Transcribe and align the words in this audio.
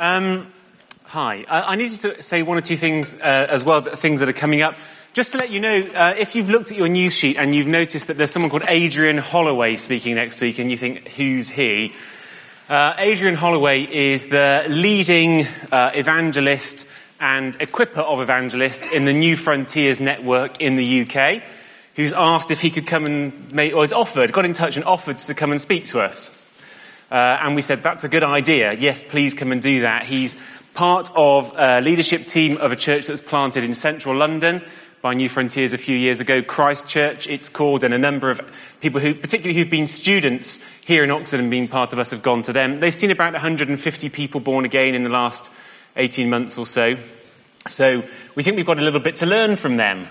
Um, 0.00 0.50
hi. 1.04 1.44
I, 1.46 1.74
I 1.74 1.76
needed 1.76 1.98
to 1.98 2.22
say 2.22 2.42
one 2.42 2.56
or 2.56 2.62
two 2.62 2.78
things 2.78 3.20
uh, 3.20 3.46
as 3.50 3.66
well, 3.66 3.82
things 3.82 4.20
that 4.20 4.30
are 4.30 4.32
coming 4.32 4.62
up. 4.62 4.74
Just 5.12 5.32
to 5.32 5.38
let 5.38 5.50
you 5.50 5.60
know, 5.60 5.78
uh, 5.94 6.14
if 6.16 6.34
you've 6.34 6.48
looked 6.48 6.72
at 6.72 6.78
your 6.78 6.88
news 6.88 7.14
sheet 7.14 7.36
and 7.36 7.54
you've 7.54 7.66
noticed 7.66 8.06
that 8.06 8.16
there's 8.16 8.30
someone 8.30 8.48
called 8.48 8.64
Adrian 8.66 9.18
Holloway 9.18 9.76
speaking 9.76 10.14
next 10.14 10.40
week, 10.40 10.58
and 10.58 10.70
you 10.70 10.78
think, 10.78 11.06
who's 11.08 11.50
he? 11.50 11.92
Uh, 12.66 12.94
Adrian 12.96 13.34
Holloway 13.34 13.82
is 13.82 14.28
the 14.28 14.64
leading 14.70 15.46
uh, 15.70 15.90
evangelist 15.94 16.90
and 17.20 17.58
equiper 17.58 17.98
of 17.98 18.22
evangelists 18.22 18.88
in 18.88 19.04
the 19.04 19.12
New 19.12 19.36
Frontiers 19.36 20.00
network 20.00 20.62
in 20.62 20.76
the 20.76 21.02
UK, 21.02 21.42
who's 21.96 22.14
asked 22.14 22.50
if 22.50 22.62
he 22.62 22.70
could 22.70 22.86
come 22.86 23.04
and 23.04 23.52
make, 23.52 23.74
or 23.74 23.82
has 23.82 23.92
offered, 23.92 24.32
got 24.32 24.46
in 24.46 24.54
touch 24.54 24.76
and 24.76 24.86
offered 24.86 25.18
to 25.18 25.34
come 25.34 25.50
and 25.50 25.60
speak 25.60 25.84
to 25.84 26.00
us. 26.00 26.39
Uh, 27.10 27.38
and 27.42 27.56
we 27.56 27.62
said, 27.62 27.80
that's 27.80 28.04
a 28.04 28.08
good 28.08 28.22
idea. 28.22 28.74
Yes, 28.74 29.02
please 29.02 29.34
come 29.34 29.50
and 29.52 29.60
do 29.60 29.80
that. 29.80 30.04
He's 30.04 30.40
part 30.74 31.10
of 31.16 31.52
a 31.56 31.80
leadership 31.80 32.26
team 32.26 32.56
of 32.58 32.72
a 32.72 32.76
church 32.76 33.06
that 33.06 33.12
was 33.12 33.20
planted 33.20 33.64
in 33.64 33.74
central 33.74 34.14
London 34.14 34.62
by 35.02 35.14
New 35.14 35.28
Frontiers 35.28 35.72
a 35.72 35.78
few 35.78 35.96
years 35.96 36.20
ago, 36.20 36.42
Christ 36.42 36.86
Church, 36.86 37.26
it's 37.26 37.48
called, 37.48 37.84
and 37.84 37.94
a 37.94 37.98
number 37.98 38.30
of 38.30 38.40
people 38.80 39.00
who, 39.00 39.14
particularly 39.14 39.58
who've 39.58 39.70
been 39.70 39.86
students 39.86 40.62
here 40.84 41.02
in 41.02 41.10
Oxford 41.10 41.40
and 41.40 41.50
been 41.50 41.68
part 41.68 41.94
of 41.94 41.98
us, 41.98 42.10
have 42.10 42.22
gone 42.22 42.42
to 42.42 42.52
them. 42.52 42.80
They've 42.80 42.94
seen 42.94 43.10
about 43.10 43.32
150 43.32 44.08
people 44.10 44.40
born 44.40 44.66
again 44.66 44.94
in 44.94 45.02
the 45.02 45.10
last 45.10 45.50
18 45.96 46.28
months 46.28 46.58
or 46.58 46.66
so. 46.66 46.96
So 47.66 48.04
we 48.34 48.42
think 48.42 48.56
we've 48.56 48.66
got 48.66 48.78
a 48.78 48.82
little 48.82 49.00
bit 49.00 49.14
to 49.16 49.26
learn 49.26 49.56
from 49.56 49.78
them. 49.78 50.06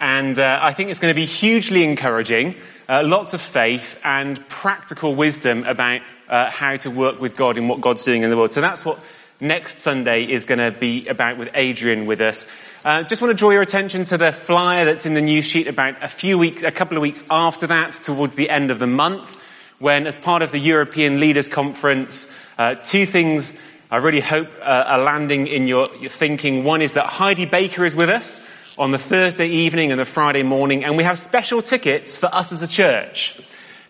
And 0.00 0.38
uh, 0.38 0.58
I 0.60 0.72
think 0.72 0.90
it's 0.90 1.00
going 1.00 1.14
to 1.14 1.16
be 1.16 1.26
hugely 1.26 1.84
encouraging, 1.84 2.56
uh, 2.88 3.02
lots 3.04 3.34
of 3.34 3.40
faith 3.40 4.00
and 4.04 4.46
practical 4.48 5.14
wisdom 5.14 5.64
about 5.64 6.02
uh, 6.34 6.50
how 6.50 6.76
to 6.76 6.90
work 6.90 7.20
with 7.20 7.36
God 7.36 7.56
in 7.56 7.68
what 7.68 7.80
God's 7.80 8.04
doing 8.04 8.24
in 8.24 8.30
the 8.30 8.36
world. 8.36 8.52
So 8.52 8.60
that's 8.60 8.84
what 8.84 8.98
next 9.40 9.78
Sunday 9.78 10.24
is 10.24 10.46
going 10.46 10.58
to 10.58 10.76
be 10.76 11.06
about 11.06 11.38
with 11.38 11.48
Adrian 11.54 12.06
with 12.06 12.20
us. 12.20 12.50
Uh, 12.84 13.04
just 13.04 13.22
want 13.22 13.30
to 13.30 13.38
draw 13.38 13.50
your 13.50 13.62
attention 13.62 14.04
to 14.06 14.18
the 14.18 14.32
flyer 14.32 14.84
that's 14.84 15.06
in 15.06 15.14
the 15.14 15.22
news 15.22 15.44
sheet 15.44 15.68
about 15.68 16.02
a 16.02 16.08
few 16.08 16.36
weeks, 16.36 16.64
a 16.64 16.72
couple 16.72 16.96
of 16.96 17.02
weeks 17.02 17.22
after 17.30 17.68
that, 17.68 17.92
towards 17.92 18.34
the 18.34 18.50
end 18.50 18.72
of 18.72 18.80
the 18.80 18.86
month, 18.88 19.40
when, 19.78 20.08
as 20.08 20.16
part 20.16 20.42
of 20.42 20.50
the 20.50 20.58
European 20.58 21.20
Leaders 21.20 21.48
Conference, 21.48 22.36
uh, 22.58 22.74
two 22.74 23.06
things 23.06 23.60
I 23.88 23.98
really 23.98 24.20
hope 24.20 24.48
uh, 24.60 24.84
are 24.88 24.98
landing 24.98 25.46
in 25.46 25.68
your, 25.68 25.88
your 26.00 26.10
thinking. 26.10 26.64
One 26.64 26.82
is 26.82 26.94
that 26.94 27.06
Heidi 27.06 27.46
Baker 27.46 27.84
is 27.84 27.94
with 27.94 28.10
us 28.10 28.44
on 28.76 28.90
the 28.90 28.98
Thursday 28.98 29.46
evening 29.46 29.92
and 29.92 30.00
the 30.00 30.04
Friday 30.04 30.42
morning, 30.42 30.84
and 30.84 30.96
we 30.96 31.04
have 31.04 31.16
special 31.16 31.62
tickets 31.62 32.16
for 32.16 32.26
us 32.26 32.50
as 32.50 32.60
a 32.60 32.68
church. 32.68 33.40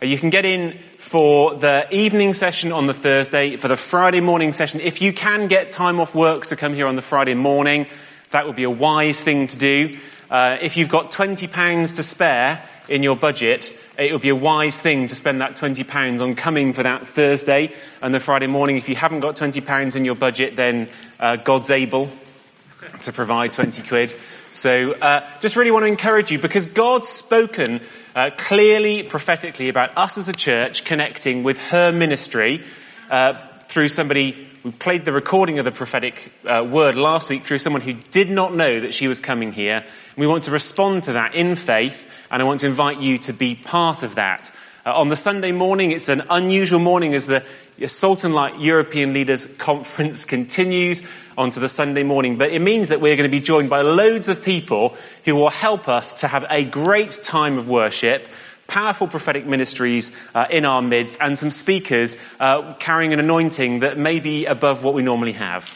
Uh, 0.03 0.07
you 0.07 0.19
can 0.19 0.29
get 0.29 0.45
in 0.45 0.79
for 1.05 1.55
the 1.55 1.87
evening 1.91 2.33
session 2.33 2.73
on 2.73 2.87
the 2.87 2.95
Thursday, 2.95 3.57
for 3.57 3.69
the 3.69 3.77
Friday 3.77 4.21
morning 4.21 4.55
session. 4.55 4.81
If 4.81 5.03
you 5.03 5.13
can 5.13 5.49
get 5.49 5.71
time 5.71 6.01
off 6.01 6.15
work 6.15 6.47
to 6.47 6.57
come 6.57 6.73
here 6.73 6.87
on 6.87 6.97
the 6.97 7.03
Friday 7.03 7.35
morning, 7.35 7.87
that 8.31 8.47
would 8.47 8.57
be 8.57 8.65
a 8.65 8.71
wise 8.71 9.23
thing 9.23 9.47
to 9.47 9.59
do. 9.59 9.99
Uh, 10.31 10.57
if 10.63 10.79
you've 10.79 10.89
got 10.89 11.11
£20 11.11 11.97
to 11.97 12.03
spare 12.03 12.67
in 12.89 13.03
your 13.03 13.17
budget, 13.17 13.79
it 13.99 14.13
would 14.13 14.23
be 14.23 14.31
a 14.31 14.35
wise 14.35 14.81
thing 14.81 15.07
to 15.07 15.15
spend 15.15 15.43
that 15.43 15.57
£20 15.57 16.23
on 16.23 16.35
coming 16.35 16.73
for 16.73 16.83
that 16.83 17.07
Thursday 17.07 17.71
and 18.01 18.15
the 18.15 18.19
Friday 18.19 18.47
morning. 18.47 18.79
If 18.79 18.89
you 18.89 18.97
haven't 18.97 19.21
got 19.21 19.37
£20 19.37 19.97
in 19.97 20.07
your 20.07 20.17
budget, 20.17 20.57
then 20.57 20.89
uh, 21.21 21.37
God's 21.37 21.71
able 21.71 22.09
to 23.03 23.13
provide 23.13 23.53
20 23.53 23.87
quid. 23.87 24.17
So 24.55 24.93
uh, 24.93 25.29
just 25.41 25.57
really 25.57 25.73
want 25.73 25.83
to 25.83 25.89
encourage 25.89 26.31
you 26.31 26.39
because 26.39 26.67
God's 26.67 27.09
spoken 27.09 27.81
uh, 28.15 28.31
clearly, 28.37 29.03
prophetically 29.03 29.69
about 29.69 29.99
us 29.99 30.17
as 30.17 30.29
a 30.29 30.33
church 30.33 30.85
connecting 30.85 31.43
with 31.43 31.71
her 31.71 31.91
ministry 31.91 32.63
uh, 33.11 33.35
through 33.65 33.89
somebody. 33.89 34.49
We 34.63 34.71
played 34.71 35.05
the 35.05 35.13
recording 35.13 35.59
of 35.59 35.65
the 35.65 35.73
prophetic 35.73 36.33
uh, 36.47 36.65
word 36.71 36.95
last 36.95 37.31
week 37.31 37.43
through 37.43 37.59
someone 37.59 37.83
who 37.83 37.95
did 38.13 38.31
not 38.31 38.55
know 38.55 38.79
that 38.79 38.95
she 38.95 39.09
was 39.09 39.21
coming 39.21 39.51
here. 39.51 39.85
We 40.17 40.29
want 40.29 40.45
to 40.45 40.53
respond 40.53 41.03
to 41.03 41.15
that 41.15 41.35
in 41.35 41.57
faith, 41.57 42.09
and 42.31 42.41
I 42.41 42.45
want 42.45 42.61
to 42.61 42.69
invite 42.69 43.01
you 43.01 43.19
to 43.19 43.33
be 43.33 43.57
part 43.57 44.05
of 44.05 44.15
that. 44.15 44.53
Uh, 44.87 44.93
on 45.01 45.09
the 45.09 45.17
Sunday 45.17 45.51
morning, 45.51 45.93
it's 45.93 46.11
an 46.11 46.21
unusual 46.29 46.79
morning 46.79 47.15
as 47.15 47.25
the 47.25 47.43
Salt 47.87 48.23
and 48.23 48.35
Light 48.35 48.61
European 48.61 49.15
Leaders 49.15 49.47
Conference 49.57 50.27
continues 50.27 51.09
onto 51.39 51.59
the 51.59 51.71
Sunday 51.71 52.03
morning, 52.03 52.37
but 52.37 52.51
it 52.51 52.59
means 52.59 52.91
that 52.91 53.01
we're 53.01 53.17
going 53.17 53.31
to 53.31 53.35
be 53.35 53.41
joined 53.41 53.71
by 53.71 53.81
loads 53.81 54.29
of 54.29 54.45
people 54.45 54.95
who 55.25 55.37
will 55.37 55.49
help 55.49 55.89
us 55.89 56.13
to 56.21 56.29
have 56.29 56.45
a 56.51 56.65
great 56.65 57.19
time 57.23 57.57
of 57.57 57.67
worship, 57.67 58.29
powerful 58.67 59.07
prophetic 59.07 59.47
ministries 59.47 60.15
uh, 60.35 60.45
in 60.51 60.67
our 60.67 60.83
midst, 60.83 61.19
and 61.19 61.39
some 61.39 61.51
speakers 61.51 62.23
uh, 62.39 62.75
carrying 62.75 63.15
an 63.15 63.21
anointing 63.21 63.81
that 63.81 63.97
may 63.97 64.21
be 64.21 64.45
above 64.45 64.85
what 64.85 64.93
we 64.93 65.01
normally 65.01 65.33
have. 65.33 65.75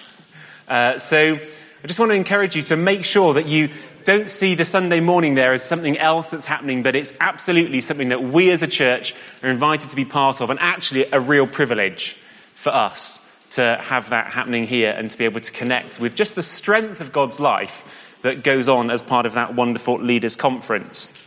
Uh, 0.69 0.99
so 0.99 1.39
I 1.83 1.87
just 1.87 1.99
want 1.99 2.13
to 2.13 2.17
encourage 2.17 2.57
you 2.57 2.63
to 2.65 2.77
make 2.77 3.07
sure 3.07 3.33
that 3.33 3.47
you 3.47 3.71
don't 4.09 4.31
see 4.31 4.55
the 4.55 4.65
Sunday 4.65 5.01
morning 5.01 5.35
there 5.35 5.53
as 5.53 5.63
something 5.63 5.99
else 5.99 6.31
that's 6.31 6.47
happening, 6.47 6.83
but 6.83 6.97
it's 6.97 7.15
absolutely 7.21 7.83
something 7.83 8.09
that 8.09 8.23
we 8.23 8.51
as 8.51 8.63
a 8.63 8.67
church 8.67 9.15
are 9.43 9.51
invited 9.51 9.91
to 9.91 9.97
be 9.97 10.07
part 10.07 10.41
of, 10.41 10.49
and 10.49 10.59
actually 10.61 11.05
a 11.13 11.21
real 11.21 11.47
privilege 11.47 12.15
for 12.55 12.71
us 12.71 13.47
to 13.51 13.79
have 13.83 14.09
that 14.09 14.33
happening 14.33 14.65
here 14.65 14.95
and 14.97 15.11
to 15.11 15.19
be 15.19 15.27
able 15.27 15.43
to 15.43 15.53
connect 15.53 16.01
with 16.01 16.15
just 16.15 16.37
the 16.37 16.43
strength 16.43 17.03
of 17.03 17.13
God's 17.13 17.39
life 17.39 18.17
that 18.23 18.43
goes 18.43 18.67
on 18.67 18.91
as 18.91 19.03
part 19.03 19.27
of 19.27 19.35
that 19.35 19.55
wonderful 19.55 19.99
leaders' 19.99 20.37
conference. 20.37 21.23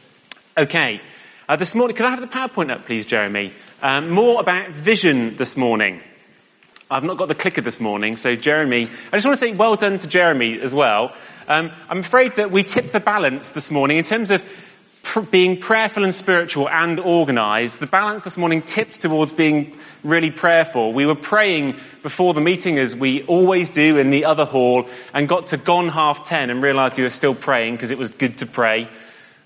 Okay, 0.58 1.02
uh, 1.48 1.56
this 1.56 1.76
morning, 1.76 1.96
could 1.96 2.08
I 2.08 2.10
have 2.10 2.22
the 2.22 2.26
PowerPoint 2.26 2.72
up, 2.72 2.86
please, 2.86 3.06
Jeremy? 3.06 3.54
Um, 3.84 4.10
more 4.10 4.40
about 4.40 4.70
vision 4.70 5.36
this 5.36 5.56
morning. 5.56 6.02
I've 6.90 7.04
not 7.04 7.18
got 7.18 7.28
the 7.28 7.36
clicker 7.36 7.62
this 7.62 7.80
morning, 7.80 8.18
so 8.18 8.36
Jeremy, 8.36 8.90
I 9.14 9.18
just 9.18 9.26
want 9.26 9.38
to 9.38 9.46
say 9.46 9.54
well 9.54 9.76
done 9.76 10.00
to 10.00 10.08
Jeremy 10.08 10.60
as 10.60 10.74
well. 10.74 11.16
Um, 11.52 11.70
I'm 11.90 12.00
afraid 12.00 12.38
that 12.38 12.50
we 12.50 12.64
tipped 12.64 12.94
the 12.94 13.02
balance 13.02 13.52
this 13.52 13.72
morning 13.72 13.98
in 13.98 14.06
terms 14.06 14.32
of 14.32 14.42
pr- 15.04 15.20
being 15.20 15.60
prayerful 15.60 16.06
and 16.06 16.16
spiritual 16.16 16.70
and 16.70 16.98
organized. 16.98 17.82
The 17.82 17.88
balance 17.88 18.24
this 18.24 18.38
morning 18.38 18.62
tipped 18.62 19.02
towards 19.02 19.34
being 19.34 19.76
really 20.02 20.32
prayerful. 20.32 20.94
We 20.94 21.06
were 21.06 21.14
praying 21.14 21.76
before 22.04 22.34
the 22.34 22.40
meeting, 22.40 22.78
as 22.78 22.96
we 22.96 23.24
always 23.24 23.70
do 23.70 23.98
in 23.98 24.12
the 24.12 24.24
other 24.24 24.46
hall, 24.46 24.88
and 25.14 25.28
got 25.28 25.48
to 25.48 25.58
gone 25.58 25.90
half 25.90 26.24
ten 26.24 26.50
and 26.50 26.64
realized 26.64 26.96
we 26.96 27.04
were 27.04 27.10
still 27.10 27.36
praying 27.36 27.76
because 27.76 27.92
it 27.92 27.98
was 27.98 28.12
good 28.12 28.38
to 28.38 28.46
pray. 28.46 28.88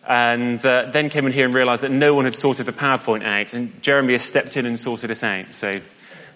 And 0.08 0.64
uh, 0.64 0.92
then 0.92 1.10
came 1.10 1.26
in 1.26 1.32
here 1.32 1.46
and 1.46 1.56
realized 1.56 1.82
that 1.82 1.90
no 1.90 2.14
one 2.14 2.26
had 2.26 2.36
sorted 2.36 2.68
the 2.68 2.72
PowerPoint 2.72 3.24
out, 3.24 3.54
and 3.54 3.82
Jeremy 3.82 4.14
has 4.14 4.22
stepped 4.22 4.58
in 4.58 4.68
and 4.68 4.80
sorted 4.80 5.10
us 5.10 5.24
out. 5.24 5.48
So, 5.48 5.82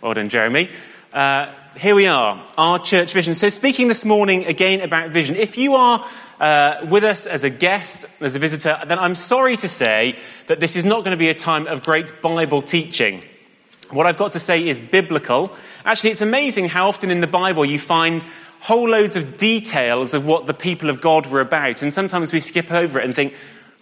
well 0.01 0.15
done, 0.15 0.29
Jeremy. 0.29 0.67
Uh, 1.13 1.53
here 1.77 1.95
we 1.95 2.07
are, 2.07 2.43
our 2.57 2.79
church 2.79 3.13
vision. 3.13 3.35
So, 3.35 3.49
speaking 3.49 3.87
this 3.87 4.05
morning 4.05 4.45
again 4.45 4.81
about 4.81 5.11
vision, 5.11 5.35
if 5.35 5.57
you 5.57 5.75
are 5.75 6.05
uh, 6.39 6.85
with 6.89 7.03
us 7.03 7.27
as 7.27 7.43
a 7.43 7.49
guest, 7.49 8.21
as 8.21 8.35
a 8.35 8.39
visitor, 8.39 8.77
then 8.85 8.99
I'm 8.99 9.15
sorry 9.15 9.55
to 9.57 9.67
say 9.67 10.15
that 10.47 10.59
this 10.59 10.75
is 10.75 10.85
not 10.85 10.99
going 10.99 11.11
to 11.11 11.17
be 11.17 11.29
a 11.29 11.35
time 11.35 11.67
of 11.67 11.83
great 11.83 12.11
Bible 12.21 12.61
teaching. 12.61 13.21
What 13.91 14.05
I've 14.07 14.17
got 14.17 14.33
to 14.33 14.39
say 14.39 14.67
is 14.67 14.79
biblical. 14.79 15.55
Actually, 15.85 16.11
it's 16.11 16.21
amazing 16.21 16.69
how 16.69 16.87
often 16.87 17.11
in 17.11 17.21
the 17.21 17.27
Bible 17.27 17.65
you 17.65 17.79
find 17.79 18.23
whole 18.61 18.89
loads 18.89 19.15
of 19.15 19.37
details 19.37 20.13
of 20.13 20.25
what 20.25 20.47
the 20.47 20.53
people 20.53 20.89
of 20.89 21.01
God 21.01 21.27
were 21.27 21.41
about, 21.41 21.81
and 21.81 21.93
sometimes 21.93 22.33
we 22.33 22.39
skip 22.39 22.71
over 22.71 22.99
it 22.99 23.05
and 23.05 23.15
think, 23.15 23.33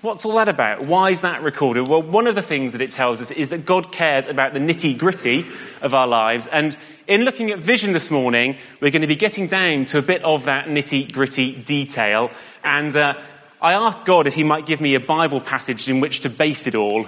What's 0.02 0.26
all 0.26 0.36
that 0.36 0.48
about? 0.48 0.86
Why 0.86 1.10
is 1.10 1.22
that 1.22 1.42
recorded? 1.42 1.88
Well, 1.88 2.04
one 2.04 2.28
of 2.28 2.36
the 2.36 2.44
things 2.44 2.74
that 2.74 2.82
it 2.82 2.92
tells 2.92 3.20
us 3.20 3.32
is 3.32 3.50
that 3.50 3.66
God 3.66 3.92
cares 3.92 4.28
about 4.28 4.54
the 4.54 4.60
nitty 4.60 4.96
gritty 4.96 5.44
of 5.82 5.96
our 5.96 6.06
lives. 6.06 6.48
And 6.48 6.78
in 7.08 7.24
looking 7.24 7.52
at 7.52 7.60
vision 7.60 7.94
this 7.94 8.12
morning, 8.12 8.58
we're 8.82 8.92
going 8.92 9.02
to 9.02 9.08
be 9.08 9.16
getting 9.16 9.48
down 9.48 9.86
to 9.86 9.98
a 9.98 10.02
bit 10.02 10.22
of 10.24 10.46
that 10.46 10.68
nitty 10.68 11.12
gritty 11.12 11.56
detail. 11.56 12.30
And 12.64 12.96
uh, 12.96 13.14
I 13.62 13.74
asked 13.74 14.06
God 14.06 14.28
if 14.28 14.36
He 14.36 14.44
might 14.44 14.66
give 14.66 14.82
me 14.82 14.96
a 14.96 15.00
Bible 15.00 15.40
passage 15.40 15.88
in 15.88 16.02
which 16.02 16.20
to 16.22 16.30
base 16.30 16.68
it 16.68 16.76
all. 16.76 17.08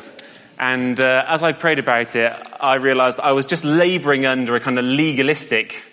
And 0.58 1.00
uh, 1.00 1.26
as 1.28 1.44
I 1.44 1.52
prayed 1.52 1.80
about 1.80 2.16
it, 2.16 2.34
I 2.60 2.76
realized 2.76 3.20
I 3.20 3.34
was 3.34 3.46
just 3.46 3.66
laboring 3.66 4.26
under 4.26 4.56
a 4.56 4.60
kind 4.60 4.80
of 4.80 4.86
legalistic 4.86 5.84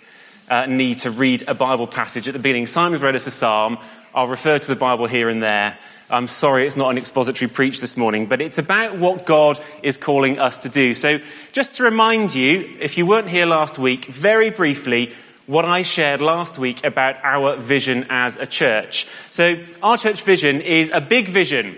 uh, 0.49 0.65
need 0.65 0.99
to 0.99 1.11
read 1.11 1.43
a 1.47 1.53
Bible 1.53 1.87
passage 1.87 2.27
at 2.27 2.33
the 2.33 2.39
beginning. 2.39 2.65
Simon's 2.65 3.01
read 3.01 3.15
us 3.15 3.27
a 3.27 3.31
psalm. 3.31 3.77
I'll 4.15 4.27
refer 4.27 4.57
to 4.57 4.67
the 4.67 4.75
Bible 4.75 5.07
here 5.07 5.27
and 5.27 5.43
there. 5.43 5.77
I'm 6.09 6.27
sorry 6.27 6.65
it's 6.65 6.77
not 6.77 6.89
an 6.89 6.97
expository 6.97 7.49
preach 7.49 7.81
this 7.81 7.97
morning, 7.97 8.27
but 8.27 8.41
it's 8.41 8.57
about 8.57 8.97
what 8.97 9.25
God 9.25 9.59
is 9.83 9.97
calling 9.97 10.39
us 10.39 10.59
to 10.59 10.69
do. 10.69 10.93
So, 10.93 11.19
just 11.51 11.75
to 11.75 11.83
remind 11.83 12.33
you, 12.33 12.77
if 12.79 12.97
you 12.97 13.05
weren't 13.05 13.27
here 13.27 13.45
last 13.45 13.77
week, 13.77 14.05
very 14.05 14.49
briefly, 14.49 15.11
what 15.47 15.65
I 15.65 15.81
shared 15.81 16.21
last 16.21 16.57
week 16.57 16.85
about 16.85 17.17
our 17.23 17.57
vision 17.57 18.05
as 18.09 18.37
a 18.37 18.45
church. 18.45 19.05
So, 19.31 19.57
our 19.83 19.97
church 19.97 20.21
vision 20.21 20.61
is 20.61 20.91
a 20.93 21.01
big 21.01 21.27
vision. 21.27 21.77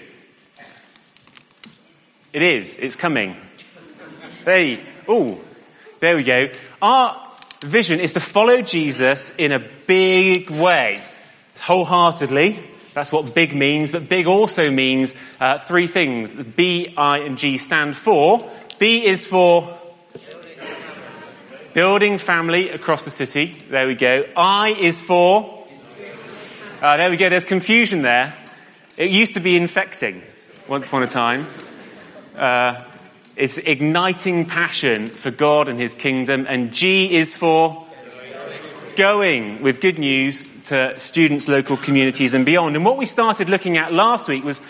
It 2.31 2.43
is, 2.43 2.77
it's 2.77 2.95
coming. 2.95 3.35
Hey, 4.45 4.79
oh, 5.07 5.39
there 6.01 6.15
we 6.15 6.23
go. 6.23 6.49
Our 6.83 7.19
vision 7.61 7.99
is 7.99 8.13
to 8.13 8.19
follow 8.19 8.61
Jesus 8.61 9.35
in 9.37 9.51
a 9.51 9.59
big 9.59 10.51
way, 10.51 11.01
wholeheartedly 11.61 12.59
that's 12.99 13.13
what 13.13 13.33
big 13.33 13.55
means, 13.55 13.93
but 13.93 14.09
big 14.09 14.27
also 14.27 14.69
means 14.69 15.15
uh, 15.39 15.57
three 15.57 15.87
things. 15.87 16.33
B, 16.33 16.93
I, 16.97 17.19
and 17.19 17.37
G 17.37 17.57
stand 17.57 17.95
for. 17.95 18.45
B 18.77 19.05
is 19.05 19.25
for 19.25 19.79
Building 21.73 22.17
family 22.17 22.69
across 22.71 23.03
the 23.03 23.11
city. 23.11 23.55
There 23.69 23.87
we 23.87 23.95
go. 23.95 24.25
I 24.35 24.75
is 24.77 24.99
for. 24.99 25.65
Uh, 26.81 26.97
there 26.97 27.09
we 27.09 27.15
go. 27.15 27.29
There's 27.29 27.45
confusion 27.45 28.01
there. 28.01 28.35
It 28.97 29.11
used 29.11 29.35
to 29.35 29.39
be 29.39 29.55
infecting 29.55 30.21
once 30.67 30.87
upon 30.87 31.03
a 31.03 31.07
time. 31.07 31.47
Uh, 32.35 32.83
it's 33.37 33.59
igniting 33.59 34.45
passion 34.45 35.07
for 35.07 35.31
God 35.31 35.69
and 35.69 35.79
his 35.79 35.93
kingdom. 35.93 36.45
And 36.49 36.73
G 36.73 37.15
is 37.15 37.33
for 37.33 37.87
going 38.97 39.61
with 39.61 39.79
good 39.79 39.99
news 39.99 40.47
to 40.69 40.99
students, 40.99 41.47
local 41.47 41.77
communities, 41.77 42.33
and 42.33 42.45
beyond. 42.45 42.75
And 42.75 42.85
what 42.85 42.97
we 42.97 43.05
started 43.05 43.49
looking 43.49 43.77
at 43.77 43.91
last 43.91 44.27
week 44.27 44.43
was 44.43 44.61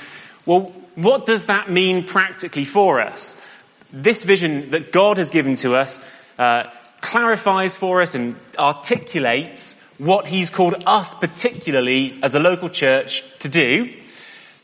well, 0.46 0.74
what 0.96 1.26
does 1.26 1.46
that 1.46 1.70
mean 1.70 2.04
practically 2.04 2.66
for 2.66 3.00
us? 3.00 3.46
This 3.92 4.24
vision 4.24 4.72
that 4.72 4.92
God 4.92 5.18
has 5.18 5.30
given 5.30 5.56
to 5.58 5.76
us 5.76 6.16
uh, 6.38 6.70
clarifies 7.02 7.76
for 7.76 8.02
us 8.02 8.16
and 8.16 8.36
articulates 8.58 9.94
what 9.98 10.28
He's 10.28 10.50
called 10.50 10.82
us, 10.86 11.14
particularly 11.14 12.18
as 12.24 12.36
a 12.36 12.40
local 12.40 12.70
church, 12.70 13.38
to 13.40 13.50
do. 13.50 13.94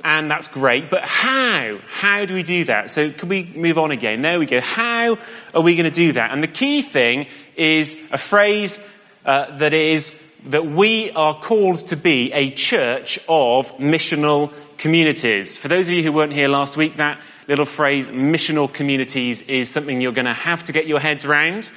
And 0.03 0.31
that's 0.31 0.47
great. 0.47 0.89
But 0.89 1.01
how? 1.03 1.79
How 1.87 2.25
do 2.25 2.33
we 2.33 2.43
do 2.43 2.63
that? 2.65 2.89
So, 2.89 3.11
could 3.11 3.29
we 3.29 3.43
move 3.55 3.77
on 3.77 3.91
again? 3.91 4.21
There 4.21 4.39
we 4.39 4.45
go. 4.45 4.61
How 4.61 5.17
are 5.53 5.61
we 5.61 5.75
going 5.75 5.85
to 5.85 5.91
do 5.91 6.13
that? 6.13 6.31
And 6.31 6.41
the 6.41 6.47
key 6.47 6.81
thing 6.81 7.27
is 7.55 8.09
a 8.13 8.17
phrase 8.17 8.95
uh, 9.25 9.57
that 9.57 9.73
is 9.73 10.34
that 10.45 10.65
we 10.65 11.11
are 11.11 11.33
called 11.33 11.79
to 11.87 11.97
be 11.97 12.31
a 12.31 12.51
church 12.51 13.17
of 13.27 13.75
missional 13.77 14.53
communities. 14.77 15.57
For 15.57 15.67
those 15.67 15.87
of 15.87 15.93
you 15.93 16.03
who 16.03 16.11
weren't 16.11 16.33
here 16.33 16.47
last 16.47 16.77
week, 16.77 16.97
that 16.97 17.19
little 17.47 17.65
phrase, 17.65 18.07
missional 18.07 18.71
communities, 18.71 19.41
is 19.43 19.69
something 19.69 20.01
you're 20.01 20.11
going 20.11 20.25
to 20.25 20.33
have 20.33 20.63
to 20.65 20.73
get 20.73 20.85
your 20.85 20.99
heads 20.99 21.25
around 21.25 21.71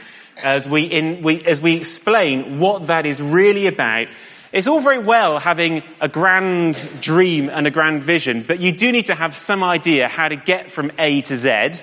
as 0.44 0.68
we, 0.68 0.84
in, 0.84 1.22
we, 1.22 1.42
as 1.44 1.60
we 1.60 1.76
explain 1.76 2.58
what 2.58 2.88
that 2.88 3.06
is 3.06 3.22
really 3.22 3.66
about. 3.66 4.08
It's 4.52 4.66
all 4.66 4.80
very 4.80 4.98
well 4.98 5.38
having 5.38 5.82
a 6.00 6.08
grand 6.08 6.88
dream 7.00 7.50
and 7.50 7.66
a 7.66 7.70
grand 7.70 8.02
vision, 8.02 8.44
but 8.46 8.60
you 8.60 8.72
do 8.72 8.92
need 8.92 9.06
to 9.06 9.14
have 9.14 9.36
some 9.36 9.62
idea 9.62 10.08
how 10.08 10.28
to 10.28 10.36
get 10.36 10.70
from 10.70 10.90
A 10.98 11.20
to 11.22 11.36
Z. 11.36 11.82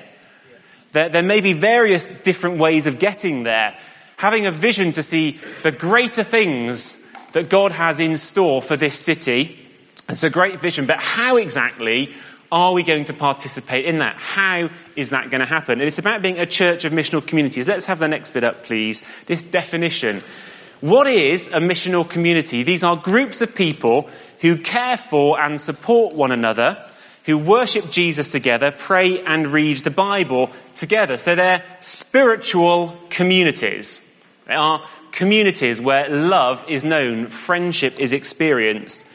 There, 0.92 1.10
there 1.10 1.24
may 1.24 1.42
be 1.42 1.54
various 1.54 2.22
different 2.22 2.58
ways 2.58 2.88
of 2.88 3.00
getting 3.00 3.44
there. 3.44 3.76
Having 4.17 4.45
a 4.45 4.51
vision 4.51 4.91
to 4.94 5.03
see 5.03 5.39
the 5.63 5.71
greater 5.71 6.23
things 6.23 7.06
that 7.33 7.50
God 7.50 7.73
has 7.73 8.00
in 8.00 8.17
store 8.17 8.62
for 8.62 8.77
this 8.77 9.00
city 9.00 9.65
it's 10.09 10.23
a 10.23 10.29
great 10.29 10.59
vision, 10.59 10.85
but 10.85 10.97
how 11.00 11.38
exactly 11.38 12.13
are 12.51 12.73
we 12.73 12.83
going 12.83 13.06
to 13.06 13.13
participate 13.13 13.85
in 13.85 14.00
that? 14.00 14.15
How 14.15 14.69
is 14.95 15.09
that 15.09 15.31
going 15.31 15.39
to 15.39 15.47
happen? 15.47 15.79
And 15.79 15.88
it's 15.88 15.97
about 15.97 16.21
being 16.21 16.38
a 16.38 16.45
church 16.45 16.85
of 16.85 16.94
missional 16.94 17.25
communities. 17.25 17.67
Let's 17.67 17.88
have 17.88 18.00
the 18.00 18.07
next 18.07 18.31
bit 18.31 18.44
up, 18.44 18.63
please. 18.63 19.01
This 19.25 19.41
definition. 19.41 20.21
What 20.81 21.07
is 21.07 21.51
a 21.51 21.59
missional 21.59 22.07
community? 22.07 22.62
These 22.62 22.83
are 22.83 22.95
groups 22.95 23.41
of 23.41 23.56
people 23.56 24.09
who 24.41 24.57
care 24.57 24.97
for 24.97 25.39
and 25.39 25.59
support 25.59 26.13
one 26.13 26.31
another, 26.31 26.77
who 27.25 27.39
worship 27.39 27.89
Jesus 27.89 28.31
together, 28.31 28.71
pray 28.71 29.21
and 29.21 29.47
read 29.47 29.79
the 29.79 29.89
Bible 29.89 30.51
together. 30.75 31.17
So 31.17 31.33
they're 31.33 31.63
spiritual 31.79 32.95
communities. 33.09 34.05
They 34.47 34.56
are 34.56 34.81
communities 35.12 35.81
where 35.81 36.09
love 36.09 36.65
is 36.68 36.83
known, 36.83 37.27
friendship 37.27 38.00
is 38.00 38.13
experienced. 38.13 39.12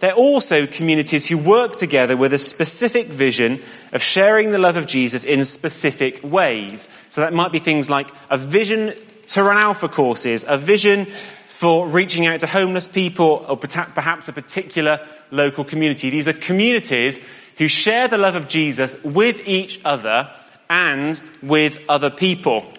They're 0.00 0.12
also 0.12 0.66
communities 0.66 1.26
who 1.26 1.38
work 1.38 1.76
together 1.76 2.16
with 2.16 2.34
a 2.34 2.38
specific 2.38 3.06
vision 3.06 3.62
of 3.92 4.02
sharing 4.02 4.50
the 4.50 4.58
love 4.58 4.76
of 4.76 4.86
Jesus 4.86 5.24
in 5.24 5.44
specific 5.44 6.22
ways. 6.22 6.90
So 7.08 7.22
that 7.22 7.32
might 7.32 7.52
be 7.52 7.58
things 7.58 7.88
like 7.88 8.08
a 8.28 8.36
vision 8.36 8.92
to 9.28 9.42
run 9.42 9.56
alpha 9.56 9.88
courses, 9.88 10.44
a 10.46 10.58
vision 10.58 11.06
for 11.46 11.88
reaching 11.88 12.26
out 12.26 12.40
to 12.40 12.46
homeless 12.46 12.86
people, 12.86 13.46
or 13.48 13.56
perhaps 13.56 14.28
a 14.28 14.32
particular 14.34 15.00
local 15.30 15.64
community. 15.64 16.10
These 16.10 16.28
are 16.28 16.34
communities 16.34 17.26
who 17.56 17.66
share 17.66 18.06
the 18.06 18.18
love 18.18 18.34
of 18.34 18.48
Jesus 18.48 19.02
with 19.02 19.48
each 19.48 19.80
other 19.82 20.30
and 20.68 21.18
with 21.42 21.82
other 21.88 22.10
people. 22.10 22.70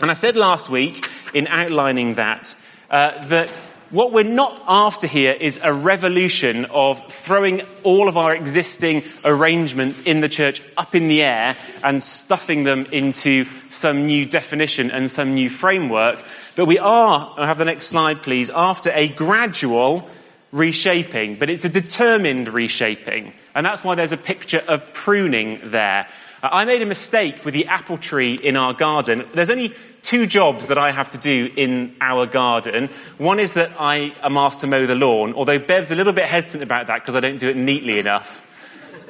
And 0.00 0.10
I 0.10 0.14
said 0.14 0.36
last 0.36 0.68
week 0.68 1.08
in 1.34 1.46
outlining 1.46 2.14
that, 2.14 2.56
uh, 2.90 3.24
that 3.26 3.50
what 3.90 4.12
we're 4.12 4.24
not 4.24 4.60
after 4.66 5.06
here 5.06 5.32
is 5.32 5.60
a 5.62 5.72
revolution 5.72 6.64
of 6.66 7.06
throwing 7.12 7.62
all 7.84 8.08
of 8.08 8.16
our 8.16 8.34
existing 8.34 9.02
arrangements 9.24 10.02
in 10.02 10.20
the 10.20 10.28
church 10.28 10.60
up 10.76 10.96
in 10.96 11.06
the 11.06 11.22
air 11.22 11.56
and 11.84 12.02
stuffing 12.02 12.64
them 12.64 12.86
into 12.90 13.46
some 13.68 14.06
new 14.06 14.26
definition 14.26 14.90
and 14.90 15.08
some 15.08 15.34
new 15.34 15.48
framework. 15.48 16.18
But 16.56 16.66
we 16.66 16.78
are, 16.78 17.34
I'll 17.36 17.46
have 17.46 17.58
the 17.58 17.64
next 17.64 17.86
slide 17.86 18.20
please, 18.22 18.50
after 18.50 18.90
a 18.92 19.08
gradual 19.08 20.08
reshaping, 20.50 21.36
but 21.36 21.50
it's 21.50 21.64
a 21.64 21.68
determined 21.68 22.48
reshaping. 22.48 23.32
And 23.54 23.64
that's 23.64 23.84
why 23.84 23.94
there's 23.94 24.12
a 24.12 24.16
picture 24.16 24.62
of 24.66 24.92
pruning 24.92 25.60
there. 25.62 26.08
I 26.52 26.64
made 26.66 26.82
a 26.82 26.86
mistake 26.86 27.44
with 27.44 27.54
the 27.54 27.66
apple 27.66 27.96
tree 27.96 28.34
in 28.34 28.56
our 28.56 28.74
garden. 28.74 29.24
There's 29.32 29.50
only 29.50 29.72
two 30.02 30.26
jobs 30.26 30.66
that 30.66 30.76
I 30.76 30.90
have 30.90 31.08
to 31.10 31.18
do 31.18 31.50
in 31.56 31.96
our 32.00 32.26
garden. 32.26 32.90
One 33.16 33.38
is 33.38 33.54
that 33.54 33.70
I 33.80 34.12
am 34.22 34.36
asked 34.36 34.60
to 34.60 34.66
mow 34.66 34.84
the 34.84 34.94
lawn, 34.94 35.32
although 35.32 35.58
Bev's 35.58 35.90
a 35.90 35.94
little 35.96 36.12
bit 36.12 36.26
hesitant 36.26 36.62
about 36.62 36.88
that 36.88 37.00
because 37.00 37.16
I 37.16 37.20
don't 37.20 37.38
do 37.38 37.48
it 37.48 37.56
neatly 37.56 37.98
enough. 37.98 38.46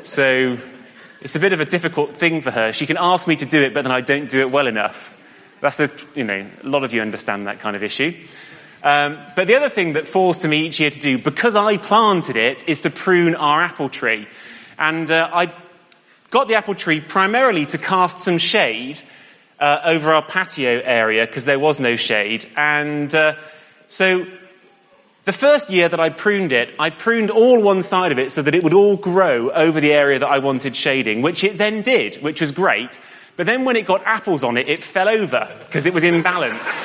So 0.02 0.58
it's 1.20 1.34
a 1.34 1.40
bit 1.40 1.52
of 1.52 1.60
a 1.60 1.64
difficult 1.64 2.16
thing 2.16 2.40
for 2.40 2.52
her. 2.52 2.72
She 2.72 2.86
can 2.86 2.96
ask 3.00 3.26
me 3.26 3.34
to 3.36 3.46
do 3.46 3.62
it, 3.62 3.74
but 3.74 3.82
then 3.82 3.92
I 3.92 4.00
don't 4.00 4.28
do 4.28 4.40
it 4.40 4.52
well 4.52 4.68
enough. 4.68 5.18
That's 5.60 5.80
a, 5.80 5.90
you 6.14 6.22
know, 6.24 6.46
a 6.62 6.68
lot 6.68 6.84
of 6.84 6.94
you 6.94 7.02
understand 7.02 7.48
that 7.48 7.58
kind 7.58 7.74
of 7.74 7.82
issue. 7.82 8.14
Um, 8.84 9.18
but 9.34 9.48
the 9.48 9.56
other 9.56 9.70
thing 9.70 9.94
that 9.94 10.06
falls 10.06 10.38
to 10.38 10.48
me 10.48 10.66
each 10.66 10.78
year 10.78 10.90
to 10.90 11.00
do, 11.00 11.18
because 11.18 11.56
I 11.56 11.78
planted 11.78 12.36
it, 12.36 12.68
is 12.68 12.82
to 12.82 12.90
prune 12.90 13.34
our 13.34 13.62
apple 13.62 13.88
tree. 13.88 14.28
And 14.78 15.10
uh, 15.10 15.30
I 15.32 15.46
got 16.34 16.48
the 16.48 16.56
apple 16.56 16.74
tree 16.74 17.00
primarily 17.00 17.64
to 17.64 17.78
cast 17.78 18.18
some 18.18 18.38
shade 18.38 19.00
uh, 19.60 19.80
over 19.84 20.12
our 20.12 20.20
patio 20.20 20.82
area 20.84 21.24
because 21.24 21.44
there 21.44 21.60
was 21.60 21.78
no 21.78 21.94
shade. 21.94 22.44
And 22.56 23.14
uh, 23.14 23.36
so 23.86 24.26
the 25.22 25.32
first 25.32 25.70
year 25.70 25.88
that 25.88 26.00
I 26.00 26.10
pruned 26.10 26.50
it, 26.50 26.74
I 26.76 26.90
pruned 26.90 27.30
all 27.30 27.62
one 27.62 27.82
side 27.82 28.10
of 28.10 28.18
it 28.18 28.32
so 28.32 28.42
that 28.42 28.52
it 28.52 28.64
would 28.64 28.74
all 28.74 28.96
grow 28.96 29.52
over 29.52 29.80
the 29.80 29.92
area 29.92 30.18
that 30.18 30.26
I 30.26 30.40
wanted 30.40 30.74
shading, 30.74 31.22
which 31.22 31.44
it 31.44 31.56
then 31.56 31.82
did, 31.82 32.16
which 32.20 32.40
was 32.40 32.50
great. 32.50 32.98
But 33.36 33.46
then 33.46 33.64
when 33.64 33.76
it 33.76 33.86
got 33.86 34.02
apples 34.04 34.42
on 34.42 34.56
it, 34.56 34.68
it 34.68 34.82
fell 34.82 35.08
over 35.08 35.48
because 35.66 35.86
it 35.86 35.94
was 35.94 36.02
imbalanced. 36.02 36.84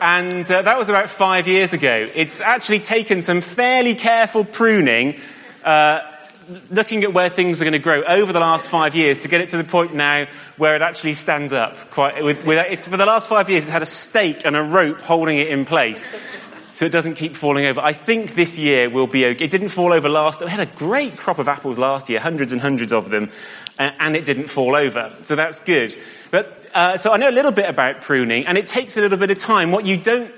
and 0.00 0.50
uh, 0.50 0.62
that 0.62 0.78
was 0.78 0.88
about 0.88 1.10
five 1.10 1.46
years 1.46 1.74
ago. 1.74 2.08
It's 2.14 2.40
actually 2.40 2.78
taken 2.78 3.20
some 3.20 3.42
fairly 3.42 3.94
careful 3.94 4.46
pruning 4.46 5.20
uh, 5.64 6.00
looking 6.70 7.04
at 7.04 7.12
where 7.12 7.28
things 7.28 7.60
are 7.60 7.64
going 7.64 7.72
to 7.72 7.78
grow 7.78 8.02
over 8.02 8.32
the 8.32 8.40
last 8.40 8.68
five 8.68 8.94
years 8.94 9.18
to 9.18 9.28
get 9.28 9.40
it 9.40 9.50
to 9.50 9.56
the 9.56 9.64
point 9.64 9.94
now 9.94 10.26
where 10.56 10.76
it 10.76 10.82
actually 10.82 11.14
stands 11.14 11.52
up. 11.52 11.76
Quite, 11.90 12.22
with, 12.22 12.46
with, 12.46 12.64
it's, 12.70 12.86
for 12.86 12.96
the 12.96 13.06
last 13.06 13.28
five 13.28 13.48
years, 13.50 13.64
it's 13.64 13.72
had 13.72 13.82
a 13.82 13.86
stake 13.86 14.44
and 14.44 14.56
a 14.56 14.62
rope 14.62 15.00
holding 15.00 15.38
it 15.38 15.48
in 15.48 15.64
place 15.64 16.08
so 16.74 16.84
it 16.84 16.92
doesn't 16.92 17.14
keep 17.14 17.36
falling 17.36 17.66
over. 17.66 17.80
I 17.80 17.92
think 17.92 18.34
this 18.34 18.58
year 18.58 18.90
will 18.90 19.06
be 19.06 19.24
okay. 19.26 19.44
It 19.44 19.50
didn't 19.50 19.68
fall 19.68 19.92
over 19.92 20.08
last. 20.08 20.42
We 20.42 20.50
had 20.50 20.60
a 20.60 20.66
great 20.76 21.16
crop 21.16 21.38
of 21.38 21.48
apples 21.48 21.78
last 21.78 22.08
year, 22.08 22.20
hundreds 22.20 22.52
and 22.52 22.60
hundreds 22.60 22.92
of 22.92 23.10
them, 23.10 23.30
and 23.78 24.16
it 24.16 24.24
didn't 24.24 24.48
fall 24.48 24.74
over. 24.74 25.14
So 25.22 25.36
that's 25.36 25.60
good. 25.60 25.96
But 26.30 26.70
uh, 26.74 26.96
so 26.96 27.12
I 27.12 27.16
know 27.16 27.30
a 27.30 27.32
little 27.32 27.52
bit 27.52 27.68
about 27.70 28.00
pruning, 28.00 28.46
and 28.46 28.58
it 28.58 28.66
takes 28.66 28.96
a 28.96 29.00
little 29.00 29.18
bit 29.18 29.30
of 29.30 29.38
time. 29.38 29.70
What 29.70 29.86
you 29.86 29.96
don't 29.96 30.32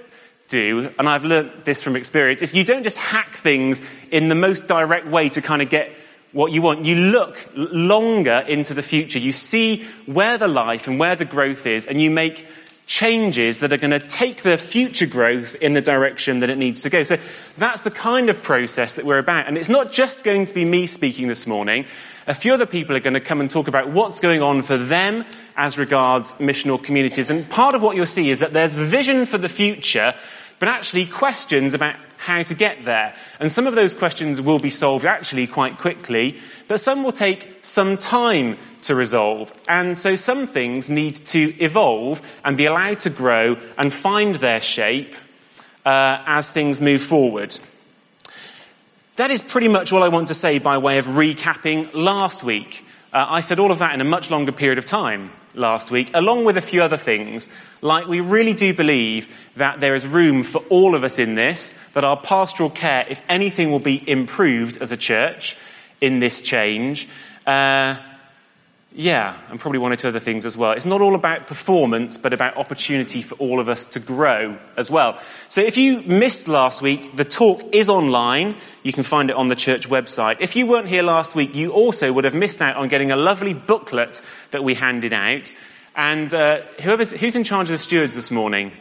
do, 0.49 0.93
and 0.99 1.09
I've 1.09 1.25
learnt 1.25 1.65
this 1.65 1.83
from 1.83 1.97
experience, 1.97 2.43
is 2.43 2.55
you 2.55 2.65
don't 2.65 2.83
just 2.83 2.99
hack 2.99 3.31
things 3.31 3.81
in 4.11 4.29
the 4.29 4.35
most 4.35 4.69
direct 4.69 5.07
way 5.07 5.29
to 5.31 5.43
kind 5.43 5.63
of 5.63 5.71
get 5.71 5.91
what 6.33 6.53
you 6.53 6.63
want. 6.63 6.85
You 6.85 6.97
look 6.97 7.51
longer 7.55 8.45
into 8.47 8.75
the 8.75 8.83
future. 8.83 9.19
You 9.19 9.33
see 9.33 9.85
where 10.07 10.39
the 10.39 10.49
life 10.49 10.87
and 10.87 10.99
where 10.99 11.17
the 11.17 11.25
growth 11.25 11.67
is, 11.67 11.87
and 11.87 12.01
you 12.01 12.11
make 12.11 12.47
changes 12.87 13.59
that 13.61 13.73
are 13.73 13.79
going 13.79 13.91
to 13.91 13.99
take 13.99 14.43
the 14.43 14.57
future 14.57 15.07
growth 15.07 15.57
in 15.57 15.75
the 15.75 15.83
direction 15.83 16.41
that 16.41 16.51
it 16.51 16.57
needs 16.57 16.83
to 16.83 16.91
go. 16.91 17.03
So 17.03 17.17
that's 17.57 17.83
the 17.83 17.91
kind 17.91 18.31
of 18.31 18.43
process 18.43 18.95
that 18.95 19.05
we're 19.05 19.19
about. 19.19 19.49
And 19.49 19.59
it's 19.59 19.69
not 19.69 19.91
just 19.91 20.23
going 20.23 20.47
to 20.47 20.55
be 20.55 20.65
me 20.65 20.87
speaking 20.87 21.27
this 21.27 21.49
morning. 21.49 21.85
A 22.29 22.35
few 22.35 22.53
other 22.53 22.67
people 22.67 22.97
are 22.97 23.01
going 23.01 23.15
to 23.15 23.21
come 23.21 23.41
and 23.41 23.51
talk 23.51 23.67
about 23.67 23.89
what's 23.89 24.21
going 24.21 24.41
on 24.41 24.63
for 24.63 24.77
them 24.77 25.25
as 25.57 25.79
regards 25.79 26.35
missional 26.35 26.83
communities. 26.83 27.31
And 27.31 27.49
part 27.49 27.75
of 27.75 27.83
what 27.83 27.97
you'll 27.97 28.07
see 28.07 28.31
is 28.31 28.41
that 28.41 28.53
there's 28.53 28.75
vision 28.75 29.27
for 29.27 29.39
the 29.39 29.49
future, 29.49 30.15
but 30.59 30.69
actually 30.69 31.07
questions 31.07 31.75
about 31.75 31.97
how 32.19 32.43
to 32.43 32.55
get 32.55 32.85
there. 32.85 33.15
And 33.41 33.51
some 33.51 33.67
of 33.67 33.75
those 33.75 33.95
questions 33.95 34.41
will 34.41 34.59
be 34.59 34.71
solved 34.71 35.05
actually 35.05 35.47
quite 35.47 35.79
quickly, 35.79 36.39
but 36.69 36.81
some 36.81 37.05
will 37.05 37.13
take 37.13 37.61
some 37.63 37.97
time 37.97 38.59
to 38.83 38.95
resolve. 38.95 39.53
And 39.69 39.97
so 39.97 40.17
some 40.17 40.47
things 40.47 40.89
need 40.89 41.17
to 41.17 41.55
evolve 41.63 42.23
and 42.45 42.57
be 42.57 42.67
allowed 42.67 43.01
to 43.01 43.11
grow 43.11 43.57
and 43.79 43.93
find 43.93 44.37
their 44.37 44.61
shape 44.61 45.15
uh, 45.85 46.23
as 46.27 46.51
things 46.51 46.81
move 46.81 47.03
forward. 47.03 47.57
That 49.17 49.31
is 49.31 49.41
pretty 49.41 49.69
much 49.69 49.93
all 49.93 50.03
I 50.03 50.09
want 50.09 50.29
to 50.29 50.35
say 50.35 50.59
by 50.59 50.77
way 50.79 50.99
of 50.99 51.07
recapping 51.07 51.95
last 51.95 52.45
week. 52.45 52.85
Uh, 53.13 53.25
I 53.29 53.41
said 53.41 53.59
all 53.59 53.73
of 53.73 53.79
that 53.79 53.95
in 53.95 54.01
a 54.01 54.05
much 54.05 54.31
longer 54.31 54.53
period 54.53 54.79
of 54.79 54.85
time 54.85 55.31
last 55.57 55.91
week, 55.91 56.11
along 56.15 56.45
with 56.45 56.57
a 56.57 56.63
few 56.63 56.83
other 56.83 56.97
things. 56.97 57.49
Like, 57.83 58.07
we 58.07 58.21
really 58.21 58.55
do 58.55 58.75
believe 58.75 59.51
that 59.57 59.81
there 59.81 59.95
is 59.95 60.07
room 60.07 60.43
for 60.43 60.59
all 60.69 60.95
of 60.95 61.05
us 61.05 61.19
in 61.19 61.35
this, 61.35 61.89
that 61.91 62.05
our 62.05 62.17
pastoral 62.17 62.71
care, 62.71 63.07
if 63.09 63.23
anything, 63.29 63.71
will 63.71 63.79
be 63.79 64.09
improved 64.09 64.81
as 64.81 64.93
a 64.93 64.97
church 64.97 65.57
in 66.01 66.21
this 66.21 66.41
change. 66.43 67.09
Uh, 67.47 67.97
yeah, 68.99 69.37
and 69.51 69.61
probably 69.61 69.79
one 69.79 69.93
or 69.93 69.97
two 69.97 70.09
other 70.09 70.21
things 70.21 70.47
as 70.47 70.57
well. 70.57 70.73
It's 70.73 70.87
not 70.87 71.03
all 71.03 71.15
about 71.15 71.47
performance, 71.47 72.17
but 72.17 72.33
about 72.33 72.57
opportunity 72.57 73.21
for 73.21 73.35
all 73.35 73.61
of 73.61 73.69
us 73.69 73.85
to 73.85 74.01
grow 74.01 74.57
as 74.75 74.91
well. 74.91 75.21
So 75.51 75.61
if 75.61 75.77
you 75.77 76.01
missed 76.01 76.49
last 76.49 76.81
week, 76.81 77.15
the 77.15 77.25
talk 77.25 77.61
is 77.75 77.91
online. 77.91 78.57
You 78.83 78.95
can 78.95 79.03
find 79.03 79.29
it 79.29 79.37
on 79.37 79.49
the 79.49 79.55
church 79.55 79.91
website. 79.91 80.39
If 80.41 80.57
you 80.57 80.67
weren't 80.67 80.89
here 80.89 81.03
last 81.03 81.35
week, 81.35 81.55
you 81.55 81.73
also 81.73 82.11
would 82.11 82.25
have 82.25 82.33
missed 82.33 82.63
out 82.63 82.77
on 82.77 82.89
getting 82.89 83.11
a 83.11 83.17
lovely 83.17 83.53
booklet 83.53 84.23
that 84.53 84.65
we 84.65 84.73
handed 84.73 85.13
out. 85.13 85.55
And 85.95 86.33
uh, 86.33 86.63
whoever's, 86.83 87.13
who's 87.13 87.37
in 87.37 87.45
charge 87.45 87.69
of 87.69 87.73
the 87.73 87.79
stewards 87.79 88.15
this 88.15 88.31
morning? 88.31 88.73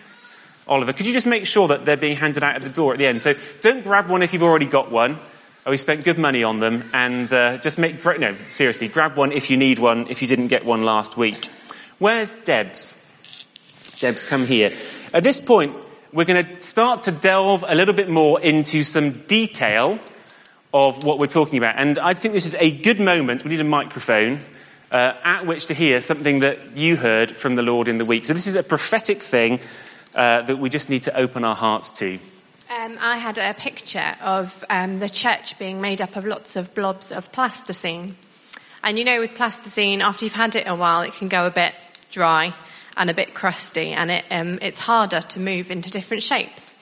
Oliver, 0.65 0.93
could 0.93 1.07
you 1.07 1.13
just 1.13 1.27
make 1.27 1.45
sure 1.45 1.67
that 1.67 1.83
they're 1.83 1.97
being 1.97 2.15
handed 2.15 2.41
out 2.41 2.55
at 2.55 2.61
the 2.61 2.69
door 2.69 2.93
at 2.93 2.99
the 2.99 3.05
end? 3.05 3.21
So 3.21 3.33
don't 3.59 3.83
grab 3.83 4.09
one 4.09 4.21
if 4.21 4.31
you've 4.31 4.43
already 4.43 4.65
got 4.65 4.89
one. 4.89 5.19
We 5.67 5.77
spent 5.77 6.03
good 6.03 6.19
money 6.19 6.43
on 6.43 6.59
them, 6.59 6.87
and 6.93 7.31
uh, 7.33 7.57
just 7.57 7.79
make, 7.79 8.05
no, 8.05 8.35
seriously, 8.49 8.87
grab 8.87 9.17
one 9.17 9.31
if 9.31 9.49
you 9.49 9.57
need 9.57 9.79
one, 9.79 10.05
if 10.11 10.21
you 10.21 10.27
didn't 10.27 10.49
get 10.49 10.63
one 10.63 10.83
last 10.83 11.17
week. 11.17 11.49
Where's 11.97 12.29
Debs? 12.29 13.01
Debs, 13.99 14.25
come 14.25 14.45
here. 14.45 14.71
At 15.11 15.23
this 15.23 15.39
point, 15.39 15.75
we're 16.13 16.25
going 16.25 16.45
to 16.45 16.61
start 16.61 17.03
to 17.03 17.11
delve 17.11 17.65
a 17.67 17.73
little 17.73 17.95
bit 17.95 18.09
more 18.09 18.39
into 18.39 18.83
some 18.83 19.09
detail 19.23 19.97
of 20.71 21.03
what 21.03 21.17
we're 21.17 21.25
talking 21.25 21.57
about. 21.57 21.77
And 21.79 21.97
I 21.97 22.13
think 22.13 22.35
this 22.35 22.45
is 22.45 22.55
a 22.59 22.69
good 22.69 22.99
moment, 22.99 23.43
we 23.43 23.49
need 23.49 23.59
a 23.59 23.63
microphone, 23.63 24.41
uh, 24.91 25.13
at 25.23 25.47
which 25.47 25.65
to 25.65 25.73
hear 25.73 25.99
something 25.99 26.41
that 26.41 26.77
you 26.77 26.95
heard 26.95 27.35
from 27.35 27.55
the 27.55 27.63
Lord 27.63 27.87
in 27.87 27.97
the 27.97 28.05
week. 28.05 28.25
So 28.25 28.35
this 28.35 28.45
is 28.45 28.55
a 28.55 28.61
prophetic 28.61 29.17
thing 29.17 29.59
uh, 30.13 30.43
that 30.43 30.59
we 30.59 30.69
just 30.69 30.91
need 30.91 31.01
to 31.03 31.17
open 31.17 31.43
our 31.43 31.55
hearts 31.55 31.89
to. 31.99 32.19
Um, 32.67 32.97
I 32.99 33.17
had 33.17 33.37
a 33.37 33.53
picture 33.53 34.15
of 34.21 34.65
um, 34.71 34.97
the 34.97 35.07
church 35.07 35.59
being 35.59 35.81
made 35.81 36.01
up 36.01 36.15
of 36.15 36.25
lots 36.25 36.55
of 36.55 36.73
blobs 36.73 37.11
of 37.11 37.31
plasticine. 37.31 38.17
And 38.83 38.97
you 38.97 39.05
know, 39.05 39.19
with 39.19 39.35
plasticine, 39.35 40.01
after 40.01 40.25
you've 40.25 40.33
had 40.33 40.55
it 40.55 40.65
a 40.65 40.73
while, 40.73 41.01
it 41.01 41.13
can 41.13 41.27
go 41.27 41.45
a 41.45 41.51
bit 41.51 41.75
dry 42.09 42.55
and 42.97 43.07
a 43.07 43.13
bit 43.13 43.35
crusty, 43.35 43.91
and 43.91 44.09
it, 44.09 44.25
um, 44.31 44.57
it's 44.63 44.79
harder 44.79 45.21
to 45.21 45.39
move 45.39 45.69
into 45.69 45.91
different 45.91 46.23
shapes. 46.23 46.73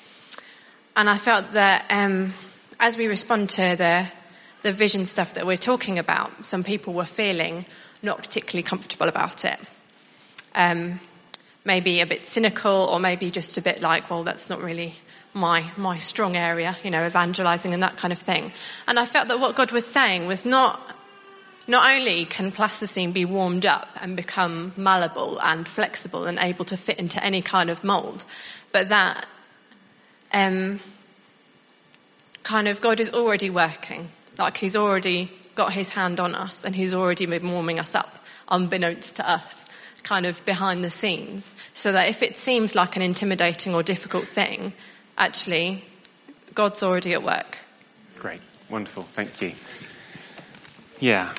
And 0.96 1.10
I 1.10 1.18
felt 1.18 1.52
that 1.52 1.86
um, 1.90 2.34
as 2.80 2.96
we 2.96 3.08
respond 3.08 3.50
to 3.50 3.76
the, 3.76 4.08
the 4.62 4.72
vision 4.72 5.06
stuff 5.06 5.34
that 5.34 5.46
we're 5.46 5.58
talking 5.58 6.00
about, 6.00 6.46
some 6.46 6.64
people 6.64 6.94
were 6.94 7.04
feeling 7.04 7.66
not 8.02 8.20
particularly 8.20 8.64
comfortable 8.64 9.10
about 9.10 9.44
it. 9.44 9.60
Um, 10.56 11.02
maybe 11.66 12.00
a 12.00 12.06
bit 12.06 12.26
cynical, 12.26 12.72
or 12.72 13.00
maybe 13.00 13.30
just 13.30 13.58
a 13.58 13.62
bit 13.62 13.82
like, 13.82 14.10
well, 14.10 14.24
that's 14.24 14.50
not 14.50 14.62
really 14.62 14.96
my, 15.34 15.66
my 15.78 15.98
strong 15.98 16.36
area, 16.36 16.78
you 16.84 16.92
know, 16.92 17.06
evangelizing 17.06 17.74
and 17.74 17.82
that 17.82 17.98
kind 17.98 18.14
of 18.14 18.20
thing. 18.20 18.52
And 18.88 19.00
I 19.00 19.06
felt 19.06 19.28
that 19.30 19.40
what 19.40 19.56
God 19.56 19.72
was 19.72 19.86
saying 19.86 20.28
was 20.28 20.46
not, 20.46 20.80
not 21.68 21.90
only 21.90 22.26
can 22.26 22.52
plasticine 22.52 23.12
be 23.12 23.26
warmed 23.26 23.66
up 23.66 23.88
and 24.02 24.16
become 24.16 24.74
malleable 24.78 25.42
and 25.42 25.68
flexible 25.68 26.26
and 26.26 26.38
able 26.40 26.66
to 26.66 26.78
fit 26.78 27.00
into 27.00 27.24
any 27.24 27.42
kind 27.42 27.70
of 27.70 27.84
mold, 27.84 28.26
but 28.72 28.90
that 28.90 29.26
um, 30.34 30.80
kind 32.44 32.68
of 32.68 32.82
God 32.82 33.00
is 33.00 33.10
already 33.12 33.50
working. 33.50 34.10
Like 34.38 34.58
He's 34.58 34.76
already 34.76 35.32
got 35.56 35.74
His 35.74 35.90
hand 35.90 36.20
on 36.20 36.36
us 36.36 36.64
and 36.64 36.76
He's 36.76 36.94
already 36.94 37.26
been 37.26 37.50
warming 37.50 37.80
us 37.80 37.96
up, 37.96 38.24
unbeknownst 38.50 39.16
to 39.16 39.30
us, 39.30 39.68
kind 40.04 40.26
of 40.26 40.44
behind 40.46 40.84
the 40.84 40.90
scenes. 40.90 41.56
So 41.74 41.92
that 41.92 42.10
if 42.10 42.22
it 42.22 42.38
seems 42.38 42.76
like 42.76 42.96
an 42.96 43.02
intimidating 43.02 43.74
or 43.74 43.82
difficult 43.82 44.28
thing, 44.28 44.74
actually, 45.18 45.84
God's 46.54 46.84
already 46.84 47.14
at 47.14 47.24
work. 47.24 47.60
Great, 48.16 48.42
wonderful, 48.70 49.04
thank 49.04 49.42
you. 49.42 49.54
Yeah. 51.00 51.34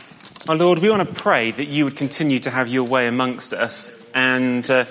Our 0.47 0.57
Lord, 0.57 0.81
we 0.81 0.91
want 0.91 1.09
to 1.09 1.15
pray 1.15 1.53
that 1.53 1.69
you 1.69 1.85
would 1.85 1.97
continue 1.97 2.39
to 2.41 2.51
have 2.51 2.69
your 2.69 2.85
way 2.85 3.07
amongst 3.07 3.55
us. 3.55 4.11
And 4.15 4.69
uh, 4.71 4.85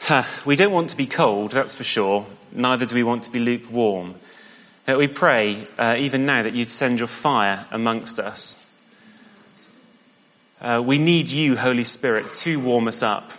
huh, 0.00 0.22
we 0.44 0.54
don't 0.54 0.72
want 0.72 0.90
to 0.90 0.96
be 0.96 1.06
cold, 1.06 1.50
that's 1.50 1.74
for 1.74 1.82
sure. 1.82 2.24
Neither 2.52 2.86
do 2.86 2.94
we 2.94 3.02
want 3.02 3.24
to 3.24 3.30
be 3.30 3.40
lukewarm. 3.40 4.14
Uh, 4.86 4.94
we 4.96 5.08
pray, 5.08 5.66
uh, 5.76 5.96
even 5.98 6.24
now, 6.24 6.44
that 6.44 6.54
you'd 6.54 6.70
send 6.70 7.00
your 7.00 7.08
fire 7.08 7.66
amongst 7.72 8.20
us. 8.20 8.80
Uh, 10.60 10.80
we 10.84 10.98
need 10.98 11.28
you, 11.28 11.56
Holy 11.56 11.84
Spirit, 11.84 12.32
to 12.34 12.60
warm 12.60 12.86
us 12.86 13.02
up 13.02 13.32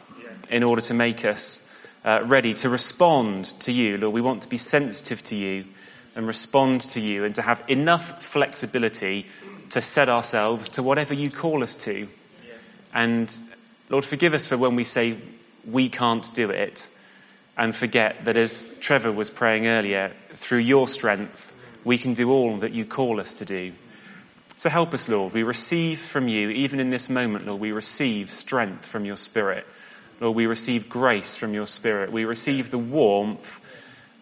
in 0.49 0.63
order 0.63 0.81
to 0.81 0.93
make 0.93 1.23
us 1.23 1.66
uh, 2.07 2.23
ready 2.23 2.53
to 2.53 2.69
respond 2.69 3.43
to 3.43 3.69
you. 3.73 3.97
Lord, 3.97 4.13
we 4.13 4.21
want 4.21 4.41
to 4.43 4.49
be 4.49 4.57
sensitive 4.57 5.21
to 5.23 5.35
you 5.35 5.65
and 6.15 6.25
respond 6.25 6.79
to 6.81 7.01
you 7.01 7.25
and 7.25 7.35
to 7.35 7.41
have 7.41 7.61
enough 7.67 8.23
flexibility 8.23 9.25
to 9.71 9.81
set 9.81 10.07
ourselves 10.07 10.69
to 10.69 10.81
whatever 10.81 11.13
you 11.13 11.29
call 11.29 11.61
us 11.63 11.75
to. 11.75 12.07
And 12.93 13.37
Lord, 13.89 14.05
forgive 14.05 14.33
us 14.33 14.47
for 14.47 14.57
when 14.57 14.77
we 14.77 14.85
say 14.85 15.17
we 15.69 15.89
can't 15.89 16.33
do 16.33 16.49
it 16.49 16.87
and 17.57 17.75
forget 17.75 18.23
that, 18.23 18.37
as 18.37 18.77
Trevor 18.79 19.11
was 19.11 19.29
praying 19.29 19.67
earlier, 19.67 20.13
through 20.29 20.59
your 20.59 20.87
strength, 20.87 21.53
we 21.83 21.97
can 21.97 22.13
do 22.13 22.31
all 22.31 22.55
that 22.57 22.71
you 22.71 22.85
call 22.85 23.19
us 23.19 23.33
to 23.33 23.43
do. 23.43 23.73
So 24.55 24.69
help 24.69 24.93
us, 24.93 25.09
Lord. 25.09 25.33
We 25.33 25.43
receive 25.43 25.99
from 25.99 26.29
you, 26.29 26.49
even 26.51 26.79
in 26.79 26.89
this 26.89 27.09
moment, 27.09 27.47
Lord, 27.47 27.59
we 27.59 27.73
receive 27.73 28.29
strength 28.29 28.85
from 28.85 29.03
your 29.03 29.17
Spirit. 29.17 29.65
Lord, 30.19 30.35
we 30.35 30.45
receive 30.45 30.89
grace 30.89 31.35
from 31.35 31.53
your 31.53 31.67
Spirit. 31.67 32.11
We 32.11 32.25
receive 32.25 32.71
the 32.71 32.77
warmth 32.77 33.61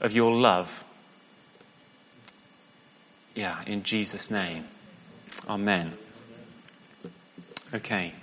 of 0.01 0.11
your 0.11 0.33
love. 0.33 0.83
Yeah, 3.33 3.63
in 3.65 3.83
Jesus' 3.83 4.29
name. 4.29 4.65
Amen. 5.47 5.93
Okay. 7.73 8.13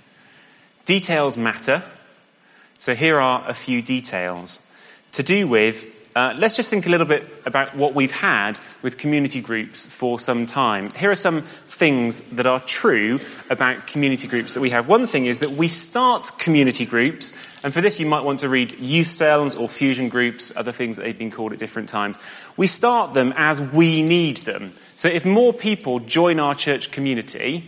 Details 0.85 1.37
matter. 1.37 1.83
So 2.77 2.95
here 2.95 3.19
are 3.19 3.43
a 3.47 3.53
few 3.53 3.81
details 3.81 4.73
to 5.13 5.23
do 5.23 5.47
with 5.47 6.02
uh, 6.15 6.35
let's 6.37 6.55
just 6.55 6.69
think 6.69 6.85
a 6.85 6.89
little 6.89 7.07
bit 7.07 7.27
about 7.45 7.75
what 7.75 7.95
we've 7.95 8.15
had 8.15 8.59
with 8.83 8.99
community 8.99 9.41
groups 9.41 9.85
for 9.85 10.19
some 10.19 10.45
time. 10.45 10.91
Here 10.91 11.09
are 11.09 11.15
some 11.15 11.41
things 11.41 12.29
that 12.31 12.45
are 12.45 12.59
true 12.59 13.19
about 13.49 13.87
community 13.87 14.27
groups 14.27 14.53
that 14.53 14.61
we 14.61 14.69
have. 14.69 14.87
One 14.87 15.07
thing 15.07 15.25
is 15.25 15.39
that 15.39 15.51
we 15.51 15.67
start 15.67 16.31
community 16.37 16.85
groups, 16.85 17.33
and 17.63 17.73
for 17.73 17.81
this 17.81 17.99
you 17.99 18.05
might 18.05 18.23
want 18.23 18.39
to 18.41 18.49
read 18.49 18.77
youth 18.79 19.07
cells 19.07 19.55
or 19.55 19.67
fusion 19.67 20.07
groups, 20.07 20.55
other 20.55 20.71
things 20.71 20.97
that 20.97 21.03
they've 21.03 21.17
been 21.17 21.31
called 21.31 21.51
at 21.51 21.57
different 21.57 21.89
times. 21.89 22.19
We 22.57 22.67
start 22.67 23.15
them 23.15 23.33
as 23.35 23.59
we 23.59 24.03
need 24.03 24.37
them. 24.37 24.73
So 24.95 25.07
if 25.07 25.25
more 25.25 25.51
people 25.51 25.99
join 25.99 26.39
our 26.39 26.53
church 26.53 26.91
community 26.91 27.63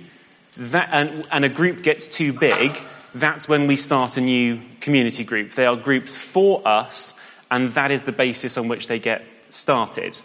that, 0.58 0.90
and, 0.92 1.26
and 1.32 1.44
a 1.44 1.50
group 1.50 1.82
gets 1.82 2.08
too 2.08 2.32
big, 2.32 2.80
that's 3.16 3.50
when 3.50 3.66
we 3.66 3.76
start 3.76 4.18
a 4.18 4.22
new 4.22 4.62
community 4.82 5.24
group. 5.24 5.54
They 5.54 5.66
are 5.66 5.76
groups 5.76 6.16
for 6.16 6.62
us 6.64 7.25
and 7.52 7.70
that 7.70 7.92
is 7.92 8.04
the 8.04 8.12
basis 8.12 8.58
on 8.58 8.68
which 8.68 8.88
they 8.88 9.00
get 9.00 9.24
started. 9.50 10.20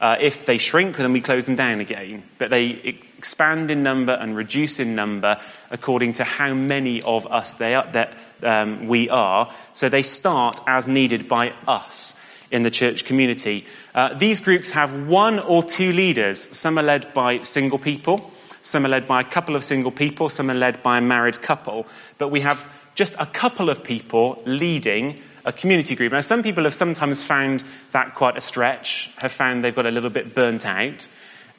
Uh, 0.00 0.16
if 0.20 0.46
they 0.46 0.58
shrink, 0.58 0.96
then 0.96 1.12
we 1.12 1.20
close 1.20 1.46
them 1.46 1.54
down 1.54 1.78
again. 1.78 2.24
But 2.38 2.50
they 2.50 2.70
expand 3.16 3.70
in 3.70 3.84
number 3.84 4.12
and 4.12 4.34
reduce 4.34 4.80
in 4.80 4.96
number 4.96 5.38
according 5.70 6.14
to 6.14 6.24
how 6.24 6.54
many 6.54 7.00
of 7.02 7.24
us 7.28 7.54
they 7.54 7.76
are, 7.76 7.86
that 7.92 8.12
um, 8.42 8.88
we 8.88 9.08
are. 9.08 9.52
So 9.74 9.88
they 9.88 10.02
start 10.02 10.60
as 10.66 10.88
needed 10.88 11.28
by 11.28 11.52
us 11.68 12.20
in 12.50 12.64
the 12.64 12.70
church 12.70 13.04
community. 13.04 13.64
Uh, 13.94 14.14
these 14.14 14.40
groups 14.40 14.72
have 14.72 15.08
one 15.08 15.38
or 15.38 15.62
two 15.62 15.92
leaders. 15.92 16.40
Some 16.56 16.78
are 16.78 16.82
led 16.82 17.14
by 17.14 17.44
single 17.44 17.78
people, 17.78 18.32
some 18.62 18.84
are 18.84 18.88
led 18.88 19.06
by 19.06 19.20
a 19.20 19.24
couple 19.24 19.54
of 19.54 19.62
single 19.62 19.92
people, 19.92 20.28
some 20.28 20.50
are 20.50 20.54
led 20.54 20.82
by 20.82 20.98
a 20.98 21.00
married 21.00 21.40
couple. 21.40 21.86
But 22.18 22.28
we 22.28 22.40
have 22.40 22.70
just 22.94 23.14
a 23.20 23.26
couple 23.26 23.70
of 23.70 23.84
people 23.84 24.42
leading 24.44 25.22
a 25.44 25.52
community 25.52 25.94
group. 25.94 26.12
Now, 26.12 26.20
some 26.20 26.42
people 26.42 26.64
have 26.64 26.74
sometimes 26.74 27.22
found 27.22 27.64
that 27.92 28.14
quite 28.14 28.36
a 28.36 28.40
stretch, 28.40 29.12
have 29.16 29.32
found 29.32 29.64
they've 29.64 29.74
got 29.74 29.86
a 29.86 29.90
little 29.90 30.10
bit 30.10 30.34
burnt 30.34 30.66
out, 30.66 31.08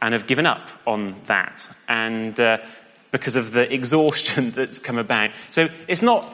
and 0.02 0.14
have 0.14 0.28
given 0.28 0.46
up 0.46 0.70
on 0.86 1.16
that, 1.26 1.68
and 1.88 2.38
uh, 2.40 2.58
because 3.12 3.36
of 3.36 3.52
the 3.52 3.74
exhaustion 3.74 4.52
that's 4.52 4.80
come 4.80 4.98
about. 4.98 5.32
So 5.52 5.70
it's 5.88 6.02
not 6.02 6.26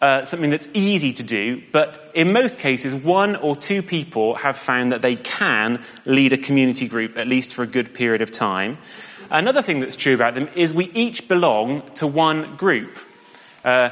uh, 0.00 0.24
something 0.24 0.50
that's 0.50 0.68
easy 0.72 1.12
to 1.12 1.22
do, 1.22 1.62
but 1.72 2.10
in 2.14 2.32
most 2.32 2.58
cases, 2.58 2.94
one 2.94 3.36
or 3.36 3.54
two 3.54 3.82
people 3.82 4.34
have 4.34 4.56
found 4.56 4.92
that 4.92 5.02
they 5.02 5.16
can 5.16 5.82
lead 6.06 6.32
a 6.32 6.38
community 6.38 6.88
group, 6.88 7.16
at 7.18 7.28
least 7.28 7.52
for 7.52 7.62
a 7.62 7.66
good 7.66 7.92
period 7.92 8.22
of 8.22 8.32
time. 8.32 8.78
Another 9.30 9.62
thing 9.62 9.80
that's 9.80 9.96
true 9.96 10.14
about 10.14 10.34
them 10.34 10.48
is 10.56 10.72
we 10.72 10.86
each 10.86 11.28
belong 11.28 11.82
to 11.96 12.06
one 12.06 12.56
group. 12.56 12.98
Uh, 13.64 13.90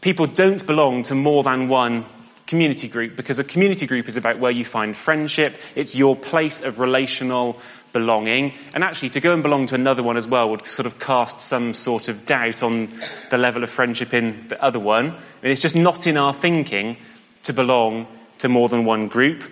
people 0.00 0.26
don't 0.26 0.66
belong 0.66 1.02
to 1.04 1.14
more 1.14 1.42
than 1.42 1.68
one 1.68 2.04
community 2.46 2.88
group 2.88 3.16
because 3.16 3.38
a 3.38 3.44
community 3.44 3.86
group 3.86 4.08
is 4.08 4.16
about 4.16 4.38
where 4.38 4.50
you 4.50 4.64
find 4.64 4.96
friendship, 4.96 5.58
it's 5.74 5.94
your 5.94 6.16
place 6.16 6.62
of 6.62 6.78
relational 6.78 7.58
belonging. 7.92 8.52
And 8.74 8.84
actually, 8.84 9.08
to 9.10 9.20
go 9.20 9.32
and 9.32 9.42
belong 9.42 9.66
to 9.68 9.74
another 9.74 10.02
one 10.02 10.16
as 10.16 10.28
well 10.28 10.50
would 10.50 10.66
sort 10.66 10.86
of 10.86 11.00
cast 11.00 11.40
some 11.40 11.74
sort 11.74 12.08
of 12.08 12.26
doubt 12.26 12.62
on 12.62 12.90
the 13.30 13.38
level 13.38 13.62
of 13.62 13.70
friendship 13.70 14.12
in 14.12 14.48
the 14.48 14.62
other 14.62 14.78
one. 14.78 15.06
I 15.06 15.10
mean, 15.42 15.52
it's 15.52 15.62
just 15.62 15.76
not 15.76 16.06
in 16.06 16.16
our 16.16 16.34
thinking 16.34 16.98
to 17.44 17.52
belong 17.52 18.06
to 18.38 18.48
more 18.48 18.68
than 18.68 18.84
one 18.84 19.08
group. 19.08 19.50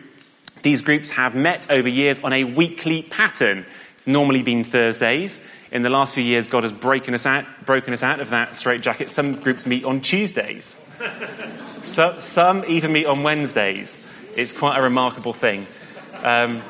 These 0.62 0.82
groups 0.82 1.10
have 1.10 1.34
met 1.34 1.70
over 1.70 1.88
years 1.88 2.22
on 2.22 2.32
a 2.32 2.44
weekly 2.44 3.02
pattern. 3.02 3.64
It's 3.96 4.06
normally 4.06 4.42
been 4.42 4.64
Thursdays. 4.64 5.50
In 5.72 5.82
the 5.82 5.90
last 5.90 6.14
few 6.14 6.22
years, 6.22 6.46
God 6.46 6.62
has 6.62 6.72
broken 6.72 7.14
us 7.14 7.26
out, 7.26 7.44
broken 7.64 7.92
us 7.92 8.02
out 8.02 8.20
of 8.20 8.30
that 8.30 8.54
straitjacket. 8.54 9.10
Some 9.10 9.40
groups 9.40 9.66
meet 9.66 9.84
on 9.84 10.00
Tuesdays. 10.00 10.76
So, 11.84 12.18
some 12.18 12.64
even 12.66 12.92
meet 12.92 13.04
on 13.04 13.22
Wednesdays. 13.22 14.02
It's 14.36 14.54
quite 14.54 14.78
a 14.78 14.82
remarkable 14.82 15.34
thing. 15.34 15.66
Um, 16.22 16.62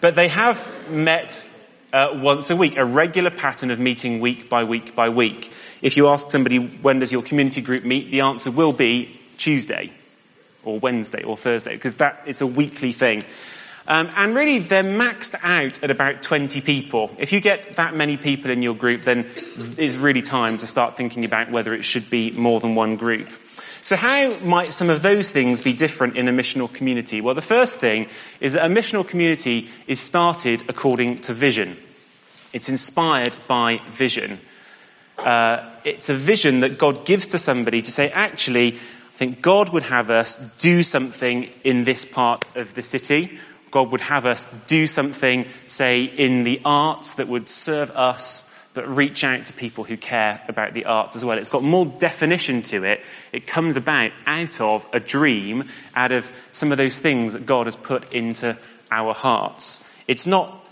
but 0.00 0.14
they 0.14 0.28
have 0.28 0.90
met 0.90 1.46
uh, 1.92 2.18
once 2.22 2.48
a 2.48 2.56
week, 2.56 2.78
a 2.78 2.84
regular 2.86 3.28
pattern 3.28 3.70
of 3.70 3.78
meeting 3.78 4.20
week 4.20 4.48
by 4.48 4.64
week 4.64 4.94
by 4.94 5.10
week. 5.10 5.52
If 5.82 5.98
you 5.98 6.08
ask 6.08 6.30
somebody, 6.30 6.56
when 6.58 6.98
does 6.98 7.12
your 7.12 7.22
community 7.22 7.60
group 7.60 7.84
meet, 7.84 8.10
the 8.10 8.22
answer 8.22 8.50
will 8.50 8.72
be 8.72 9.20
Tuesday 9.36 9.92
or 10.64 10.78
Wednesday 10.78 11.22
or 11.22 11.36
Thursday, 11.36 11.74
because 11.74 11.96
that 11.96 12.22
is 12.24 12.40
a 12.40 12.46
weekly 12.46 12.92
thing. 12.92 13.24
Um, 13.86 14.08
and 14.16 14.34
really, 14.34 14.60
they're 14.60 14.82
maxed 14.82 15.34
out 15.44 15.82
at 15.82 15.90
about 15.90 16.22
20 16.22 16.62
people. 16.62 17.14
If 17.18 17.34
you 17.34 17.40
get 17.42 17.76
that 17.76 17.94
many 17.94 18.16
people 18.16 18.50
in 18.50 18.62
your 18.62 18.74
group, 18.74 19.04
then 19.04 19.26
it's 19.76 19.96
really 19.96 20.22
time 20.22 20.56
to 20.58 20.66
start 20.66 20.96
thinking 20.96 21.26
about 21.26 21.50
whether 21.50 21.74
it 21.74 21.84
should 21.84 22.08
be 22.08 22.30
more 22.30 22.60
than 22.60 22.74
one 22.74 22.96
group. 22.96 23.28
So, 23.82 23.96
how 23.96 24.36
might 24.40 24.72
some 24.72 24.90
of 24.90 25.02
those 25.02 25.30
things 25.30 25.60
be 25.60 25.72
different 25.72 26.16
in 26.16 26.28
a 26.28 26.32
missional 26.32 26.72
community? 26.72 27.20
Well, 27.20 27.34
the 27.34 27.42
first 27.42 27.78
thing 27.78 28.08
is 28.40 28.52
that 28.52 28.66
a 28.66 28.68
missional 28.68 29.06
community 29.06 29.68
is 29.86 30.00
started 30.00 30.62
according 30.68 31.20
to 31.22 31.32
vision, 31.32 31.76
it's 32.52 32.68
inspired 32.68 33.36
by 33.46 33.80
vision. 33.88 34.38
Uh, 35.18 35.68
it's 35.84 36.08
a 36.08 36.14
vision 36.14 36.60
that 36.60 36.78
God 36.78 37.04
gives 37.04 37.26
to 37.28 37.38
somebody 37.38 37.82
to 37.82 37.90
say, 37.90 38.08
actually, 38.10 38.74
I 38.74 39.16
think 39.16 39.42
God 39.42 39.70
would 39.70 39.84
have 39.84 40.10
us 40.10 40.56
do 40.58 40.84
something 40.84 41.50
in 41.64 41.82
this 41.82 42.04
part 42.04 42.44
of 42.56 42.74
the 42.74 42.82
city. 42.82 43.38
God 43.72 43.90
would 43.90 44.02
have 44.02 44.26
us 44.26 44.64
do 44.66 44.86
something, 44.86 45.46
say, 45.66 46.04
in 46.04 46.44
the 46.44 46.60
arts 46.64 47.14
that 47.14 47.26
would 47.26 47.48
serve 47.48 47.90
us 47.90 48.57
but 48.78 48.86
reach 48.86 49.24
out 49.24 49.44
to 49.44 49.52
people 49.52 49.82
who 49.82 49.96
care 49.96 50.40
about 50.46 50.72
the 50.72 50.84
arts 50.84 51.16
as 51.16 51.24
well. 51.24 51.36
It's 51.36 51.48
got 51.48 51.64
more 51.64 51.84
definition 51.84 52.62
to 52.62 52.84
it. 52.84 53.00
It 53.32 53.44
comes 53.44 53.76
about 53.76 54.12
out 54.24 54.60
of 54.60 54.86
a 54.92 55.00
dream, 55.00 55.64
out 55.96 56.12
of 56.12 56.30
some 56.52 56.70
of 56.70 56.78
those 56.78 57.00
things 57.00 57.32
that 57.32 57.44
God 57.44 57.66
has 57.66 57.74
put 57.74 58.12
into 58.12 58.56
our 58.92 59.14
hearts. 59.14 59.92
It's 60.06 60.28
not 60.28 60.64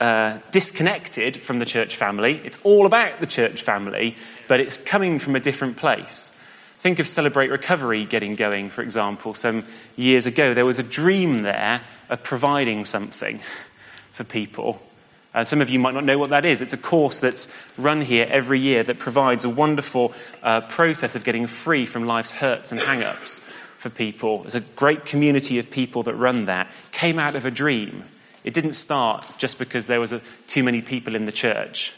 uh, 0.00 0.40
disconnected 0.50 1.36
from 1.36 1.60
the 1.60 1.64
church 1.64 1.94
family. 1.94 2.40
It's 2.42 2.60
all 2.64 2.86
about 2.86 3.20
the 3.20 3.26
church 3.28 3.62
family, 3.62 4.16
but 4.48 4.58
it's 4.58 4.76
coming 4.76 5.20
from 5.20 5.36
a 5.36 5.40
different 5.40 5.76
place. 5.76 6.36
Think 6.74 6.98
of 6.98 7.06
Celebrate 7.06 7.52
Recovery 7.52 8.04
getting 8.04 8.34
going, 8.34 8.68
for 8.68 8.82
example, 8.82 9.32
some 9.32 9.62
years 9.94 10.26
ago. 10.26 10.54
There 10.54 10.66
was 10.66 10.80
a 10.80 10.82
dream 10.82 11.42
there 11.42 11.82
of 12.08 12.24
providing 12.24 12.84
something 12.84 13.38
for 14.10 14.24
people 14.24 14.82
uh, 15.34 15.44
some 15.44 15.60
of 15.60 15.68
you 15.68 15.78
might 15.78 15.94
not 15.94 16.04
know 16.04 16.18
what 16.18 16.30
that 16.30 16.44
is. 16.44 16.62
It's 16.62 16.72
a 16.72 16.78
course 16.78 17.20
that's 17.20 17.52
run 17.76 18.00
here 18.00 18.26
every 18.30 18.60
year 18.60 18.82
that 18.84 18.98
provides 18.98 19.44
a 19.44 19.50
wonderful 19.50 20.14
uh, 20.42 20.60
process 20.62 21.16
of 21.16 21.24
getting 21.24 21.46
free 21.46 21.86
from 21.86 22.06
life's 22.06 22.32
hurts 22.32 22.70
and 22.70 22.80
hang 22.80 23.02
ups 23.02 23.40
for 23.76 23.90
people. 23.90 24.42
There's 24.42 24.54
a 24.54 24.60
great 24.60 25.04
community 25.04 25.58
of 25.58 25.70
people 25.70 26.04
that 26.04 26.14
run 26.14 26.44
that. 26.44 26.68
Came 26.92 27.18
out 27.18 27.34
of 27.34 27.44
a 27.44 27.50
dream. 27.50 28.04
It 28.44 28.54
didn't 28.54 28.74
start 28.74 29.26
just 29.36 29.58
because 29.58 29.88
there 29.88 30.00
was 30.00 30.12
a, 30.12 30.20
too 30.46 30.62
many 30.62 30.80
people 30.80 31.16
in 31.16 31.26
the 31.26 31.32
church 31.32 31.92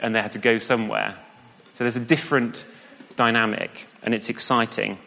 and 0.00 0.14
they 0.14 0.20
had 0.20 0.32
to 0.32 0.38
go 0.38 0.58
somewhere. 0.58 1.16
So 1.72 1.84
there's 1.84 1.96
a 1.96 2.04
different 2.04 2.66
dynamic, 3.16 3.86
and 4.02 4.14
it's 4.14 4.28
exciting. 4.28 4.98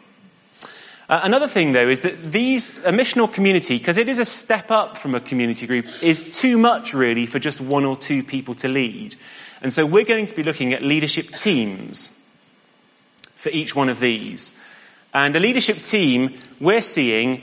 Uh, 1.08 1.20
another 1.22 1.48
thing, 1.48 1.72
though, 1.72 1.88
is 1.88 2.02
that 2.02 2.32
these, 2.32 2.84
a 2.84 2.92
missional 2.92 3.32
community, 3.32 3.78
because 3.78 3.96
it 3.96 4.08
is 4.08 4.18
a 4.18 4.26
step 4.26 4.70
up 4.70 4.98
from 4.98 5.14
a 5.14 5.20
community 5.20 5.66
group, 5.66 5.86
is 6.02 6.30
too 6.38 6.58
much 6.58 6.92
really 6.92 7.24
for 7.24 7.38
just 7.38 7.60
one 7.60 7.84
or 7.84 7.96
two 7.96 8.22
people 8.22 8.54
to 8.54 8.68
lead. 8.68 9.16
And 9.62 9.72
so 9.72 9.86
we're 9.86 10.04
going 10.04 10.26
to 10.26 10.36
be 10.36 10.42
looking 10.42 10.74
at 10.74 10.82
leadership 10.82 11.28
teams 11.28 12.28
for 13.32 13.48
each 13.50 13.74
one 13.74 13.88
of 13.88 14.00
these. 14.00 14.62
And 15.14 15.34
a 15.34 15.40
leadership 15.40 15.78
team 15.78 16.34
we're 16.60 16.82
seeing 16.82 17.42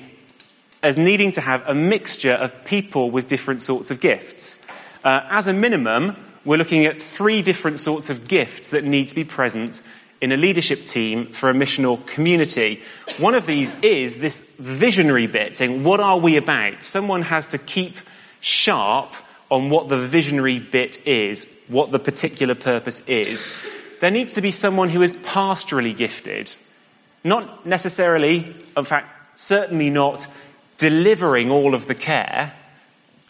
as 0.83 0.97
needing 0.99 1.31
to 1.31 1.41
have 1.41 1.67
a 1.67 1.73
mixture 1.73 2.33
of 2.33 2.63
people 2.65 3.09
with 3.09 3.27
different 3.27 3.61
sorts 3.63 3.89
of 3.89 3.99
gifts. 3.99 4.69
Uh, 5.03 5.21
as 5.29 5.47
a 5.47 5.53
minimum, 5.53 6.15
we're 6.45 6.57
looking 6.57 6.85
at 6.85 7.01
three 7.01 7.41
different 7.41 7.79
sorts 7.79 8.11
of 8.11 8.27
gifts 8.27 8.69
that 8.69 8.83
need 8.83 9.07
to 9.07 9.15
be 9.15 9.23
present 9.23 9.81
in 10.21 10.31
a 10.31 10.37
leadership 10.37 10.85
team 10.85 11.27
for 11.27 11.49
a 11.49 11.53
missional 11.53 12.05
community. 12.07 12.81
One 13.17 13.35
of 13.35 13.45
these 13.45 13.77
is 13.81 14.17
this 14.17 14.55
visionary 14.57 15.27
bit, 15.27 15.55
saying, 15.55 15.83
What 15.83 15.99
are 15.99 16.17
we 16.17 16.37
about? 16.37 16.83
Someone 16.83 17.23
has 17.23 17.45
to 17.47 17.57
keep 17.57 17.97
sharp 18.39 19.13
on 19.49 19.69
what 19.69 19.89
the 19.89 19.97
visionary 19.97 20.59
bit 20.59 21.05
is, 21.07 21.63
what 21.67 21.91
the 21.91 21.99
particular 21.99 22.55
purpose 22.55 23.07
is. 23.07 23.47
There 24.01 24.11
needs 24.11 24.35
to 24.35 24.41
be 24.41 24.51
someone 24.51 24.89
who 24.89 25.01
is 25.01 25.13
pastorally 25.13 25.95
gifted. 25.95 26.53
Not 27.23 27.65
necessarily, 27.65 28.55
in 28.75 28.83
fact, 28.83 29.37
certainly 29.37 29.89
not 29.89 30.27
delivering 30.77 31.49
all 31.51 31.73
of 31.73 31.87
the 31.87 31.95
care, 31.95 32.53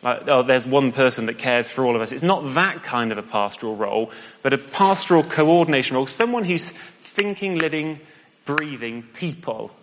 like, 0.05 0.27
oh, 0.27 0.43
there's 0.43 0.67
one 0.67 0.91
person 0.91 1.25
that 1.25 1.39
cares 1.39 1.71
for 1.71 1.83
all 1.83 1.95
of 1.95 2.01
us. 2.01 2.11
It's 2.11 2.23
not 2.23 2.53
that 2.53 2.83
kind 2.83 3.11
of 3.11 3.17
a 3.17 3.23
pastoral 3.23 3.75
role, 3.75 4.11
but 4.43 4.53
a 4.53 4.57
pastoral 4.57 5.23
coordination 5.23 5.95
role. 5.95 6.05
Someone 6.05 6.45
who's 6.45 6.69
thinking, 6.69 7.57
living, 7.57 7.99
breathing 8.45 9.01
people. 9.01 9.75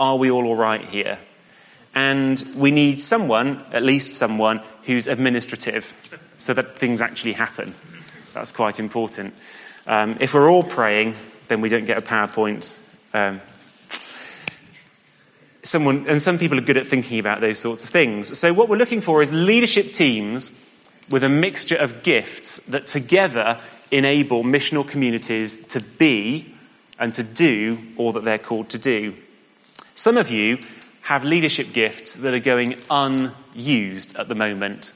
Are 0.00 0.16
we 0.16 0.32
all 0.32 0.46
all 0.46 0.56
right 0.56 0.80
here? 0.80 1.20
And 1.94 2.42
we 2.56 2.72
need 2.72 2.98
someone, 2.98 3.64
at 3.72 3.84
least 3.84 4.12
someone, 4.12 4.62
who's 4.82 5.06
administrative 5.06 5.94
so 6.38 6.52
that 6.54 6.76
things 6.76 7.00
actually 7.00 7.34
happen. 7.34 7.72
That's 8.34 8.50
quite 8.50 8.80
important. 8.80 9.32
Um, 9.86 10.16
if 10.18 10.34
we're 10.34 10.50
all 10.50 10.64
praying, 10.64 11.14
then 11.46 11.60
we 11.60 11.68
don't 11.68 11.84
get 11.84 11.98
a 11.98 12.02
PowerPoint 12.02 12.76
um, 13.14 13.40
someone, 15.68 16.06
and 16.08 16.20
some 16.20 16.38
people 16.38 16.58
are 16.58 16.62
good 16.62 16.76
at 16.76 16.86
thinking 16.86 17.18
about 17.18 17.40
those 17.40 17.58
sorts 17.58 17.84
of 17.84 17.90
things. 17.90 18.36
So, 18.38 18.52
what 18.52 18.68
we're 18.68 18.76
looking 18.76 19.00
for 19.00 19.22
is 19.22 19.32
leadership 19.32 19.92
teams 19.92 20.64
with 21.10 21.22
a 21.22 21.28
mixture 21.28 21.76
of 21.76 22.02
gifts 22.02 22.58
that 22.66 22.86
together 22.86 23.60
enable 23.90 24.44
missional 24.44 24.86
communities 24.86 25.64
to 25.68 25.80
be 25.80 26.54
and 26.98 27.14
to 27.14 27.22
do 27.22 27.78
all 27.96 28.12
that 28.12 28.24
they're 28.24 28.38
called 28.38 28.68
to 28.70 28.78
do. 28.78 29.14
Some 29.94 30.16
of 30.16 30.30
you 30.30 30.58
have 31.02 31.24
leadership 31.24 31.72
gifts 31.72 32.16
that 32.16 32.34
are 32.34 32.40
going 32.40 32.76
unused 32.90 34.16
at 34.16 34.28
the 34.28 34.34
moment, 34.34 34.92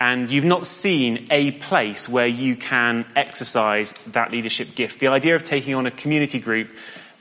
and 0.00 0.30
you've 0.30 0.44
not 0.44 0.66
seen 0.66 1.26
a 1.30 1.52
place 1.52 2.08
where 2.08 2.26
you 2.26 2.56
can 2.56 3.04
exercise 3.16 3.92
that 4.08 4.30
leadership 4.30 4.74
gift. 4.74 5.00
The 5.00 5.08
idea 5.08 5.36
of 5.36 5.44
taking 5.44 5.74
on 5.74 5.86
a 5.86 5.90
community 5.90 6.38
group 6.38 6.70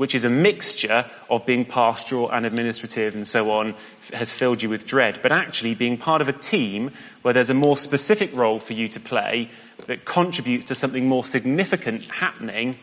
which 0.02 0.16
is 0.16 0.24
a 0.24 0.30
mixture 0.32 1.06
of 1.30 1.46
being 1.46 1.64
pastoral 1.64 2.28
and 2.32 2.44
administrative 2.44 3.14
and 3.14 3.28
so 3.28 3.52
on, 3.52 3.76
has 4.12 4.36
filled 4.36 4.64
you 4.64 4.68
with 4.68 4.88
dread. 4.88 5.20
But 5.22 5.32
actually, 5.32 5.76
being 5.76 5.96
part 5.96 6.24
of 6.24 6.28
a 6.28 6.34
team 6.34 6.90
where 7.22 7.36
there's 7.36 7.52
a 7.52 7.54
more 7.54 7.78
specific 7.78 8.36
role 8.36 8.58
for 8.58 8.74
you 8.74 8.88
to 8.88 9.00
play 9.00 9.52
that 9.86 10.04
contributes 10.04 10.66
to 10.66 10.74
something 10.74 11.08
more 11.08 11.24
significant 11.24 12.02
happening, 12.08 12.80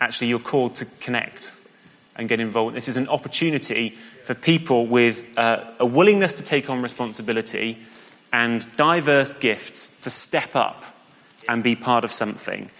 actually, 0.00 0.28
you're 0.28 0.38
called 0.38 0.76
to 0.76 0.84
connect 1.00 1.52
and 2.14 2.28
get 2.28 2.38
involved. 2.38 2.76
This 2.76 2.86
is 2.86 2.96
an 2.96 3.08
opportunity 3.08 3.98
for 4.22 4.34
people 4.34 4.86
with 4.86 5.36
uh, 5.36 5.64
a 5.80 5.86
willingness 5.86 6.34
to 6.34 6.44
take 6.44 6.70
on 6.70 6.82
responsibility 6.82 7.78
and 8.32 8.64
diverse 8.76 9.32
gifts 9.32 9.88
to 10.02 10.10
step 10.10 10.54
up 10.54 10.84
and 11.48 11.64
be 11.64 11.74
part 11.74 12.04
of 12.04 12.12
something. 12.12 12.70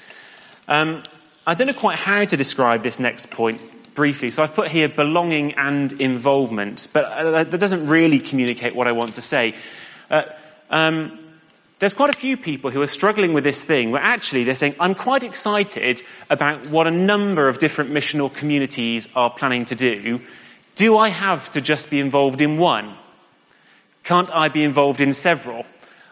Um, 0.69 1.03
I 1.49 1.55
don't 1.55 1.67
know 1.67 1.73
quite 1.73 1.97
how 1.97 2.27
to 2.27 2.37
describe 2.37 2.83
this 2.83 3.01
next 3.01 3.31
point 3.31 3.59
briefly, 3.95 4.31
so 4.31 4.43
I've 4.43 4.53
put 4.53 4.69
here 4.69 4.87
belonging 4.87 5.55
and 5.55 5.91
involvement, 5.95 6.89
but 6.93 7.07
uh, 7.07 7.45
that 7.45 7.59
doesn't 7.59 7.87
really 7.87 8.19
communicate 8.19 8.75
what 8.75 8.87
I 8.87 8.93
want 8.93 9.15
to 9.15 9.23
say. 9.23 9.55
Uh, 10.11 10.25
um, 10.69 11.19
there's 11.79 11.95
quite 11.95 12.11
a 12.11 12.19
few 12.19 12.37
people 12.37 12.71
who 12.71 12.83
are 12.83 12.87
struggling 12.87 13.33
with 13.33 13.45
this 13.45 13.65
thing 13.65 13.93
where 13.93 14.03
actually 14.03 14.45
they're 14.45 14.55
saying, 14.55 14.75
I'm 14.79 14.95
quite 14.95 15.23
excited 15.23 16.03
about 16.29 16.67
what 16.67 16.87
a 16.87 16.91
number 16.91 17.49
of 17.49 17.57
different 17.57 17.93
missional 17.93 18.31
communities 18.31 19.09
are 19.17 19.31
planning 19.31 19.65
to 19.65 19.75
do. 19.75 20.21
Do 20.75 20.99
I 20.99 21.09
have 21.09 21.51
to 21.53 21.63
just 21.63 21.89
be 21.89 21.99
involved 21.99 22.43
in 22.43 22.59
one? 22.59 22.95
Can't 24.05 24.29
I 24.35 24.51
be 24.51 24.65
involved 24.65 25.01
in 25.01 25.15
several? 25.15 25.65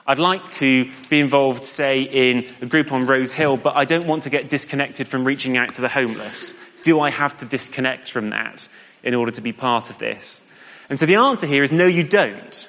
I'd 0.06 0.18
like 0.18 0.50
to 0.52 0.90
be 1.10 1.18
involved, 1.18 1.64
say, 1.64 2.02
in 2.02 2.46
a 2.60 2.66
group 2.66 2.92
on 2.92 3.06
Rose 3.06 3.32
Hill, 3.32 3.56
but 3.56 3.76
I 3.76 3.84
don't 3.84 4.06
want 4.06 4.22
to 4.24 4.30
get 4.30 4.48
disconnected 4.48 5.08
from 5.08 5.24
reaching 5.24 5.56
out 5.56 5.74
to 5.74 5.80
the 5.80 5.88
homeless. 5.88 6.80
Do 6.82 7.00
I 7.00 7.10
have 7.10 7.36
to 7.38 7.44
disconnect 7.44 8.10
from 8.10 8.30
that? 8.30 8.68
in 9.06 9.14
order 9.14 9.30
to 9.30 9.40
be 9.40 9.52
part 9.52 9.88
of 9.88 9.98
this? 9.98 10.52
And 10.90 10.98
so 10.98 11.06
the 11.06 11.14
answer 11.14 11.46
here 11.46 11.62
is 11.62 11.72
no, 11.72 11.86
you 11.86 12.02
don't. 12.02 12.68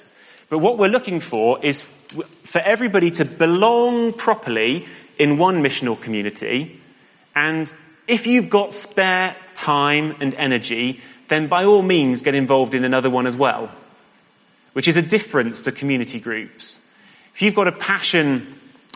But 0.49 0.59
what 0.59 0.77
we're 0.77 0.87
looking 0.87 1.19
for 1.19 1.59
is 1.61 1.83
for 2.43 2.59
everybody 2.59 3.11
to 3.11 3.25
belong 3.25 4.13
properly 4.13 4.85
in 5.19 5.37
one 5.37 5.61
missional 5.61 5.99
community. 5.99 6.79
And 7.35 7.71
if 8.07 8.27
you've 8.27 8.49
got 8.49 8.73
spare 8.73 9.35
time 9.55 10.15
and 10.21 10.33
energy, 10.35 11.01
then 11.27 11.47
by 11.47 11.65
all 11.65 11.81
means 11.81 12.21
get 12.21 12.35
involved 12.35 12.73
in 12.73 12.85
another 12.85 13.09
one 13.09 13.27
as 13.27 13.35
well, 13.35 13.69
which 14.73 14.87
is 14.87 14.95
a 14.95 15.01
difference 15.01 15.61
to 15.63 15.71
community 15.71 16.19
groups. 16.19 16.86
If 17.37 17.43
you've 17.43 17.53
got 17.53 17.67
a 17.67 17.71
passion 17.71 18.47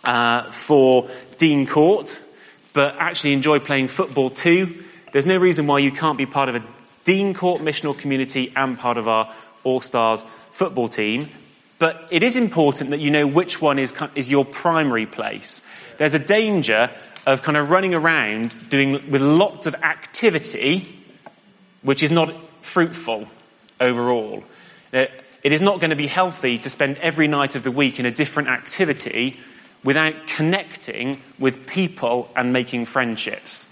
uh, 0.04 0.50
for 0.50 1.08
Dean 1.38 1.68
Court, 1.68 2.20
but 2.74 2.96
actually 2.98 3.34
enjoy 3.34 3.60
playing 3.60 3.88
football 3.88 4.32
too, 4.32 4.84
there's 5.12 5.28
no 5.28 5.38
reason 5.38 5.68
why 5.68 5.78
you 5.78 5.92
can't 5.92 6.18
be 6.18 6.26
part 6.26 6.50
of 6.50 6.56
a 6.56 6.64
Dean 7.04 7.36
Court 7.36 7.62
missional 7.62 7.96
community 7.96 8.52
and 8.56 8.80
part 8.80 8.98
of 8.98 9.08
our 9.08 9.32
All 9.64 9.80
Stars 9.80 10.24
football 10.54 10.90
team. 10.90 11.30
But 11.78 12.08
it 12.10 12.24
is 12.24 12.36
important 12.36 12.90
that 12.90 13.00
you 13.00 13.12
know 13.12 13.28
which 13.28 13.62
one 13.62 13.78
is, 13.78 13.94
is 14.16 14.32
your 14.32 14.44
primary 14.44 15.06
place. 15.06 15.62
There's 16.00 16.16
a 16.16 16.26
danger 16.26 16.90
of 17.28 17.44
kind 17.44 17.58
of 17.58 17.70
running 17.70 17.94
around 17.94 18.58
doing 18.72 19.12
with 19.12 19.22
lots 19.22 19.68
of 19.68 19.76
activity, 19.84 20.88
which 21.84 22.02
is 22.02 22.10
not 22.10 22.34
fruitful 22.64 23.28
overall. 23.80 24.44
It 25.44 25.52
is 25.52 25.62
not 25.62 25.80
going 25.80 25.90
to 25.90 25.96
be 25.96 26.08
healthy 26.08 26.58
to 26.60 26.70
spend 26.70 26.98
every 26.98 27.28
night 27.28 27.56
of 27.56 27.64
the 27.64 27.72
week 27.72 28.00
in 28.00 28.06
a 28.06 28.12
different 28.12 28.50
activity 28.50 29.40
without 29.84 30.28
connecting 30.28 31.22
with 31.40 31.68
people 31.68 32.30
and 32.36 32.54
making 32.54 32.86
friendships. 32.86 33.68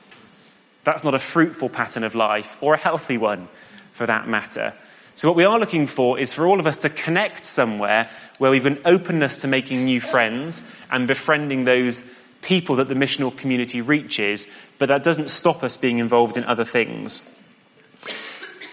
That's 0.84 1.04
not 1.04 1.14
a 1.14 1.20
fruitful 1.20 1.70
pattern 1.70 2.04
of 2.04 2.16
life, 2.16 2.58
or 2.62 2.74
a 2.74 2.78
healthy 2.78 3.18
one 3.18 3.48
for 3.92 4.08
that 4.08 4.28
matter. 4.28 4.74
So, 5.14 5.28
what 5.28 5.38
we 5.38 5.44
are 5.44 5.60
looking 5.60 5.86
for 5.86 6.18
is 6.18 6.34
for 6.34 6.48
all 6.48 6.60
of 6.60 6.66
us 6.66 6.78
to 6.78 6.90
connect 6.90 7.44
somewhere 7.44 8.10
where 8.38 8.50
we've 8.50 8.66
an 8.66 8.80
openness 8.86 9.38
to 9.42 9.48
making 9.48 9.86
new 9.86 10.02
friends 10.02 10.76
and 10.90 11.08
befriending 11.08 11.66
those 11.66 12.18
people 12.42 12.78
that 12.78 12.88
the 12.88 12.96
missional 12.96 13.36
community 13.36 13.82
reaches, 13.82 14.48
but 14.80 14.88
that 14.88 15.04
doesn't 15.04 15.30
stop 15.30 15.62
us 15.62 15.78
being 15.78 16.00
involved 16.00 16.38
in 16.38 16.46
other 16.46 16.64
things. 16.64 17.39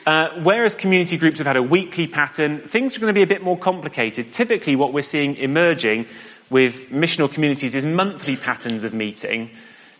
Uh, 0.07 0.31
whereas 0.45 0.77
community 0.77 1.17
groups 1.17 1.39
have 1.39 1.49
had 1.49 1.57
a 1.57 1.63
weekly 1.63 2.07
pattern, 2.07 2.59
things 2.59 2.97
are 2.97 3.01
going 3.01 3.13
to 3.13 3.19
be 3.19 3.23
a 3.23 3.27
bit 3.27 3.43
more 3.43 3.59
complicated. 3.59 4.33
Typically, 4.33 4.77
what 4.77 4.93
we're 4.93 5.03
seeing 5.03 5.35
emerging 5.37 6.07
with 6.49 6.91
missional 6.91 7.33
communities 7.33 7.75
is 7.75 7.85
monthly 7.85 8.37
patterns 8.37 8.85
of 8.85 8.95
meeting. 8.95 9.51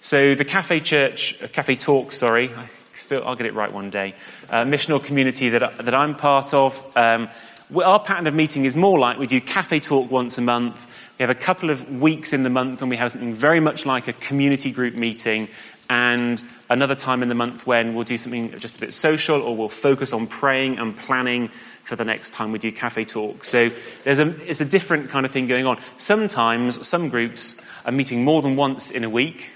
So 0.01 0.37
the 0.37 0.45
Cafe 0.45 0.79
Church, 0.81 1.43
uh, 1.43 1.49
Cafe 1.49 1.75
Talk, 1.75 2.13
sorry, 2.13 2.51
I 2.55 2.69
still, 2.93 3.27
I'll 3.27 3.35
get 3.35 3.47
it 3.47 3.55
right 3.55 3.73
one 3.73 3.91
day, 3.91 4.15
uh, 4.49 4.63
missional 4.63 5.03
community 5.03 5.49
that, 5.49 5.79
that 5.79 5.95
I'm 5.95 6.15
part 6.15 6.55
of, 6.55 6.81
um, 6.97 7.29
our 7.75 7.99
pattern 7.99 8.29
of 8.29 8.35
meeting 8.35 8.65
is 8.65 8.77
more 8.77 9.01
like 9.01 9.19
we 9.19 9.27
do 9.27 9.41
Cafe 9.41 9.81
Talk 9.81 10.09
once 10.09 10.39
a 10.39 10.43
month. 10.43 10.87
We 11.19 11.25
have 11.25 11.31
a 11.31 11.35
couple 11.35 11.71
of 11.71 12.01
weeks 12.01 12.33
in 12.33 12.45
the 12.45 12.51
month 12.51 12.81
when 12.81 12.91
we 12.91 12.97
have 12.97 13.11
something 13.11 13.35
very 13.35 13.59
much 13.59 13.87
like 13.87 14.07
a 14.07 14.13
community 14.13 14.71
group 14.71 14.95
meeting, 14.95 15.49
and 15.91 16.41
another 16.69 16.95
time 16.95 17.23
in 17.23 17.29
the 17.29 17.35
month 17.35 17.67
when 17.67 17.95
we'll 17.95 18.05
do 18.05 18.17
something 18.17 18.59
just 18.59 18.77
a 18.77 18.81
bit 18.81 18.95
social 18.95 19.41
or 19.41 19.57
we'll 19.57 19.69
focus 19.69 20.13
on 20.13 20.27
praying 20.27 20.79
and 20.79 20.97
planning 20.97 21.49
for 21.85 21.97
the 21.97 22.05
next 22.05 22.33
time 22.33 22.51
we 22.51 22.59
do 22.59 22.73
cafe 22.73 23.05
talk. 23.05 23.45
So 23.45 23.71
there's 24.05 24.19
a, 24.19 24.29
it's 24.51 24.61
a 24.61 24.65
different 24.65 25.09
kind 25.09 25.25
of 25.25 25.33
thing 25.33 25.47
going 25.47 25.67
on. 25.67 25.79
Sometimes 25.99 26.87
some 26.87 27.09
groups 27.09 27.65
are 27.85 27.93
meeting 27.93 28.25
more 28.25 28.43
than 28.43 28.57
once 28.57 28.91
in 28.91 29.05
a 29.05 29.11
week 29.11 29.53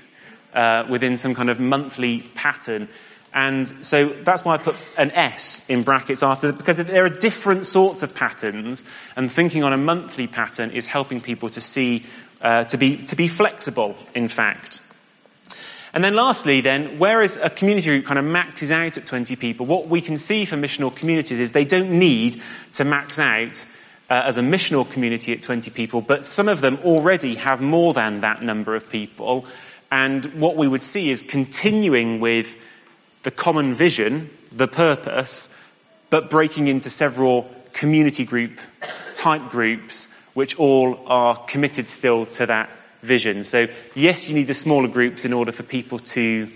uh, 0.55 0.87
within 0.89 1.19
some 1.19 1.35
kind 1.35 1.51
of 1.51 1.59
monthly 1.59 2.21
pattern. 2.35 2.89
And 3.33 3.69
so 3.69 4.07
that's 4.07 4.45
why 4.45 4.55
I 4.55 4.59
put 4.59 4.77
an 4.97 5.11
S 5.13 5.69
in 5.71 5.83
brackets 5.83 6.23
after, 6.23 6.53
because 6.53 6.79
there 6.79 7.05
are 7.05 7.09
different 7.09 7.67
sorts 7.67 8.03
of 8.03 8.15
patterns, 8.15 8.89
and 9.17 9.31
thinking 9.31 9.63
on 9.63 9.73
a 9.73 9.77
monthly 9.77 10.27
pattern 10.27 10.71
is 10.71 10.89
helping 10.89 11.21
people 11.21 11.49
to 11.51 11.61
see, 11.61 12.05
uh, 12.43 12.65
to, 12.65 12.77
be, 12.77 12.97
to 12.97 13.15
be 13.15 13.29
flexible, 13.29 13.97
in 14.15 14.27
fact. 14.27 14.81
And 15.93 16.05
then 16.05 16.15
lastly, 16.15 16.61
then, 16.61 16.99
whereas 16.99 17.37
a 17.37 17.51
community 17.51 17.89
group 17.89 18.07
kind 18.07 18.19
of 18.19 18.25
maxes 18.25 18.71
out 18.71 18.97
at 18.97 19.07
20 19.07 19.35
people, 19.37 19.67
what 19.67 19.89
we 19.89 20.01
can 20.01 20.17
see 20.17 20.45
for 20.45 20.57
missional 20.57 20.95
communities 20.95 21.41
is 21.41 21.53
they 21.53 21.65
don't 21.65 21.91
need 21.91 22.41
to 22.75 22.85
max 22.85 23.19
out 23.19 23.65
uh, 24.09 24.23
as 24.25 24.39
a 24.39 24.43
missional 24.43 24.89
community 24.89 25.33
at 25.33 25.43
20 25.43 25.71
people, 25.71 26.01
but 26.01 26.25
some 26.25 26.49
of 26.49 26.61
them 26.61 26.79
already 26.85 27.37
have 27.37 27.61
more 27.61 27.93
than 27.93 28.21
that 28.21 28.43
number 28.43 28.75
of 28.75 28.89
people. 28.89 29.45
And 29.91 30.25
what 30.41 30.57
we 30.57 30.69
would 30.69 30.83
see 30.83 31.11
is 31.11 31.23
continuing 31.23 32.21
with 32.21 32.57
the 33.25 33.31
common 33.31 33.75
vision, 33.75 34.31
the 34.53 34.69
purpose, 34.69 35.57
but 36.09 36.31
breaking 36.31 36.69
into 36.69 36.91
several 36.91 37.51
community 37.73 38.25
group 38.25 38.59
type 39.15 39.43
groups, 39.51 40.29
which 40.35 40.57
all 40.59 41.01
are 41.07 41.37
committed 41.47 41.89
still 41.89 42.27
to 42.27 42.47
that 42.47 42.71
vision. 43.03 43.45
So, 43.45 43.67
yes, 43.95 44.29
you 44.29 44.35
need 44.35 44.47
the 44.47 44.55
smaller 44.55 44.89
groups 44.89 45.25
in 45.25 45.33
order 45.33 45.53
for 45.53 45.63
people 45.63 45.99
to 45.99 46.51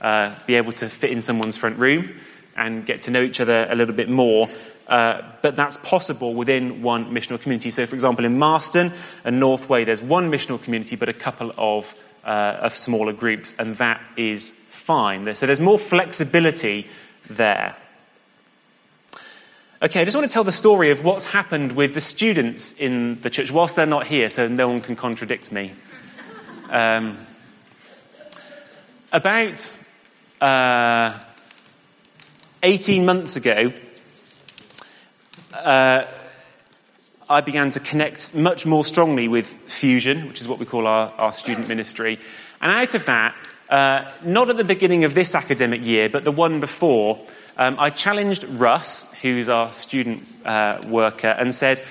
uh, 0.00 0.34
be 0.46 0.54
able 0.54 0.72
to 0.72 0.88
fit 0.88 1.10
in 1.10 1.22
someone's 1.22 1.56
front 1.56 1.78
room 1.78 2.14
and 2.56 2.86
get 2.86 3.02
to 3.02 3.10
know 3.10 3.22
each 3.22 3.40
other 3.40 3.66
a 3.68 3.74
little 3.74 3.94
bit 3.94 4.08
more. 4.08 4.48
Uh, 4.86 5.22
but 5.42 5.56
that's 5.56 5.76
possible 5.78 6.34
within 6.34 6.80
one 6.82 7.12
missional 7.12 7.40
community. 7.40 7.70
So, 7.70 7.86
for 7.86 7.94
example, 7.94 8.24
in 8.24 8.38
Marston 8.38 8.92
and 9.24 9.40
Northway, 9.40 9.84
there's 9.84 10.02
one 10.02 10.30
missional 10.30 10.62
community, 10.62 10.96
but 10.96 11.08
a 11.08 11.12
couple 11.12 11.52
of, 11.58 11.94
uh, 12.24 12.58
of 12.60 12.76
smaller 12.76 13.12
groups, 13.12 13.54
and 13.58 13.74
that 13.76 14.00
is 14.16 14.48
fine. 14.48 15.34
So, 15.34 15.46
there's 15.46 15.60
more 15.60 15.78
flexibility 15.78 16.86
there. 17.28 17.76
Okay, 19.82 20.00
I 20.00 20.04
just 20.04 20.16
want 20.16 20.26
to 20.28 20.32
tell 20.32 20.44
the 20.44 20.52
story 20.52 20.90
of 20.90 21.04
what's 21.04 21.32
happened 21.32 21.72
with 21.72 21.92
the 21.92 22.00
students 22.00 22.80
in 22.80 23.20
the 23.20 23.28
church 23.28 23.52
whilst 23.52 23.76
they're 23.76 23.84
not 23.84 24.06
here, 24.06 24.30
so 24.30 24.48
no 24.48 24.68
one 24.68 24.80
can 24.80 24.96
contradict 24.96 25.52
me. 25.52 25.72
Um, 26.70 27.16
about 29.12 29.72
uh, 30.40 31.18
18 32.62 33.06
months 33.06 33.36
ago, 33.36 33.72
uh, 35.52 36.04
I 37.28 37.40
began 37.40 37.70
to 37.70 37.80
connect 37.80 38.34
much 38.34 38.66
more 38.66 38.84
strongly 38.84 39.28
with 39.28 39.46
Fusion, 39.46 40.26
which 40.28 40.40
is 40.40 40.48
what 40.48 40.58
we 40.58 40.66
call 40.66 40.86
our, 40.86 41.12
our 41.18 41.32
student 41.32 41.68
ministry. 41.68 42.18
And 42.60 42.72
out 42.72 42.94
of 42.94 43.06
that, 43.06 43.34
uh, 43.68 44.10
not 44.24 44.50
at 44.50 44.56
the 44.56 44.64
beginning 44.64 45.04
of 45.04 45.14
this 45.14 45.34
academic 45.34 45.84
year, 45.84 46.08
but 46.08 46.24
the 46.24 46.32
one 46.32 46.58
before, 46.58 47.20
um, 47.56 47.76
I 47.78 47.90
challenged 47.90 48.44
Russ, 48.44 49.14
who's 49.22 49.48
our 49.48 49.70
student 49.70 50.24
uh, 50.44 50.82
worker, 50.88 51.28
and 51.38 51.54
said, 51.54 51.82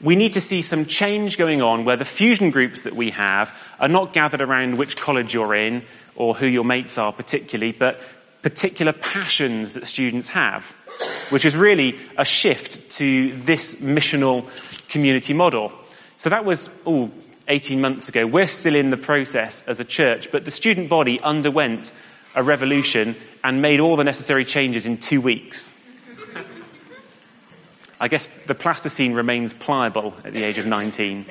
we 0.00 0.16
need 0.16 0.32
to 0.32 0.40
see 0.40 0.62
some 0.62 0.86
change 0.86 1.36
going 1.36 1.60
on 1.60 1.84
where 1.84 1.96
the 1.96 2.04
fusion 2.04 2.50
groups 2.50 2.82
that 2.82 2.94
we 2.94 3.10
have 3.10 3.56
are 3.78 3.88
not 3.88 4.12
gathered 4.12 4.40
around 4.40 4.78
which 4.78 4.96
college 4.96 5.34
you're 5.34 5.54
in 5.54 5.82
or 6.16 6.34
who 6.34 6.46
your 6.46 6.64
mates 6.64 6.96
are, 6.96 7.12
particularly, 7.12 7.72
but 7.72 8.00
particular 8.42 8.92
passions 8.92 9.74
that 9.74 9.86
students 9.86 10.28
have, 10.28 10.70
which 11.28 11.44
is 11.44 11.56
really 11.56 11.98
a 12.16 12.24
shift 12.24 12.90
to 12.92 13.32
this 13.32 13.82
missional 13.82 14.48
community 14.88 15.34
model. 15.34 15.72
So 16.16 16.30
that 16.30 16.44
was, 16.44 16.82
oh, 16.86 17.10
18 17.48 17.80
months 17.80 18.08
ago. 18.08 18.26
We're 18.26 18.48
still 18.48 18.76
in 18.76 18.90
the 18.90 18.96
process 18.96 19.66
as 19.66 19.80
a 19.80 19.84
church, 19.84 20.30
but 20.30 20.44
the 20.44 20.50
student 20.50 20.88
body 20.88 21.20
underwent 21.20 21.92
a 22.34 22.42
revolution 22.42 23.16
and 23.42 23.60
made 23.60 23.80
all 23.80 23.96
the 23.96 24.04
necessary 24.04 24.44
changes 24.44 24.86
in 24.86 24.96
two 24.96 25.20
weeks. 25.20 25.79
I 28.00 28.08
guess 28.08 28.26
the 28.44 28.54
plasticine 28.54 29.12
remains 29.12 29.52
pliable 29.52 30.14
at 30.24 30.32
the 30.32 30.42
age 30.42 30.56
of 30.56 30.64
19. 30.64 31.26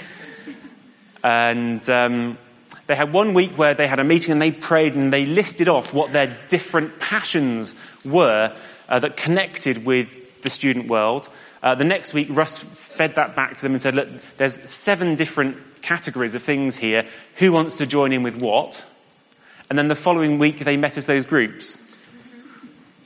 And 1.23 1.89
um, 1.89 2.37
they 2.85 2.95
had 2.95 3.11
one 3.11 3.33
week 3.33 3.57
where 3.57 3.73
they 3.73 3.87
had 3.87 3.99
a 3.99 4.03
meeting 4.03 4.33
and 4.33 4.41
they 4.41 4.51
prayed 4.51 4.93
and 4.93 5.11
they 5.11 5.25
listed 5.25 5.67
off 5.67 5.93
what 5.95 6.13
their 6.13 6.37
different 6.47 6.99
passions 6.99 7.75
were 8.05 8.55
uh, 8.87 8.99
that 8.99 9.17
connected 9.17 9.83
with 9.83 10.41
the 10.43 10.49
student 10.51 10.87
world. 10.87 11.27
Uh, 11.63 11.73
the 11.73 11.83
next 11.83 12.13
week, 12.13 12.27
Russ 12.29 12.59
fed 12.59 13.15
that 13.15 13.35
back 13.35 13.57
to 13.57 13.63
them 13.63 13.73
and 13.73 13.81
said, 13.81 13.95
Look, 13.95 14.07
there's 14.37 14.57
seven 14.69 15.15
different 15.15 15.57
categories 15.81 16.35
of 16.35 16.43
things 16.43 16.77
here. 16.77 17.05
Who 17.37 17.51
wants 17.51 17.77
to 17.77 17.87
join 17.87 18.13
in 18.13 18.23
with 18.23 18.39
what? 18.39 18.85
And 19.69 19.77
then 19.77 19.87
the 19.87 19.95
following 19.95 20.39
week, 20.39 20.59
they 20.59 20.77
met 20.77 20.97
as 20.97 21.05
those 21.05 21.23
groups. 21.23 21.85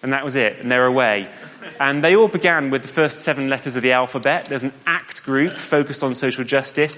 And 0.01 0.11
that 0.13 0.23
was 0.23 0.35
it, 0.35 0.59
and 0.59 0.69
they're 0.69 0.85
away. 0.85 1.29
And 1.79 2.03
they 2.03 2.15
all 2.15 2.27
began 2.27 2.69
with 2.69 2.81
the 2.81 2.87
first 2.87 3.19
seven 3.19 3.49
letters 3.49 3.75
of 3.75 3.83
the 3.83 3.91
alphabet. 3.91 4.45
There's 4.45 4.63
an 4.63 4.73
ACT 4.85 5.23
group 5.23 5.53
focused 5.53 6.03
on 6.03 6.15
social 6.15 6.43
justice, 6.43 6.97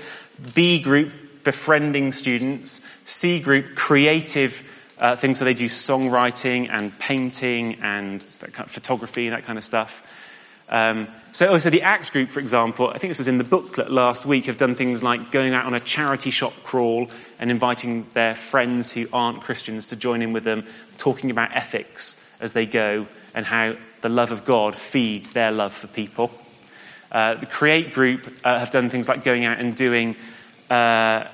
B 0.53 0.81
group 0.81 1.13
befriending 1.43 2.11
students, 2.11 2.81
C 3.05 3.39
group 3.39 3.75
creative 3.75 4.71
uh, 4.97 5.15
things, 5.15 5.39
so 5.39 5.45
they 5.45 5.53
do 5.53 5.65
songwriting 5.65 6.69
and 6.69 6.97
painting 6.99 7.75
and 7.81 8.25
kind 8.39 8.65
of 8.65 8.71
photography 8.71 9.27
and 9.27 9.35
that 9.35 9.45
kind 9.45 9.57
of 9.57 9.63
stuff. 9.63 10.11
Um, 10.69 11.07
so, 11.31 11.49
oh, 11.49 11.57
so 11.57 11.69
the 11.69 11.81
ACT 11.81 12.13
group, 12.13 12.29
for 12.29 12.39
example, 12.39 12.87
I 12.89 12.97
think 12.97 13.11
this 13.11 13.17
was 13.17 13.27
in 13.27 13.37
the 13.37 13.43
booklet 13.43 13.91
last 13.91 14.25
week, 14.25 14.45
have 14.45 14.57
done 14.57 14.73
things 14.73 15.03
like 15.03 15.31
going 15.31 15.53
out 15.53 15.65
on 15.65 15.73
a 15.73 15.81
charity 15.81 16.31
shop 16.31 16.53
crawl 16.63 17.09
and 17.39 17.51
inviting 17.51 18.07
their 18.13 18.35
friends 18.35 18.93
who 18.93 19.05
aren't 19.11 19.41
Christians 19.41 19.85
to 19.87 19.95
join 19.95 20.21
in 20.21 20.31
with 20.31 20.45
them, 20.45 20.65
talking 20.97 21.29
about 21.29 21.53
ethics 21.53 22.33
as 22.39 22.53
they 22.53 22.65
go 22.65 23.05
and 23.35 23.45
how 23.45 23.75
the 24.01 24.09
love 24.09 24.31
of 24.31 24.45
God 24.45 24.75
feeds 24.75 25.31
their 25.31 25.51
love 25.51 25.73
for 25.73 25.87
people. 25.87 26.31
Uh, 27.11 27.35
the 27.35 27.45
Create 27.45 27.93
group 27.93 28.33
uh, 28.43 28.59
have 28.59 28.71
done 28.71 28.89
things 28.89 29.07
like 29.07 29.23
going 29.23 29.45
out 29.45 29.59
and 29.59 29.75
doing 29.75 30.15
uh, 30.69 31.25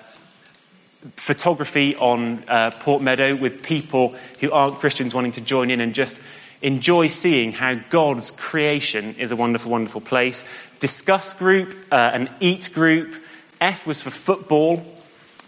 photography 1.15 1.95
on 1.95 2.43
uh, 2.47 2.71
Port 2.71 3.01
Meadow 3.01 3.35
with 3.35 3.63
people 3.63 4.15
who 4.39 4.51
aren't 4.51 4.79
Christians 4.79 5.15
wanting 5.15 5.31
to 5.33 5.41
join 5.41 5.71
in 5.71 5.79
and 5.79 5.93
just 5.93 6.21
enjoy 6.61 7.07
seeing 7.07 7.51
how 7.51 7.75
God's 7.89 8.31
creation 8.31 9.15
is 9.15 9.31
a 9.31 9.35
wonderful, 9.35 9.71
wonderful 9.71 10.01
place. 10.01 10.45
Discuss 10.79 11.33
group, 11.33 11.75
uh, 11.91 12.11
an 12.13 12.29
eat 12.39 12.69
group. 12.73 13.15
F 13.59 13.87
was 13.87 14.01
for 14.01 14.11
football. 14.11 14.85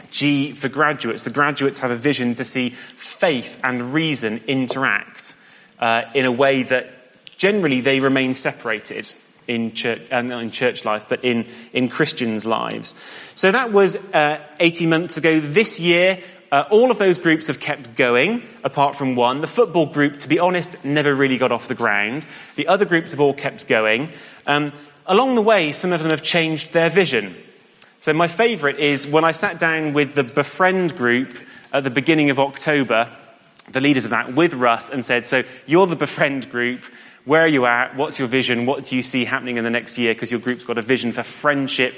G 0.09 0.51
for 0.51 0.69
graduates. 0.69 1.23
The 1.23 1.31
graduates 1.31 1.79
have 1.79 1.89
a 1.89 1.95
vision 1.95 2.35
to 2.35 2.45
see 2.45 2.69
faith 2.69 3.59
and 3.63 3.93
reason 3.93 4.41
interact 4.47 5.12
uh, 5.83 6.09
in 6.13 6.23
a 6.23 6.31
way 6.31 6.63
that 6.63 6.89
generally 7.37 7.81
they 7.81 7.99
remain 7.99 8.33
separated 8.33 9.11
in 9.49 9.73
church, 9.73 10.01
uh, 10.13 10.21
not 10.21 10.41
in 10.41 10.49
church 10.49 10.85
life, 10.85 11.07
but 11.09 11.25
in, 11.25 11.45
in 11.73 11.89
Christians' 11.89 12.45
lives. 12.45 12.95
So 13.35 13.51
that 13.51 13.73
was 13.73 13.97
uh, 14.13 14.39
18 14.61 14.89
months 14.89 15.17
ago. 15.17 15.41
This 15.41 15.81
year, 15.81 16.19
uh, 16.53 16.63
all 16.71 16.89
of 16.89 16.99
those 16.99 17.17
groups 17.17 17.47
have 17.47 17.59
kept 17.59 17.97
going, 17.97 18.43
apart 18.63 18.95
from 18.95 19.17
one. 19.17 19.41
The 19.41 19.47
football 19.47 19.85
group, 19.85 20.19
to 20.19 20.29
be 20.29 20.39
honest, 20.39 20.85
never 20.85 21.13
really 21.13 21.37
got 21.37 21.51
off 21.51 21.67
the 21.67 21.75
ground. 21.75 22.25
The 22.55 22.69
other 22.69 22.85
groups 22.85 23.11
have 23.11 23.19
all 23.19 23.33
kept 23.33 23.67
going. 23.67 24.07
Um, 24.47 24.71
along 25.05 25.35
the 25.35 25.41
way, 25.41 25.73
some 25.73 25.91
of 25.91 26.01
them 26.01 26.11
have 26.11 26.23
changed 26.23 26.71
their 26.71 26.89
vision. 26.89 27.35
So, 27.99 28.13
my 28.13 28.29
favourite 28.29 28.79
is 28.79 29.05
when 29.05 29.25
I 29.25 29.33
sat 29.33 29.59
down 29.59 29.91
with 29.91 30.15
the 30.15 30.23
Befriend 30.23 30.95
group 30.95 31.37
at 31.73 31.83
the 31.83 31.89
beginning 31.89 32.29
of 32.29 32.39
October, 32.39 33.09
the 33.71 33.81
leaders 33.81 34.05
of 34.05 34.11
that, 34.11 34.33
with 34.33 34.53
Russ, 34.53 34.89
and 34.89 35.05
said, 35.05 35.25
So, 35.25 35.43
you're 35.65 35.87
the 35.87 35.95
Befriend 35.95 36.49
group. 36.51 36.83
Where 37.25 37.41
are 37.41 37.47
you 37.47 37.65
at? 37.65 37.95
What's 37.95 38.19
your 38.19 38.27
vision? 38.27 38.65
What 38.65 38.85
do 38.85 38.95
you 38.95 39.03
see 39.03 39.25
happening 39.25 39.57
in 39.57 39.63
the 39.63 39.69
next 39.69 39.97
year? 39.97 40.13
Because 40.13 40.31
your 40.31 40.41
group's 40.41 40.65
got 40.65 40.77
a 40.77 40.81
vision 40.81 41.13
for 41.13 41.23
friendship 41.23 41.93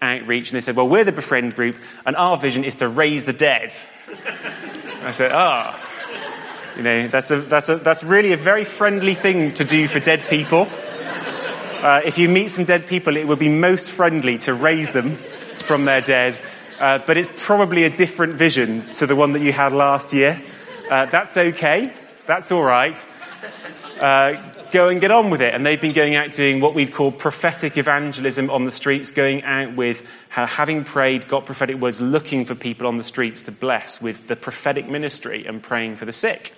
outreach. 0.00 0.50
And 0.50 0.56
they 0.56 0.60
said, 0.60 0.76
Well, 0.76 0.88
we're 0.88 1.04
the 1.04 1.12
Befriend 1.12 1.54
group, 1.54 1.76
and 2.06 2.14
our 2.16 2.36
vision 2.36 2.64
is 2.64 2.76
to 2.76 2.88
raise 2.88 3.24
the 3.24 3.32
dead. 3.32 3.74
I 5.02 5.10
said, 5.10 5.32
Ah. 5.32 5.76
Oh. 5.76 5.84
You 6.78 6.84
know, 6.84 7.08
that's, 7.08 7.32
a, 7.32 7.40
that's, 7.40 7.68
a, 7.68 7.76
that's 7.76 8.04
really 8.04 8.32
a 8.32 8.36
very 8.36 8.64
friendly 8.64 9.14
thing 9.14 9.52
to 9.54 9.64
do 9.64 9.88
for 9.88 9.98
dead 9.98 10.24
people. 10.30 10.68
Uh, 10.70 12.02
if 12.04 12.18
you 12.18 12.28
meet 12.28 12.52
some 12.52 12.64
dead 12.64 12.86
people, 12.86 13.16
it 13.16 13.26
would 13.26 13.40
be 13.40 13.48
most 13.48 13.90
friendly 13.90 14.38
to 14.38 14.54
raise 14.54 14.92
them 14.92 15.16
from 15.56 15.86
their 15.86 16.00
dead. 16.00 16.40
Uh, 16.78 17.00
but 17.04 17.16
it's 17.16 17.44
probably 17.44 17.82
a 17.82 17.90
different 17.90 18.34
vision 18.34 18.82
to 18.92 19.06
the 19.08 19.16
one 19.16 19.32
that 19.32 19.42
you 19.42 19.52
had 19.52 19.72
last 19.72 20.12
year. 20.12 20.40
Uh, 20.90 21.06
that's 21.06 21.36
okay. 21.36 21.92
That's 22.26 22.50
all 22.50 22.62
right. 22.62 23.04
Uh, 24.00 24.36
go 24.70 24.88
and 24.88 25.00
get 25.00 25.10
on 25.10 25.30
with 25.30 25.42
it. 25.42 25.54
And 25.54 25.64
they've 25.64 25.80
been 25.80 25.92
going 25.92 26.14
out 26.14 26.34
doing 26.34 26.60
what 26.60 26.74
we'd 26.74 26.92
call 26.92 27.12
prophetic 27.12 27.76
evangelism 27.76 28.50
on 28.50 28.64
the 28.64 28.72
streets, 28.72 29.10
going 29.10 29.42
out 29.42 29.74
with 29.74 30.08
having 30.30 30.84
prayed, 30.84 31.28
got 31.28 31.46
prophetic 31.46 31.76
words, 31.76 32.00
looking 32.00 32.44
for 32.44 32.54
people 32.54 32.86
on 32.86 32.96
the 32.96 33.04
streets 33.04 33.42
to 33.42 33.52
bless 33.52 34.00
with 34.00 34.28
the 34.28 34.36
prophetic 34.36 34.88
ministry 34.88 35.44
and 35.46 35.62
praying 35.62 35.96
for 35.96 36.04
the 36.04 36.12
sick, 36.12 36.54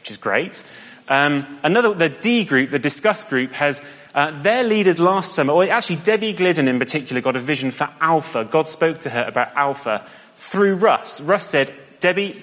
which 0.00 0.10
is 0.10 0.16
great. 0.16 0.62
Um, 1.08 1.58
another, 1.62 1.94
the 1.94 2.08
D 2.08 2.44
group, 2.44 2.70
the 2.70 2.78
Discuss 2.78 3.24
group, 3.24 3.52
has 3.52 3.86
uh, 4.14 4.30
their 4.42 4.62
leaders 4.62 4.98
last 4.98 5.34
summer, 5.34 5.52
or 5.52 5.64
actually 5.64 5.96
Debbie 5.96 6.32
Glidden 6.32 6.68
in 6.68 6.78
particular, 6.78 7.20
got 7.20 7.36
a 7.36 7.40
vision 7.40 7.70
for 7.70 7.88
Alpha. 8.00 8.44
God 8.44 8.68
spoke 8.68 9.00
to 9.00 9.10
her 9.10 9.24
about 9.26 9.54
Alpha 9.54 10.06
through 10.34 10.76
Russ. 10.76 11.20
Russ 11.20 11.46
said, 11.46 11.72
Debbie, 12.00 12.42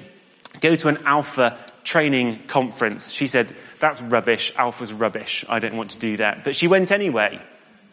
go 0.62 0.76
to 0.76 0.88
an 0.88 0.98
Alpha 1.06 1.58
training 1.84 2.40
conference. 2.48 3.12
She 3.12 3.28
said, 3.28 3.54
that's 3.80 4.02
rubbish. 4.02 4.52
Alpha's 4.56 4.94
rubbish. 4.94 5.46
I 5.48 5.60
don't 5.60 5.78
want 5.78 5.92
to 5.92 6.00
do 6.00 6.18
that. 6.18 6.44
But 6.44 6.56
she 6.56 6.68
went 6.68 6.92
anyway, 6.92 7.40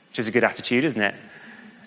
which 0.08 0.18
is 0.18 0.28
a 0.28 0.32
good 0.32 0.44
attitude, 0.44 0.84
isn't 0.84 1.00
it? 1.00 1.14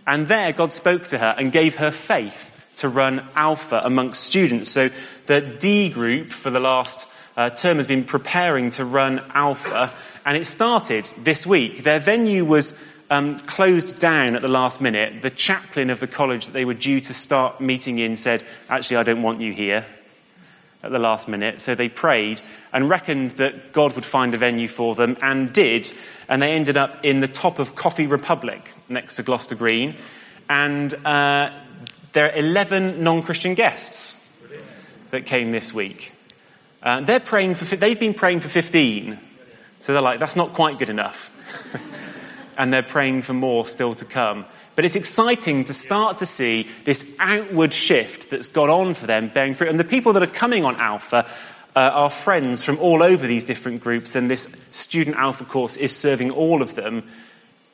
And 0.05 0.27
there, 0.27 0.53
God 0.53 0.71
spoke 0.71 1.07
to 1.07 1.17
her 1.17 1.35
and 1.37 1.51
gave 1.51 1.75
her 1.75 1.91
faith 1.91 2.53
to 2.75 2.89
run 2.89 3.27
Alpha 3.35 3.81
amongst 3.83 4.23
students. 4.23 4.69
So 4.69 4.89
the 5.25 5.41
D 5.41 5.89
group 5.89 6.31
for 6.31 6.49
the 6.49 6.59
last 6.59 7.07
uh, 7.35 7.49
term 7.49 7.77
has 7.77 7.87
been 7.87 8.05
preparing 8.05 8.69
to 8.71 8.85
run 8.85 9.21
Alpha, 9.33 9.91
and 10.25 10.37
it 10.37 10.45
started 10.45 11.05
this 11.17 11.45
week. 11.45 11.83
Their 11.83 11.99
venue 11.99 12.45
was 12.45 12.81
um, 13.09 13.39
closed 13.41 13.99
down 13.99 14.35
at 14.35 14.41
the 14.41 14.47
last 14.47 14.79
minute. 14.79 15.21
The 15.21 15.29
chaplain 15.29 15.89
of 15.89 15.99
the 15.99 16.07
college 16.07 16.45
that 16.45 16.51
they 16.53 16.65
were 16.65 16.73
due 16.73 17.01
to 17.01 17.13
start 17.13 17.59
meeting 17.59 17.97
in 17.97 18.15
said, 18.15 18.43
Actually, 18.69 18.97
I 18.97 19.03
don't 19.03 19.23
want 19.23 19.41
you 19.41 19.51
here 19.51 19.85
at 20.88 20.93
the 20.93 21.00
last 21.00 21.28
minute. 21.28 21.62
So 21.62 21.76
they 21.76 21.89
prayed 21.89 22.41
and 22.73 22.89
reckoned 22.89 23.32
that 23.32 23.73
God 23.73 23.93
would 23.93 24.06
find 24.06 24.34
a 24.34 24.38
venue 24.38 24.67
for 24.67 24.95
them 24.95 25.17
and 25.21 25.52
did. 25.54 25.91
And 26.28 26.41
they 26.41 26.54
ended 26.54 26.78
up 26.78 27.04
in 27.04 27.19
the 27.19 27.28
top 27.28 27.60
of 27.60 27.76
Coffee 27.76 28.08
Republic 28.08 28.73
next 28.89 29.15
to 29.15 29.23
Gloucester 29.23 29.54
Green. 29.54 29.95
And 30.50 30.93
uh, 31.06 31.52
there 32.13 32.32
are 32.32 32.36
11 32.36 33.04
non 33.04 33.21
Christian 33.21 33.54
guests 33.54 34.34
that 35.12 35.26
came 35.26 35.52
this 35.52 35.73
week. 35.73 36.13
Uh, 36.82 37.02
they're 37.02 37.19
praying 37.19 37.56
for, 37.56 37.76
they've 37.76 38.00
been 38.00 38.13
praying 38.13 38.39
for 38.39 38.47
15. 38.47 39.19
So 39.82 39.93
they're 39.93 40.02
like, 40.02 40.19
that's 40.19 40.36
not 40.36 40.54
quite 40.54 40.80
good 40.80 40.89
enough. 40.89 41.34
and 42.58 42.71
they're 42.71 42.82
praying 42.82 43.23
for 43.23 43.34
more 43.34 43.65
still 43.65 43.93
to 43.95 44.06
come. 44.06 44.45
But 44.77 44.85
it's 44.85 44.95
exciting 44.95 45.63
to 45.63 45.73
start 45.73 46.19
to 46.19 46.27
see 46.27 46.67
this 46.83 47.17
outward 47.19 47.73
shift 47.73 48.29
that's 48.29 48.47
gone 48.47 48.69
on 48.69 48.93
for 48.93 49.07
them 49.07 49.29
bearing 49.29 49.55
fruit. 49.55 49.71
And 49.71 49.79
the 49.79 49.83
people 49.83 50.13
that 50.13 50.21
are 50.21 50.27
coming 50.27 50.63
on 50.63 50.75
Alpha 50.75 51.27
uh, 51.75 51.89
are 51.95 52.11
friends 52.11 52.61
from 52.61 52.77
all 52.77 53.01
over 53.01 53.25
these 53.25 53.43
different 53.43 53.81
groups, 53.81 54.15
and 54.15 54.29
this 54.29 54.55
student 54.69 55.15
Alpha 55.15 55.45
course 55.45 55.77
is 55.77 55.95
serving 55.95 56.29
all 56.29 56.61
of 56.61 56.75
them. 56.75 57.09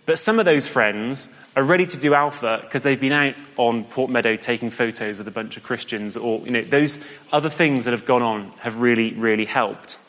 But 0.05 0.17
some 0.17 0.39
of 0.39 0.45
those 0.45 0.65
friends 0.65 1.45
are 1.57 1.63
ready 1.63 1.85
to 1.85 1.99
do 1.99 2.13
Alpha 2.13 2.59
because 2.61 2.83
they've 2.83 2.97
been 2.97 3.11
out 3.11 3.35
on 3.57 3.83
Port 3.83 4.09
Meadow 4.09 4.37
taking 4.37 4.69
photos 4.69 5.17
with 5.17 5.27
a 5.27 5.31
bunch 5.31 5.57
of 5.57 5.63
Christians, 5.63 6.15
or 6.15 6.39
you 6.45 6.51
know, 6.51 6.61
those 6.61 7.05
other 7.33 7.49
things 7.49 7.83
that 7.83 7.91
have 7.91 8.05
gone 8.05 8.21
on 8.21 8.51
have 8.59 8.79
really, 8.79 9.11
really 9.11 9.45
helped. 9.45 9.99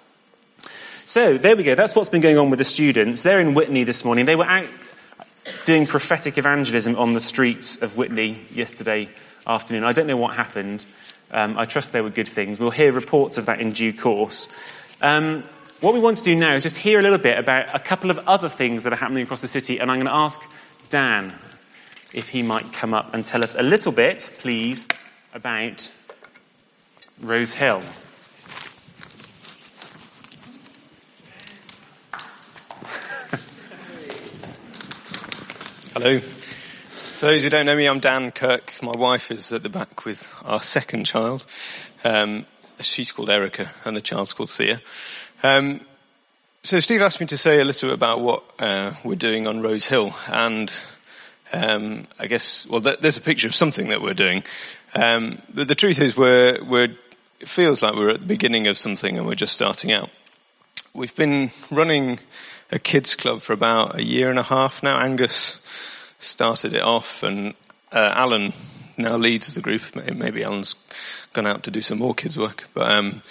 So 1.06 1.38
there 1.38 1.56
we 1.56 1.64
go. 1.64 1.74
That's 1.74 1.96
what's 1.96 2.08
been 2.08 2.20
going 2.20 2.38
on 2.38 2.50
with 2.50 2.60
the 2.60 2.64
students. 2.64 3.22
They're 3.22 3.40
in 3.40 3.54
Witney 3.54 3.82
this 3.82 4.04
morning. 4.04 4.26
They 4.26 4.36
were 4.36 4.46
out 4.46 4.68
doing 5.64 5.86
prophetic 5.86 6.38
evangelism 6.38 6.96
on 6.96 7.14
the 7.14 7.20
streets 7.20 7.82
of 7.82 7.96
Witney 7.96 8.38
yesterday 8.52 9.08
afternoon. 9.46 9.84
I 9.84 9.92
don't 9.92 10.06
know 10.06 10.16
what 10.16 10.34
happened. 10.34 10.86
Um, 11.30 11.58
I 11.58 11.64
trust 11.64 11.92
there 11.92 12.02
were 12.02 12.10
good 12.10 12.28
things. 12.28 12.60
We'll 12.60 12.70
hear 12.70 12.92
reports 12.92 13.38
of 13.38 13.46
that 13.46 13.60
in 13.60 13.72
due 13.72 13.92
course. 13.92 14.54
Um, 15.02 15.44
what 15.80 15.92
we 15.92 16.00
want 16.00 16.16
to 16.18 16.22
do 16.22 16.34
now 16.34 16.54
is 16.54 16.62
just 16.62 16.78
hear 16.78 16.98
a 16.98 17.02
little 17.02 17.18
bit 17.18 17.38
about 17.38 17.74
a 17.74 17.78
couple 17.78 18.10
of 18.10 18.18
other 18.26 18.48
things 18.48 18.84
that 18.84 18.92
are 18.92 18.96
happening 18.96 19.24
across 19.24 19.42
the 19.42 19.48
city, 19.48 19.78
and 19.78 19.90
I'm 19.90 19.98
going 19.98 20.06
to 20.06 20.14
ask 20.14 20.40
Dan 20.88 21.34
if 22.12 22.28
he 22.28 22.42
might 22.42 22.72
come 22.72 22.94
up 22.94 23.12
and 23.12 23.26
tell 23.26 23.42
us 23.42 23.54
a 23.54 23.62
little 23.62 23.92
bit, 23.92 24.30
please, 24.38 24.86
about 25.34 25.90
Rose 27.20 27.54
Hill. 27.54 27.82
Hello. 35.94 36.18
For 36.18 37.26
those 37.26 37.44
who 37.44 37.50
don't 37.50 37.66
know 37.66 37.76
me, 37.76 37.86
I'm 37.86 38.00
Dan 38.00 38.32
Kirk. 38.32 38.74
My 38.82 38.96
wife 38.96 39.30
is 39.30 39.52
at 39.52 39.62
the 39.62 39.68
back 39.68 40.04
with 40.04 40.28
our 40.44 40.60
second 40.60 41.04
child. 41.04 41.46
Um, 42.02 42.46
she's 42.80 43.12
called 43.12 43.30
Erica, 43.30 43.70
and 43.84 43.96
the 43.96 44.00
child's 44.00 44.32
called 44.32 44.50
Thea. 44.50 44.82
Um, 45.44 45.82
so 46.64 46.80
Steve 46.80 47.00
asked 47.00 47.20
me 47.20 47.26
to 47.26 47.38
say 47.38 47.60
a 47.60 47.64
little 47.64 47.90
bit 47.90 47.94
about 47.94 48.20
what 48.22 48.42
uh, 48.58 48.94
we're 49.04 49.14
doing 49.14 49.46
on 49.46 49.62
Rose 49.62 49.86
Hill, 49.86 50.16
and 50.26 50.80
um, 51.52 52.08
I 52.18 52.26
guess 52.26 52.66
well, 52.66 52.80
th- 52.80 52.98
there's 52.98 53.16
a 53.16 53.20
picture 53.20 53.46
of 53.46 53.54
something 53.54 53.90
that 53.90 54.02
we're 54.02 54.14
doing. 54.14 54.42
Um, 54.96 55.42
but 55.54 55.68
the 55.68 55.76
truth 55.76 56.00
is, 56.00 56.16
we're, 56.16 56.58
we're, 56.64 56.96
it 57.38 57.46
feels 57.46 57.84
like 57.84 57.94
we're 57.94 58.10
at 58.10 58.18
the 58.18 58.26
beginning 58.26 58.66
of 58.66 58.78
something, 58.78 59.16
and 59.16 59.28
we're 59.28 59.36
just 59.36 59.54
starting 59.54 59.92
out. 59.92 60.10
We've 60.92 61.14
been 61.14 61.52
running 61.70 62.18
a 62.72 62.80
kids 62.80 63.14
club 63.14 63.42
for 63.42 63.52
about 63.52 63.96
a 63.96 64.02
year 64.02 64.28
and 64.28 64.40
a 64.40 64.42
half 64.42 64.82
now. 64.82 64.98
Angus 64.98 65.63
started 66.18 66.74
it 66.74 66.82
off, 66.82 67.22
and 67.22 67.54
uh, 67.92 68.12
Alan 68.14 68.52
now 68.96 69.16
leads 69.16 69.54
the 69.54 69.60
group. 69.60 69.82
Maybe 69.94 70.44
Alan's 70.44 70.74
gone 71.32 71.46
out 71.46 71.62
to 71.64 71.70
do 71.70 71.82
some 71.82 71.98
more 71.98 72.14
kids' 72.14 72.38
work, 72.38 72.68
but 72.74 72.90
um, 72.90 73.22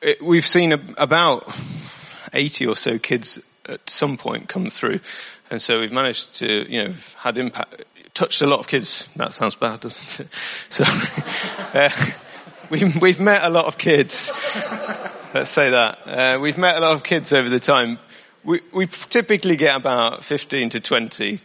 it, 0.00 0.22
we've 0.22 0.46
seen 0.46 0.72
a, 0.72 0.80
about 0.96 1.48
80 2.32 2.66
or 2.66 2.76
so 2.76 2.98
kids 2.98 3.38
at 3.66 3.88
some 3.88 4.16
point 4.16 4.48
come 4.48 4.70
through, 4.70 5.00
and 5.50 5.60
so 5.60 5.80
we've 5.80 5.92
managed 5.92 6.36
to, 6.36 6.70
you 6.70 6.84
know, 6.84 6.94
had 7.18 7.38
impact, 7.38 7.84
touched 8.14 8.42
a 8.42 8.46
lot 8.46 8.60
of 8.60 8.68
kids. 8.68 9.08
That 9.16 9.32
sounds 9.32 9.54
bad, 9.54 9.80
doesn't 9.80 10.26
it? 10.26 10.34
Sorry. 10.68 11.08
uh, 11.74 11.90
we, 12.70 12.84
we've 13.00 13.20
met 13.20 13.42
a 13.42 13.50
lot 13.50 13.66
of 13.66 13.78
kids. 13.78 14.32
Let's 15.32 15.50
say 15.50 15.70
that. 15.70 15.98
Uh, 16.06 16.38
we've 16.40 16.58
met 16.58 16.76
a 16.76 16.80
lot 16.80 16.92
of 16.92 17.04
kids 17.04 17.32
over 17.32 17.48
the 17.48 17.60
time, 17.60 17.98
we, 18.44 18.60
we 18.72 18.86
typically 18.86 19.56
get 19.56 19.76
about 19.76 20.24
15 20.24 20.70
to 20.70 20.80
20 20.80 21.40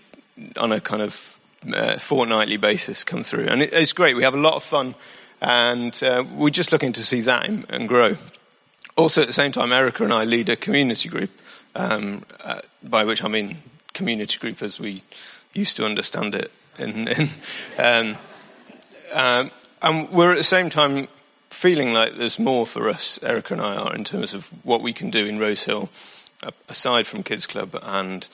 on 0.58 0.72
a 0.72 0.82
kind 0.82 1.02
of 1.02 1.40
uh, 1.74 1.98
fortnightly 1.98 2.58
basis 2.58 3.04
come 3.04 3.24
through. 3.24 3.48
And 3.48 3.62
it, 3.62 3.74
it's 3.74 3.94
great. 3.94 4.16
We 4.16 4.24
have 4.24 4.36
a 4.36 4.40
lot 4.40 4.54
of 4.56 4.64
fun. 4.64 4.96
And 5.42 6.02
uh, 6.04 6.24
we're 6.34 6.50
just 6.50 6.72
looking 6.72 6.94
to 6.94 7.04
see 7.04 7.22
that 7.22 7.48
and 7.48 7.88
grow. 7.88 8.18
also, 8.98 9.22
at 9.22 9.28
the 9.28 9.34
same 9.34 9.52
time, 9.52 9.72
Erica 9.72 10.04
and 10.04 10.14
I 10.14 10.24
lead 10.24 10.50
a 10.50 10.56
community 10.56 11.10
group, 11.10 11.30
um, 11.76 12.24
uh, 12.44 12.62
by 12.84 13.04
which 13.04 13.24
I 13.24 13.28
mean 13.28 13.58
community 13.94 14.38
group 14.40 14.62
as 14.62 14.80
we 14.80 15.04
used 15.54 15.78
to 15.78 15.86
understand 15.86 16.36
it. 16.36 16.52
In, 16.80 17.08
in, 17.08 17.30
um, 17.78 18.18
um, 19.14 19.52
and 19.82 20.10
we're 20.10 20.32
at 20.32 20.38
the 20.38 20.44
same 20.44 20.70
time 20.70 21.08
feeling 21.50 21.94
like 21.94 22.16
there's 22.16 22.40
more 22.40 22.66
for 22.66 22.90
us, 22.90 23.22
Erica 23.24 23.54
and 23.54 23.62
I 23.62 23.76
are, 23.76 23.96
in 23.96 24.04
terms 24.04 24.34
of 24.34 24.48
what 24.66 24.82
we 24.82 24.94
can 24.94 25.10
do 25.10 25.26
in 25.26 25.38
Rose 25.38 25.68
Rosehill, 25.68 25.90
aside 26.70 27.08
from 27.08 27.24
Kids 27.24 27.46
Club. 27.46 27.78
And, 27.82 28.28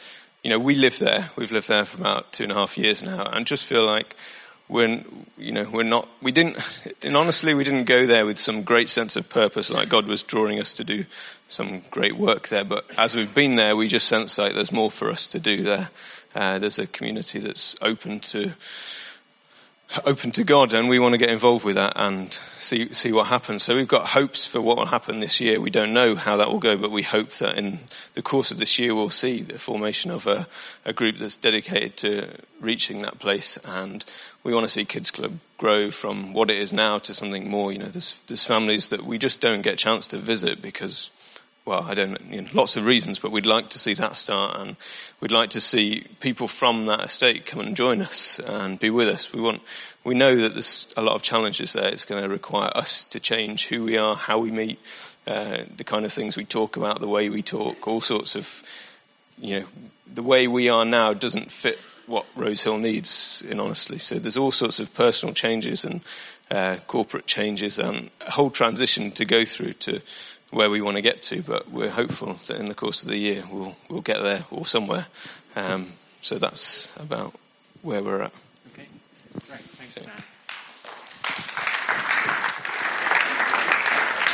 you 0.43 0.49
know, 0.49 0.60
we 0.60 0.75
live 0.75 0.97
there. 0.99 1.30
We've 1.36 1.51
lived 1.51 1.67
there 1.67 1.86
for 1.86 1.97
about 1.99 2.34
two 2.34 2.43
and 2.43 2.51
a 2.51 2.56
half 2.56 2.77
years 2.77 3.04
now, 3.04 3.25
and 3.25 3.45
just 3.45 3.65
feel 3.65 3.86
like 3.86 4.15
we're, 4.67 5.04
you 5.38 5.51
know, 5.51 5.69
we're 5.69 5.84
not, 5.84 6.08
we 6.21 6.32
didn't, 6.32 6.58
and 7.01 7.15
honestly, 7.15 7.54
we 7.54 7.63
didn't 7.63 7.84
go 7.84 8.06
there 8.06 8.25
with 8.25 8.38
some 8.38 8.63
great 8.63 8.89
sense 8.89 9.15
of 9.15 9.30
purpose, 9.30 9.69
like 9.69 9.89
God 9.89 10.08
was 10.08 10.23
drawing 10.23 10.60
us 10.60 10.73
to 10.75 10.84
do 10.84 11.06
some 11.47 11.82
great 11.91 12.15
work 12.15 12.47
there. 12.47 12.63
But 12.63 12.86
as 12.97 13.13
we've 13.13 13.34
been 13.34 13.58
there, 13.58 13.75
we 13.75 13.88
just 13.88 14.08
sense 14.08 14.38
like 14.38 14.54
there's 14.54 14.71
more 14.71 14.89
for 14.89 15.10
us 15.10 15.27
to 15.27 15.39
do 15.39 15.62
there. 15.63 15.89
Uh, 16.34 16.58
there's 16.58 16.80
a 16.80 16.88
community 16.88 17.39
that's 17.39 17.75
open 17.82 18.21
to, 18.21 18.54
open 20.06 20.32
to 20.32 20.43
God, 20.43 20.73
and 20.73 20.89
we 20.89 20.99
want 20.99 21.13
to 21.13 21.17
get 21.17 21.30
involved 21.30 21.65
with 21.65 21.75
that 21.75 21.93
and 21.95 22.34
see 22.34 22.93
see 22.93 23.12
what 23.12 23.27
happens. 23.27 23.63
So 23.63 23.75
we've 23.75 23.88
got 23.88 24.08
hopes 24.08 24.47
for 24.47 24.62
what 24.62 24.77
will 24.77 24.86
happen 24.86 25.19
this 25.19 25.41
year. 25.41 25.60
We 25.60 25.69
don't 25.69 25.93
know 25.93 26.15
how 26.15 26.38
that 26.38 26.49
will 26.49 26.60
go, 26.60 26.77
but 26.77 26.91
we 26.91 27.04
hope 27.04 27.34
that 27.36 27.58
in 27.58 27.80
the 28.13 28.21
course 28.21 28.51
of 28.51 28.58
this 28.58 28.80
year 28.80 28.95
we'll 28.95 29.10
see 29.10 29.41
the 29.41 29.60
formation 29.60 30.12
of 30.12 30.27
a, 30.27 30.47
a 30.86 30.93
group 30.93 31.17
that's 31.17 31.36
dedicated 31.36 31.97
to 31.97 32.30
reaching 32.60 33.01
that 33.01 33.19
place. 33.19 33.58
And 33.65 34.06
we 34.43 34.54
want 34.54 34.65
to 34.65 34.69
see 34.69 34.86
Kids 34.86 35.12
Club 35.12 35.39
grow 35.58 35.91
from 35.91 36.34
what 36.34 36.49
it 36.49 36.58
is 36.58 36.71
now 36.73 36.97
to 36.99 37.13
something 37.13 37.49
more. 37.49 37.71
You 37.71 37.80
know, 37.80 37.86
there's 37.86 38.21
there's 38.27 38.45
families 38.45 38.89
that 38.89 39.04
we 39.04 39.17
just 39.17 39.41
don't 39.41 39.62
get 39.62 39.73
a 39.73 39.77
chance 39.77 40.08
to 40.08 40.17
visit 40.17 40.62
because 40.62 41.10
well, 41.65 41.84
I 41.84 41.93
don't 41.93 42.19
you 42.30 42.41
know, 42.41 42.47
lots 42.54 42.76
of 42.76 42.86
reasons, 42.86 43.19
but 43.19 43.32
we'd 43.32 43.45
like 43.45 43.69
to 43.69 43.80
see 43.80 43.93
that 43.93 44.15
start, 44.15 44.60
and 44.60 44.76
we'd 45.19 45.32
like 45.32 45.52
to 45.52 45.62
see 45.62 46.08
people 46.19 46.47
from 46.47 46.88
that 46.88 47.02
estate 47.06 47.45
come 47.45 47.60
and 47.60 47.76
join 47.76 48.02
us 48.02 48.39
and 48.39 48.80
be 48.80 48.89
with 48.89 49.08
us. 49.08 49.32
We 49.32 49.41
want, 49.41 49.62
we 50.04 50.15
know 50.15 50.36
that 50.36 50.54
there's 50.54 50.91
a 50.97 51.02
lot 51.02 51.15
of 51.15 51.21
challenges 51.21 51.74
there. 51.74 51.88
It's 51.88 52.06
going 52.06 52.24
to 52.24 52.30
require 52.30 52.71
us 52.74 53.06
to 53.06 53.19
change 53.19 53.67
who 53.67 53.84
we 53.84 53.97
are, 53.97 54.15
how 54.15 54.39
we 54.39 54.50
meet, 54.50 54.80
uh, 55.28 55.63
the 55.78 55.84
kind 55.84 56.04
of 56.04 56.12
things 56.12 56.36
we 56.36 56.45
talk 56.45 56.78
about, 56.78 57.00
the 57.00 57.08
way 57.08 57.30
we 57.30 57.43
talk, 57.43 57.88
all 57.88 58.02
sorts 58.02 58.36
of, 58.36 58.63
you 59.38 59.60
know, 59.60 59.65
the 60.12 60.24
way 60.24 60.47
we 60.47 60.67
are 60.67 60.84
now 60.84 61.13
doesn't 61.13 61.52
fit 61.52 61.78
what 62.08 62.26
Rose 62.36 62.63
Hill 62.63 62.78
needs, 62.78 63.43
in 63.47 63.60
honestly. 63.60 64.00
So 64.00 64.19
there's 64.19 64.36
all 64.36 64.52
sorts 64.52 64.80
of 64.80 64.93
personal 64.93 65.34
changes 65.34 65.86
and 65.86 66.02
uh, 66.51 66.75
corporate 66.85 67.25
changes 67.25 67.79
and 67.79 68.11
a 68.19 68.31
whole 68.31 68.51
transition 68.51 69.11
to 69.11 69.25
go 69.25 69.45
through 69.45 69.73
to 69.73 70.01
where 70.51 70.69
we 70.69 70.81
want 70.81 70.97
to 70.97 71.01
get 71.01 71.21
to, 71.21 71.41
but 71.41 71.71
we're 71.71 71.89
hopeful 71.89 72.33
that 72.47 72.57
in 72.57 72.65
the 72.65 72.75
course 72.75 73.01
of 73.03 73.07
the 73.07 73.17
year 73.17 73.43
we'll, 73.51 73.75
we'll 73.89 74.01
get 74.01 74.21
there 74.21 74.43
or 74.51 74.65
somewhere. 74.65 75.07
Um, 75.55 75.93
so 76.21 76.37
that's 76.37 76.91
about 76.99 77.33
where 77.81 78.03
we're 78.03 78.23
at. 78.23 78.33
Okay, 78.73 78.87
great. 79.47 79.61
Thanks 79.61 79.95
so. 79.95 80.01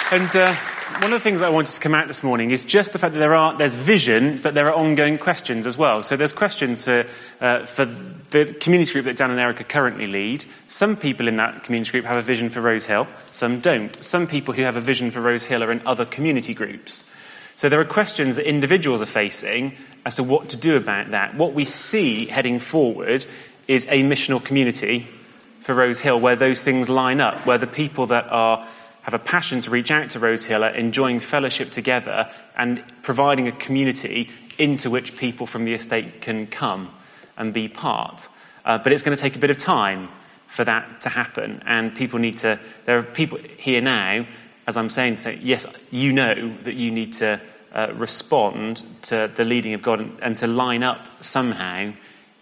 And 0.10 0.36
uh, 0.36 0.56
one 0.94 1.12
of 1.12 1.20
the 1.20 1.20
things 1.20 1.42
I 1.42 1.50
wanted 1.50 1.74
to 1.74 1.80
come 1.82 1.94
out 1.94 2.08
this 2.08 2.24
morning 2.24 2.52
is 2.52 2.64
just 2.64 2.94
the 2.94 3.00
fact 3.00 3.14
that 3.14 3.20
there 3.20 3.36
are 3.36 3.56
there's 3.58 3.76
vision, 3.76 4.40
but 4.42 4.54
there 4.54 4.68
are 4.68 4.74
ongoing 4.74 5.18
questions 5.18 5.68
as 5.68 5.78
well. 5.78 6.02
So 6.02 6.16
there's 6.16 6.34
questions 6.34 6.86
for 6.86 7.06
uh, 7.42 7.66
for 7.66 7.86
the 7.86 8.56
community 8.60 8.94
group 8.94 9.06
that 9.06 9.18
Dan 9.18 9.32
and 9.32 9.40
Erica 9.40 9.64
currently 9.64 10.08
lead. 10.08 10.46
Some 10.68 10.96
people 10.96 11.28
in 11.28 11.36
that 11.36 11.64
community 11.64 11.92
group 11.92 12.06
have 12.06 12.18
a 12.18 12.22
vision 12.22 12.50
for 12.50 12.62
Rose 12.62 12.86
Hill, 12.86 13.08
some 13.32 13.60
don't. 13.60 14.02
Some 14.02 14.28
people 14.28 14.54
who 14.54 14.64
have 14.64 14.76
a 14.76 14.82
vision 14.82 15.12
for 15.12 15.22
Rose 15.22 15.46
Hill 15.46 15.64
are 15.64 15.72
in 15.72 15.82
other 15.86 16.06
community 16.06 16.54
groups. 16.54 17.12
So 17.56 17.70
there 17.70 17.80
are 17.80 17.86
questions 17.86 18.38
that 18.38 18.48
individuals 18.48 19.02
are 19.02 19.08
facing 19.08 19.74
as 20.06 20.16
to 20.16 20.24
what 20.24 20.50
to 20.50 20.58
do 20.58 20.78
about 20.78 21.12
that. 21.12 21.36
What 21.36 21.54
we 21.54 21.66
see 21.66 22.28
heading 22.28 22.60
forward 22.60 23.26
is 23.68 23.86
a 23.88 24.04
missional 24.04 24.44
community 24.44 25.08
for 25.62 25.74
Rose 25.74 26.00
Hill 26.00 26.20
where 26.20 26.36
those 26.36 26.62
things 26.62 26.90
line 26.90 27.20
up, 27.20 27.46
where 27.46 27.58
the 27.58 27.68
people 27.68 28.08
that 28.08 28.32
are 28.32 28.66
have 29.08 29.14
a 29.14 29.20
passion 29.20 29.62
to 29.62 29.72
reach 29.72 29.90
out 29.90 30.10
to 30.10 30.20
Rose 30.20 30.44
Hill 30.44 30.66
are 30.66 30.72
enjoying 30.72 31.22
fellowship 31.22 31.72
together 31.72 32.30
and 32.58 32.84
providing 33.04 33.48
a 33.48 33.54
community 33.54 34.30
into 34.58 34.90
which 34.90 35.16
people 35.16 35.48
from 35.48 35.64
the 35.64 35.74
estate 35.74 36.20
can 36.20 36.46
come 36.46 36.94
and 37.38 37.54
be 37.54 37.70
part. 37.70 38.28
Uh, 38.66 38.78
but 38.78 38.92
it's 38.92 39.04
going 39.04 39.16
to 39.16 39.22
take 39.22 39.38
a 39.38 39.40
bit 39.40 39.50
of 39.50 39.58
time 39.58 40.10
for 40.48 40.66
that 40.66 41.00
to 41.02 41.10
happen, 41.10 41.64
and 41.66 41.96
people 41.96 42.20
need 42.20 42.36
to. 42.36 42.60
There 42.84 43.00
are 43.00 43.04
people 43.04 43.38
here 43.58 43.80
now, 43.80 44.26
as 44.68 44.76
I'm 44.76 44.90
saying, 44.90 45.18
say, 45.18 45.40
yes, 45.42 45.88
you 45.90 46.12
know 46.12 46.54
that 46.64 46.76
you 46.76 46.92
need 46.92 47.14
to 47.14 47.40
uh, 47.72 47.94
respond 47.94 48.78
to 49.04 49.32
the 49.34 49.46
leading 49.46 49.74
of 49.74 49.82
God 49.82 50.02
and, 50.02 50.20
and 50.22 50.38
to 50.40 50.48
line 50.48 50.84
up 50.84 51.08
somehow 51.22 51.94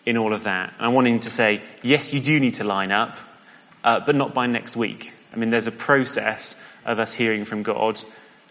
in 0.03 0.17
all 0.17 0.33
of 0.33 0.45
that. 0.45 0.73
And 0.77 0.87
I'm 0.87 0.93
wanting 0.95 1.19
to 1.19 1.29
say, 1.29 1.61
yes, 1.83 2.11
you 2.11 2.21
do 2.21 2.39
need 2.39 2.55
to 2.55 2.63
line 2.63 2.91
up, 2.91 3.19
uh, 3.83 3.99
but 3.99 4.15
not 4.15 4.33
by 4.33 4.47
next 4.47 4.75
week. 4.75 5.14
I 5.35 5.37
mean, 5.37 5.49
there's 5.49 5.67
a 5.67 5.71
process 5.71 6.81
of 6.85 6.97
us 6.97 7.13
hearing 7.13 7.43
from 7.43 7.61
God 7.61 8.01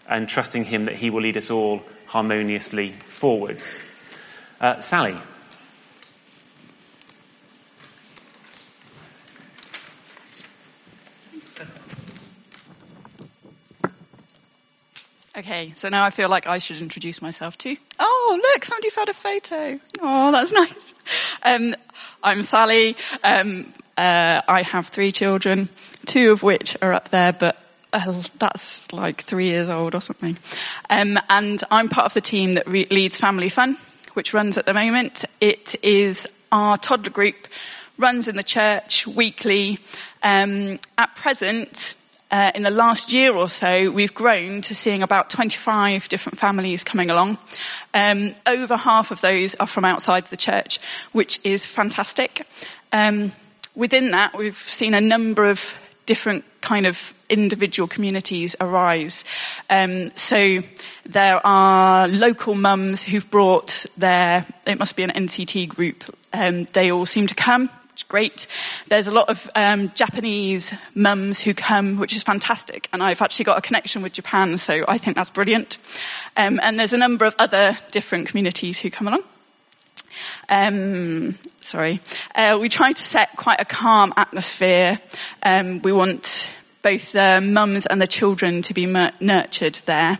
and 0.07 0.29
trusting 0.29 0.65
Him 0.65 0.85
that 0.85 0.95
He 0.95 1.09
will 1.09 1.21
lead 1.21 1.35
us 1.35 1.49
all 1.49 1.81
harmoniously 2.05 2.91
forwards. 2.91 3.95
Uh, 4.61 4.79
Sally. 4.79 5.17
Okay, 15.37 15.73
so 15.75 15.89
now 15.89 16.05
I 16.05 16.11
feel 16.11 16.29
like 16.29 16.47
I 16.47 16.59
should 16.59 16.81
introduce 16.81 17.21
myself 17.21 17.57
too. 17.57 17.75
Oh, 17.99 18.39
look, 18.53 18.63
somebody 18.63 18.89
found 18.89 19.09
a 19.09 19.13
photo. 19.13 19.79
Oh, 20.01 20.31
that's 20.31 20.51
nice. 20.53 20.93
Um, 21.43 21.75
I'm 22.23 22.41
Sally. 22.43 22.95
Um, 23.23 23.73
uh, 23.97 24.41
I 24.47 24.61
have 24.61 24.87
three 24.87 25.11
children, 25.11 25.69
two 26.05 26.31
of 26.31 26.43
which 26.43 26.75
are 26.81 26.93
up 26.93 27.09
there, 27.09 27.33
but 27.33 27.57
uh, 27.93 28.23
that's 28.39 28.91
like 28.91 29.21
three 29.21 29.47
years 29.47 29.69
old 29.69 29.95
or 29.95 30.01
something. 30.01 30.37
Um, 30.89 31.17
and 31.29 31.63
I'm 31.71 31.87
part 31.87 32.05
of 32.05 32.13
the 32.13 32.21
team 32.21 32.53
that 32.53 32.67
re- 32.67 32.87
leads 32.91 33.17
Family 33.17 33.49
Fun, 33.49 33.77
which 34.13 34.33
runs 34.33 34.57
at 34.57 34.65
the 34.65 34.73
moment. 34.73 35.23
It 35.39 35.75
is 35.81 36.27
our 36.51 36.77
toddler 36.77 37.11
group, 37.11 37.47
runs 37.97 38.27
in 38.27 38.35
the 38.35 38.43
church 38.43 39.07
weekly. 39.07 39.79
Um, 40.23 40.79
at 40.97 41.15
present, 41.15 41.95
uh, 42.31 42.51
in 42.53 42.63
the 42.63 42.71
last 42.71 43.13
year 43.13 43.33
or 43.33 43.47
so, 43.47 43.89
we've 43.91 44.13
grown 44.13 44.61
to 44.63 44.75
seeing 44.75 45.03
about 45.03 45.29
25 45.29 46.09
different 46.09 46.37
families 46.37 46.83
coming 46.83 47.09
along. 47.09 47.37
Um, 47.93 48.33
over 48.45 48.75
half 48.75 49.11
of 49.11 49.21
those 49.21 49.55
are 49.55 49.67
from 49.67 49.85
outside 49.85 50.25
the 50.25 50.37
church, 50.37 50.79
which 51.13 51.39
is 51.45 51.65
fantastic. 51.65 52.45
Um, 52.91 53.31
within 53.75 54.11
that, 54.11 54.37
we've 54.37 54.57
seen 54.57 54.93
a 54.93 55.01
number 55.01 55.49
of 55.49 55.75
different 56.05 56.43
kind 56.61 56.85
of 56.85 57.13
individual 57.29 57.87
communities 57.87 58.55
arise. 58.59 59.23
Um, 59.69 60.11
so 60.15 60.61
there 61.05 61.45
are 61.45 62.07
local 62.07 62.55
mums 62.55 63.03
who've 63.03 63.29
brought 63.29 63.85
their, 63.97 64.45
it 64.65 64.79
must 64.79 64.95
be 64.95 65.03
an 65.03 65.11
NCT 65.11 65.67
group, 65.67 66.03
um, 66.33 66.65
they 66.73 66.91
all 66.91 67.05
seem 67.05 67.27
to 67.27 67.35
come. 67.35 67.69
Which 67.91 68.01
is 68.01 68.09
great. 68.09 68.47
There's 68.89 69.07
a 69.07 69.11
lot 69.11 69.29
of 69.29 69.49
um, 69.55 69.89
Japanese 69.95 70.73
mums 70.95 71.39
who 71.39 71.53
come, 71.53 71.97
which 71.97 72.13
is 72.13 72.23
fantastic. 72.23 72.89
And 72.91 73.01
I've 73.01 73.21
actually 73.21 73.45
got 73.45 73.57
a 73.57 73.61
connection 73.61 74.01
with 74.01 74.11
Japan, 74.11 74.57
so 74.57 74.83
I 74.85 74.97
think 74.97 75.15
that's 75.15 75.29
brilliant. 75.29 75.77
Um, 76.35 76.59
and 76.61 76.77
there's 76.77 76.91
a 76.91 76.97
number 76.97 77.23
of 77.23 77.33
other 77.39 77.77
different 77.91 78.27
communities 78.27 78.79
who 78.79 78.91
come 78.91 79.07
along. 79.07 79.23
Um, 80.49 81.37
sorry. 81.61 82.01
Uh, 82.33 82.57
we 82.59 82.69
try 82.69 82.91
to 82.91 83.03
set 83.03 83.35
quite 83.35 83.59
a 83.59 83.65
calm 83.65 84.13
atmosphere. 84.17 84.99
Um, 85.43 85.81
we 85.81 85.91
want 85.91 86.49
both 86.81 87.13
the 87.13 87.41
mums 87.41 87.85
and 87.85 88.01
the 88.01 88.07
children 88.07 88.61
to 88.61 88.73
be 88.73 88.85
nurtured 88.85 89.79
there. 89.85 90.19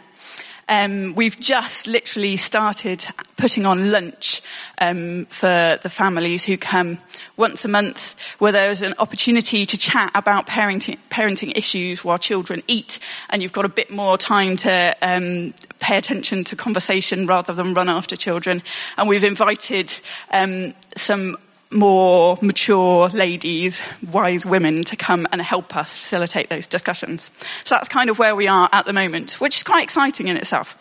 Um, 0.68 1.14
we've 1.14 1.40
just 1.40 1.86
literally 1.86 2.38
started 2.38 3.06
putting 3.38 3.66
on 3.66 3.92
lunch 3.92 4.42
um, 4.80 5.26
for 5.26 5.78
the 5.82 5.90
families 5.90 6.44
who 6.44 6.58
come 6.58 6.98
once 7.38 7.66
a 7.66 7.68
month, 7.68 8.20
where 8.40 8.52
there's 8.52 8.82
an 8.82 8.96
opportunity 8.98 9.66
to 9.66 9.78
chat 9.78 10.12
about 10.16 10.48
parenting, 10.48 10.98
parenting 11.10 11.56
issues 11.56 12.04
while 12.04 12.18
children 12.18 12.64
eat, 12.68 13.00
and 13.30 13.44
you've 13.44 13.52
got 13.52 13.66
a 13.66 13.70
bit 13.70 13.92
more 13.92 14.18
time 14.18 14.58
to 14.58 14.96
um, 15.02 15.54
pay 15.80 15.98
attention 15.98 16.44
to 16.46 16.56
conversation 16.56 17.28
rather 17.28 17.54
than 17.54 17.74
run 17.74 17.90
after 17.90 18.16
children. 18.16 18.62
And 18.98 19.08
we've 19.08 19.24
invited 19.24 19.92
um, 20.32 20.74
some 20.96 21.38
more 21.76 22.38
mature 22.42 23.10
ladies, 23.10 23.82
wise 24.12 24.46
women 24.46 24.84
to 24.86 24.96
come 24.96 25.28
and 25.32 25.42
help 25.42 25.76
us 25.76 25.98
facilitate 25.98 26.50
those 26.50 26.66
discussions. 26.66 27.30
So 27.64 27.76
that's 27.76 27.90
kind 27.90 28.10
of 28.10 28.18
where 28.18 28.36
we 28.36 28.48
are 28.48 28.70
at 28.72 28.86
the 28.86 28.94
moment, 28.94 29.34
which 29.34 29.58
is 29.58 29.64
quite 29.64 29.84
exciting 29.84 30.28
in 30.28 30.38
itself. 30.38 30.76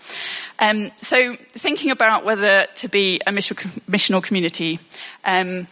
Um, 0.59 0.93
so 0.97 1.35
thinking 1.35 1.91
about 1.91 2.25
whether 2.25 2.67
to 2.77 2.89
be 2.89 3.21
a 3.27 3.33
missional 3.33 4.23
community. 4.23 4.79
Um, 5.25 5.67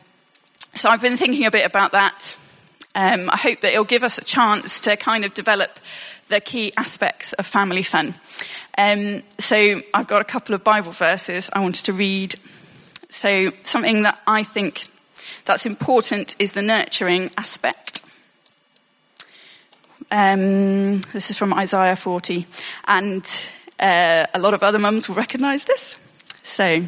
so 0.75 0.91
I've 0.91 1.03
been 1.03 1.17
thinking 1.17 1.47
a 1.47 1.51
bit 1.51 1.65
about 1.65 1.93
that. 1.93 2.37
Um, 2.95 3.31
I 3.31 3.37
hope 3.37 3.63
that 3.63 3.73
it'll 3.73 3.85
give 3.85 4.03
us 4.03 4.19
a 4.19 4.25
chance 4.25 4.81
to 4.81 4.97
kind 4.97 5.25
of 5.25 5.33
develop 5.33 5.79
the 6.29 6.41
key 6.41 6.73
aspects 6.77 7.33
of 7.35 7.47
family 7.47 7.83
fun. 7.83 8.15
Um, 8.77 9.23
so 9.39 9.81
I've 9.95 10.07
got 10.07 10.21
a 10.21 10.25
couple 10.25 10.55
of 10.55 10.65
Bible 10.65 10.93
verses 10.93 11.49
I 11.53 11.61
wanted 11.61 11.85
to 11.87 11.93
read. 11.93 12.35
So 13.09 13.53
something 13.63 14.03
that 14.03 14.19
I 14.27 14.43
think 14.43 14.89
that's 15.45 15.67
important 15.67 16.37
is 16.39 16.53
the 16.53 16.63
nurturing 16.63 17.31
aspect. 17.37 18.03
Um, 20.11 21.01
this 21.13 21.31
is 21.31 21.39
from 21.39 21.55
Isaiah 21.55 21.97
40, 21.97 22.47
and 22.87 23.25
uh, 23.81 24.27
a 24.35 24.39
lot 24.39 24.55
of 24.55 24.63
other 24.63 24.79
mums 24.79 25.09
will 25.09 25.17
recognize 25.17 25.65
this. 25.65 25.97
So, 26.43 26.87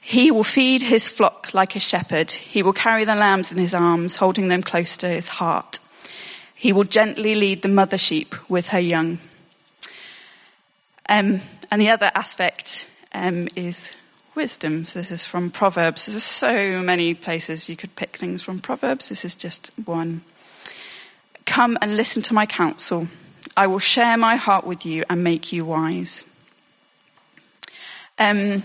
he 0.00 0.32
will 0.32 0.44
feed 0.44 0.82
his 0.82 1.06
flock 1.06 1.54
like 1.54 1.76
a 1.76 1.80
shepherd. 1.80 2.32
He 2.32 2.62
will 2.62 2.72
carry 2.72 3.04
the 3.04 3.14
lambs 3.14 3.52
in 3.52 3.58
his 3.58 3.74
arms, 3.74 4.16
holding 4.16 4.48
them 4.48 4.62
close 4.62 4.96
to 4.98 5.08
his 5.08 5.28
heart. 5.28 5.78
He 6.54 6.72
will 6.72 6.84
gently 6.84 7.36
lead 7.36 7.62
the 7.62 7.68
mother 7.68 7.98
sheep 7.98 8.34
with 8.50 8.68
her 8.68 8.80
young. 8.80 9.18
Um, 11.08 11.40
and 11.70 11.80
the 11.80 11.90
other 11.90 12.10
aspect 12.14 12.86
um, 13.14 13.48
is 13.54 13.92
wisdom. 14.34 14.84
So 14.84 15.00
this 15.00 15.10
is 15.10 15.26
from 15.26 15.50
Proverbs. 15.50 16.06
There's 16.06 16.22
so 16.22 16.82
many 16.82 17.14
places 17.14 17.68
you 17.68 17.76
could 17.76 17.94
pick 17.96 18.16
things 18.16 18.42
from 18.42 18.58
Proverbs. 18.60 19.08
This 19.08 19.24
is 19.24 19.34
just 19.34 19.70
one. 19.84 20.22
Come 21.44 21.76
and 21.82 21.96
listen 21.96 22.22
to 22.22 22.34
my 22.34 22.46
counsel. 22.46 23.08
I 23.56 23.66
will 23.66 23.78
share 23.78 24.16
my 24.16 24.36
heart 24.36 24.66
with 24.66 24.86
you 24.86 25.04
and 25.10 25.22
make 25.22 25.52
you 25.52 25.64
wise. 25.64 26.24
Um, 28.18 28.62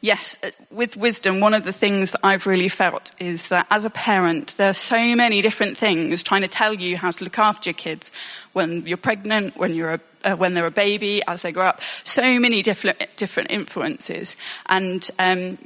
yes, 0.00 0.38
uh, 0.42 0.50
with 0.70 0.96
wisdom, 0.96 1.40
one 1.40 1.54
of 1.54 1.64
the 1.64 1.72
things 1.72 2.12
that 2.12 2.20
I've 2.24 2.46
really 2.46 2.68
felt 2.68 3.12
is 3.20 3.48
that 3.48 3.66
as 3.70 3.84
a 3.84 3.90
parent, 3.90 4.56
there 4.56 4.70
are 4.70 4.74
so 4.74 5.14
many 5.14 5.40
different 5.42 5.76
things 5.76 6.22
trying 6.22 6.42
to 6.42 6.48
tell 6.48 6.74
you 6.74 6.96
how 6.96 7.10
to 7.10 7.24
look 7.24 7.38
after 7.38 7.70
your 7.70 7.74
kids 7.74 8.10
when 8.52 8.86
you're 8.86 8.96
pregnant, 8.96 9.56
when 9.56 9.74
you're 9.74 9.94
a 9.94 10.00
uh, 10.24 10.34
when 10.34 10.54
they're 10.54 10.66
a 10.66 10.70
baby, 10.70 11.22
as 11.26 11.42
they 11.42 11.52
grow 11.52 11.66
up. 11.66 11.80
So 12.02 12.40
many 12.40 12.62
different 12.62 12.98
different 13.16 13.50
influences, 13.50 14.36
and 14.66 15.08
um, 15.18 15.58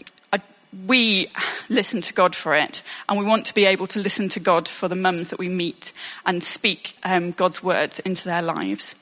we 0.87 1.29
listen 1.69 2.01
to 2.03 2.13
God 2.13 2.35
for 2.35 2.55
it, 2.55 2.83
and 3.09 3.19
we 3.19 3.25
want 3.25 3.47
to 3.47 3.55
be 3.55 3.65
able 3.65 3.87
to 3.89 4.01
listen 4.01 4.29
to 4.31 4.41
God 4.41 4.69
for 4.69 4.89
the 4.89 4.95
mums 4.95 5.31
that 5.31 5.39
we 5.39 5.49
meet 5.49 5.93
and 6.27 6.43
speak 6.43 6.97
um, 7.05 7.33
God's 7.33 7.63
words 7.63 7.99
into 8.01 8.25
their 8.25 8.43
lives. 8.43 8.95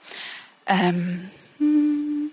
Um, 0.69 1.31
hmm. 1.59 2.29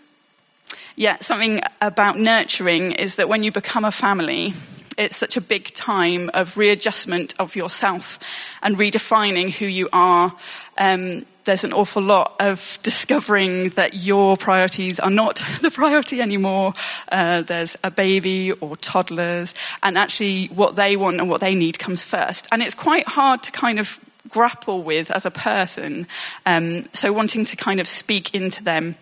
yeah, 0.95 1.17
something 1.21 1.61
about 1.81 2.17
nurturing 2.17 2.91
is 2.91 3.15
that 3.15 3.29
when 3.29 3.43
you 3.43 3.51
become 3.51 3.85
a 3.85 3.91
family, 3.91 4.53
it's 4.97 5.17
such 5.17 5.37
a 5.37 5.41
big 5.41 5.73
time 5.73 6.29
of 6.33 6.57
readjustment 6.57 7.33
of 7.39 7.55
yourself 7.55 8.19
and 8.61 8.77
redefining 8.77 9.51
who 9.51 9.65
you 9.65 9.89
are. 9.93 10.35
Um, 10.77 11.25
there's 11.45 11.63
an 11.63 11.73
awful 11.73 12.01
lot 12.01 12.35
of 12.39 12.79
discovering 12.83 13.69
that 13.69 13.93
your 13.95 14.37
priorities 14.37 14.99
are 14.99 15.09
not 15.09 15.43
the 15.61 15.71
priority 15.71 16.21
anymore. 16.21 16.73
Uh, 17.11 17.41
there's 17.41 17.75
a 17.83 17.91
baby 17.91 18.51
or 18.53 18.77
toddlers, 18.77 19.53
and 19.81 19.97
actually 19.97 20.47
what 20.47 20.75
they 20.75 20.95
want 20.95 21.19
and 21.19 21.29
what 21.29 21.41
they 21.41 21.55
need 21.55 21.79
comes 21.79 22.03
first. 22.03 22.47
And 22.51 22.61
it's 22.61 22.75
quite 22.75 23.07
hard 23.07 23.43
to 23.43 23.51
kind 23.51 23.79
of 23.79 23.99
grapple 24.29 24.81
with 24.83 25.11
as 25.11 25.25
a 25.25 25.31
person. 25.31 26.07
Um, 26.45 26.85
so 26.93 27.11
wanting 27.11 27.45
to 27.45 27.55
kind 27.55 27.79
of 27.79 27.87
speak 27.87 28.33
into 28.33 28.63
them. 28.63 28.95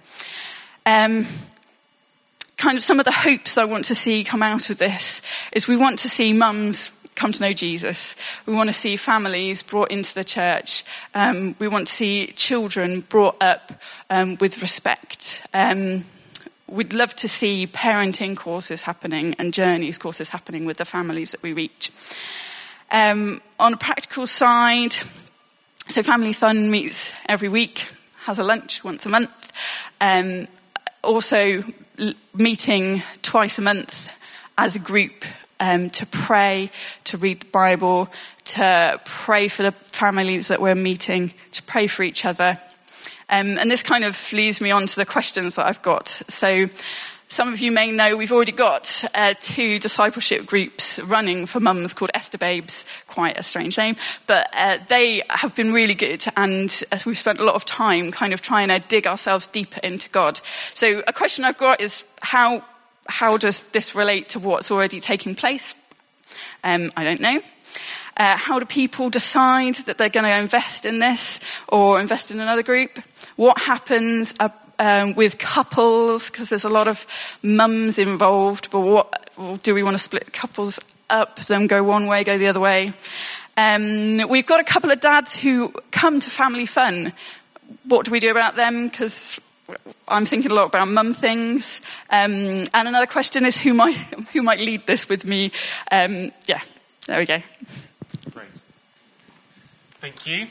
Um, 0.85 1.27
kind 2.61 2.77
of 2.77 2.83
some 2.83 2.99
of 2.99 3.05
the 3.05 3.11
hopes 3.11 3.55
that 3.55 3.61
I 3.61 3.65
want 3.65 3.85
to 3.85 3.95
see 3.95 4.23
come 4.23 4.43
out 4.43 4.69
of 4.69 4.77
this 4.77 5.23
is 5.51 5.67
we 5.67 5.75
want 5.75 5.97
to 5.99 6.09
see 6.09 6.31
mums 6.31 6.91
come 7.15 7.31
to 7.31 7.41
know 7.41 7.53
Jesus. 7.53 8.15
We 8.45 8.53
want 8.53 8.69
to 8.69 8.73
see 8.73 8.97
families 8.97 9.63
brought 9.63 9.89
into 9.89 10.13
the 10.13 10.23
church. 10.23 10.83
Um, 11.15 11.55
we 11.57 11.67
want 11.67 11.87
to 11.87 11.93
see 11.93 12.27
children 12.27 13.01
brought 13.01 13.41
up 13.41 13.73
um, 14.11 14.37
with 14.39 14.61
respect. 14.61 15.43
Um, 15.55 16.05
we'd 16.67 16.93
love 16.93 17.15
to 17.15 17.27
see 17.27 17.65
parenting 17.65 18.37
courses 18.37 18.83
happening 18.83 19.33
and 19.39 19.55
journeys 19.55 19.97
courses 19.97 20.29
happening 20.29 20.65
with 20.65 20.77
the 20.77 20.85
families 20.85 21.31
that 21.31 21.41
we 21.41 21.53
reach. 21.53 21.91
Um, 22.91 23.41
on 23.59 23.73
a 23.73 23.77
practical 23.77 24.27
side, 24.27 24.93
so 25.87 26.03
Family 26.03 26.33
Fun 26.33 26.69
meets 26.69 27.11
every 27.27 27.49
week, 27.49 27.87
has 28.25 28.37
a 28.37 28.43
lunch 28.43 28.83
once 28.83 29.03
a 29.07 29.09
month. 29.09 29.51
Um, 29.99 30.47
also, 31.03 31.63
meeting 32.33 33.03
twice 33.21 33.57
a 33.57 33.61
month 33.61 34.13
as 34.57 34.75
a 34.75 34.79
group 34.79 35.25
um, 35.59 35.89
to 35.91 36.05
pray, 36.07 36.71
to 37.05 37.17
read 37.17 37.41
the 37.41 37.45
Bible, 37.47 38.09
to 38.45 38.99
pray 39.05 39.47
for 39.47 39.63
the 39.63 39.71
families 39.71 40.47
that 40.47 40.61
we're 40.61 40.75
meeting, 40.75 41.33
to 41.51 41.63
pray 41.63 41.87
for 41.87 42.03
each 42.03 42.25
other. 42.25 42.59
Um, 43.29 43.57
and 43.57 43.71
this 43.71 43.83
kind 43.83 44.03
of 44.03 44.33
leads 44.33 44.59
me 44.59 44.71
on 44.71 44.87
to 44.87 44.95
the 44.95 45.05
questions 45.05 45.55
that 45.55 45.65
I've 45.65 45.81
got. 45.81 46.07
So, 46.07 46.69
some 47.31 47.53
of 47.53 47.61
you 47.61 47.71
may 47.71 47.93
know 47.93 48.17
we've 48.17 48.33
already 48.33 48.51
got 48.51 49.05
uh, 49.15 49.33
two 49.39 49.79
discipleship 49.79 50.45
groups 50.45 50.99
running 50.99 51.45
for 51.45 51.61
mums 51.61 51.93
called 51.93 52.11
Esther 52.13 52.37
Babes, 52.37 52.83
quite 53.07 53.37
a 53.39 53.41
strange 53.41 53.77
name, 53.77 53.95
but 54.27 54.49
uh, 54.53 54.79
they 54.89 55.21
have 55.29 55.55
been 55.55 55.71
really 55.71 55.93
good 55.93 56.25
and 56.35 56.83
as 56.91 57.05
we've 57.05 57.17
spent 57.17 57.39
a 57.39 57.45
lot 57.45 57.55
of 57.55 57.63
time 57.63 58.11
kind 58.11 58.33
of 58.33 58.41
trying 58.41 58.67
to 58.67 58.79
dig 58.79 59.07
ourselves 59.07 59.47
deeper 59.47 59.79
into 59.81 60.09
God. 60.09 60.41
So 60.73 61.03
a 61.07 61.13
question 61.13 61.45
I've 61.45 61.57
got 61.57 61.79
is 61.79 62.03
how 62.21 62.65
how 63.07 63.37
does 63.37 63.63
this 63.71 63.95
relate 63.95 64.27
to 64.29 64.39
what's 64.39 64.69
already 64.69 64.99
taking 64.99 65.33
place? 65.33 65.73
Um, 66.65 66.91
I 66.97 67.05
don't 67.05 67.21
know. 67.21 67.39
Uh, 68.17 68.35
how 68.35 68.59
do 68.59 68.65
people 68.65 69.09
decide 69.09 69.75
that 69.75 69.97
they're 69.97 70.09
going 70.09 70.25
to 70.25 70.37
invest 70.37 70.85
in 70.85 70.99
this 70.99 71.39
or 71.69 72.01
invest 72.01 72.31
in 72.31 72.41
another 72.41 72.61
group? 72.61 72.99
What 73.37 73.57
happens 73.57 74.35
uh, 74.39 74.49
um, 74.81 75.13
with 75.13 75.37
couples? 75.37 76.29
Because 76.29 76.49
there's 76.49 76.65
a 76.65 76.69
lot 76.69 76.87
of 76.87 77.05
mums 77.43 77.99
involved, 77.99 78.71
but 78.71 78.79
what 78.81 79.63
do 79.63 79.73
we 79.73 79.83
want 79.83 79.93
to 79.93 80.03
split 80.03 80.33
couples 80.33 80.79
up, 81.09 81.37
them 81.41 81.67
go 81.67 81.83
one 81.83 82.07
way, 82.07 82.23
go 82.23 82.37
the 82.37 82.47
other 82.47 82.59
way? 82.59 82.93
Um, 83.55 84.27
we've 84.27 84.45
got 84.45 84.59
a 84.59 84.63
couple 84.63 84.89
of 84.89 84.99
dads 84.99 85.35
who 85.35 85.71
come 85.91 86.19
to 86.19 86.29
family 86.29 86.65
fun. 86.65 87.13
What 87.85 88.05
do 88.05 88.11
we 88.11 88.19
do 88.19 88.31
about 88.31 88.55
them? 88.55 88.87
Because 88.87 89.39
I'm 90.07 90.25
thinking 90.25 90.51
a 90.51 90.55
lot 90.55 90.65
about 90.65 90.87
mum 90.87 91.13
things. 91.13 91.79
Um, 92.09 92.63
and 92.73 92.87
another 92.87 93.05
question 93.05 93.45
is 93.45 93.57
who 93.57 93.73
might, 93.73 93.95
who 94.33 94.41
might 94.41 94.59
lead 94.59 94.87
this 94.87 95.07
with 95.07 95.25
me? 95.25 95.51
Um, 95.91 96.31
yeah, 96.47 96.61
there 97.05 97.19
we 97.19 97.25
go. 97.25 97.41
Great. 98.31 98.61
Thank 99.99 100.25
you. 100.25 100.47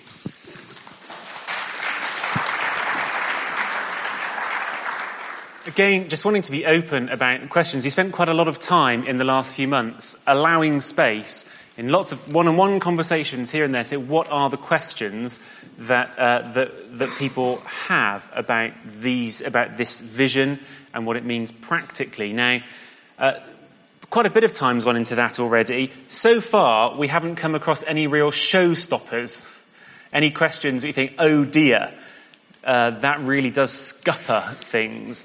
Again, 5.66 6.08
just 6.08 6.24
wanting 6.24 6.40
to 6.42 6.50
be 6.50 6.64
open 6.64 7.10
about 7.10 7.50
questions. 7.50 7.84
You 7.84 7.90
spent 7.90 8.12
quite 8.12 8.30
a 8.30 8.34
lot 8.34 8.48
of 8.48 8.58
time 8.58 9.04
in 9.04 9.18
the 9.18 9.24
last 9.24 9.54
few 9.54 9.68
months 9.68 10.24
allowing 10.26 10.80
space 10.80 11.54
in 11.76 11.90
lots 11.90 12.12
of 12.12 12.32
one-on-one 12.32 12.80
conversations 12.80 13.50
here 13.50 13.64
and 13.64 13.74
there, 13.74 13.84
say 13.84 13.98
what 13.98 14.26
are 14.30 14.48
the 14.48 14.56
questions 14.56 15.38
that, 15.76 16.18
uh, 16.18 16.50
that, 16.52 16.98
that 16.98 17.10
people 17.18 17.58
have 17.66 18.30
about 18.34 18.72
these, 18.86 19.42
about 19.42 19.76
this 19.76 20.00
vision 20.00 20.58
and 20.94 21.04
what 21.04 21.18
it 21.18 21.26
means 21.26 21.52
practically. 21.52 22.32
Now, 22.32 22.60
uh, 23.18 23.34
quite 24.08 24.24
a 24.24 24.30
bit 24.30 24.44
of 24.44 24.54
time's 24.54 24.84
gone 24.84 24.96
into 24.96 25.14
that 25.16 25.38
already. 25.38 25.92
So 26.08 26.40
far, 26.40 26.96
we 26.96 27.08
haven't 27.08 27.36
come 27.36 27.54
across 27.54 27.82
any 27.82 28.06
real 28.06 28.30
showstoppers, 28.30 29.46
any 30.10 30.30
questions 30.30 30.80
that 30.80 30.88
you 30.88 30.94
think, 30.94 31.16
oh 31.18 31.44
dear, 31.44 31.92
uh, 32.64 32.90
that 32.90 33.20
really 33.20 33.50
does 33.50 33.72
scupper 33.72 34.56
things. 34.60 35.24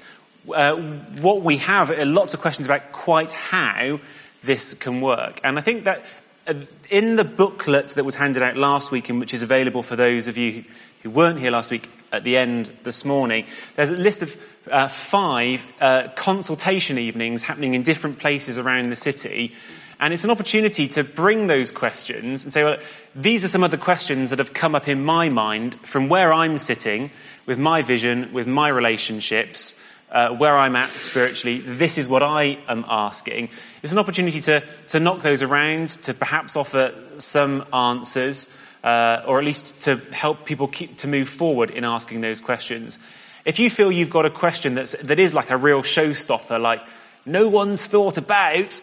Uh, 0.52 0.76
what 1.20 1.42
we 1.42 1.56
have 1.56 1.90
are 1.90 2.04
lots 2.04 2.34
of 2.34 2.40
questions 2.40 2.66
about 2.66 2.92
quite 2.92 3.32
how 3.32 4.00
this 4.44 4.74
can 4.74 5.00
work. 5.00 5.40
And 5.42 5.58
I 5.58 5.62
think 5.62 5.84
that 5.84 6.04
uh, 6.46 6.54
in 6.90 7.16
the 7.16 7.24
booklet 7.24 7.88
that 7.88 8.04
was 8.04 8.14
handed 8.14 8.42
out 8.42 8.56
last 8.56 8.92
week, 8.92 9.08
and 9.08 9.18
which 9.18 9.34
is 9.34 9.42
available 9.42 9.82
for 9.82 9.96
those 9.96 10.28
of 10.28 10.36
you 10.36 10.64
who 11.02 11.10
weren't 11.10 11.40
here 11.40 11.50
last 11.50 11.70
week 11.70 11.90
at 12.12 12.22
the 12.22 12.36
end 12.36 12.70
this 12.84 13.04
morning, 13.04 13.44
there's 13.74 13.90
a 13.90 13.96
list 13.96 14.22
of 14.22 14.40
uh, 14.70 14.88
five 14.88 15.66
uh, 15.80 16.08
consultation 16.14 16.98
evenings 16.98 17.42
happening 17.42 17.74
in 17.74 17.82
different 17.82 18.18
places 18.18 18.58
around 18.58 18.90
the 18.90 18.96
city. 18.96 19.52
And 19.98 20.12
it's 20.12 20.24
an 20.24 20.30
opportunity 20.30 20.88
to 20.88 21.02
bring 21.02 21.46
those 21.46 21.70
questions 21.70 22.44
and 22.44 22.52
say, 22.52 22.62
well, 22.62 22.78
these 23.14 23.42
are 23.42 23.48
some 23.48 23.64
of 23.64 23.70
the 23.70 23.78
questions 23.78 24.30
that 24.30 24.38
have 24.38 24.52
come 24.52 24.74
up 24.74 24.88
in 24.88 25.04
my 25.04 25.28
mind 25.28 25.74
from 25.80 26.08
where 26.08 26.32
I'm 26.32 26.58
sitting, 26.58 27.10
with 27.46 27.58
my 27.58 27.82
vision, 27.82 28.32
with 28.32 28.46
my 28.46 28.68
relationships, 28.68 29.82
uh, 30.10 30.30
where 30.30 30.56
I'm 30.56 30.76
at 30.76 30.98
spiritually. 31.00 31.58
This 31.58 31.98
is 31.98 32.08
what 32.08 32.22
I 32.22 32.58
am 32.68 32.84
asking. 32.88 33.48
It's 33.82 33.92
an 33.92 33.98
opportunity 33.98 34.40
to, 34.42 34.62
to 34.88 35.00
knock 35.00 35.20
those 35.20 35.42
around, 35.42 35.90
to 36.04 36.14
perhaps 36.14 36.56
offer 36.56 36.94
some 37.18 37.64
answers, 37.72 38.56
uh, 38.84 39.22
or 39.26 39.38
at 39.38 39.44
least 39.44 39.82
to 39.82 39.96
help 40.12 40.44
people 40.44 40.68
keep, 40.68 40.96
to 40.98 41.08
move 41.08 41.28
forward 41.28 41.70
in 41.70 41.84
asking 41.84 42.20
those 42.20 42.40
questions. 42.40 42.98
If 43.44 43.58
you 43.58 43.70
feel 43.70 43.92
you've 43.92 44.10
got 44.10 44.26
a 44.26 44.30
question 44.30 44.74
that's, 44.74 44.92
that 45.02 45.18
is 45.18 45.34
like 45.34 45.50
a 45.50 45.56
real 45.56 45.82
showstopper, 45.82 46.60
like 46.60 46.82
no 47.24 47.48
one's 47.48 47.86
thought 47.86 48.18
about, 48.18 48.80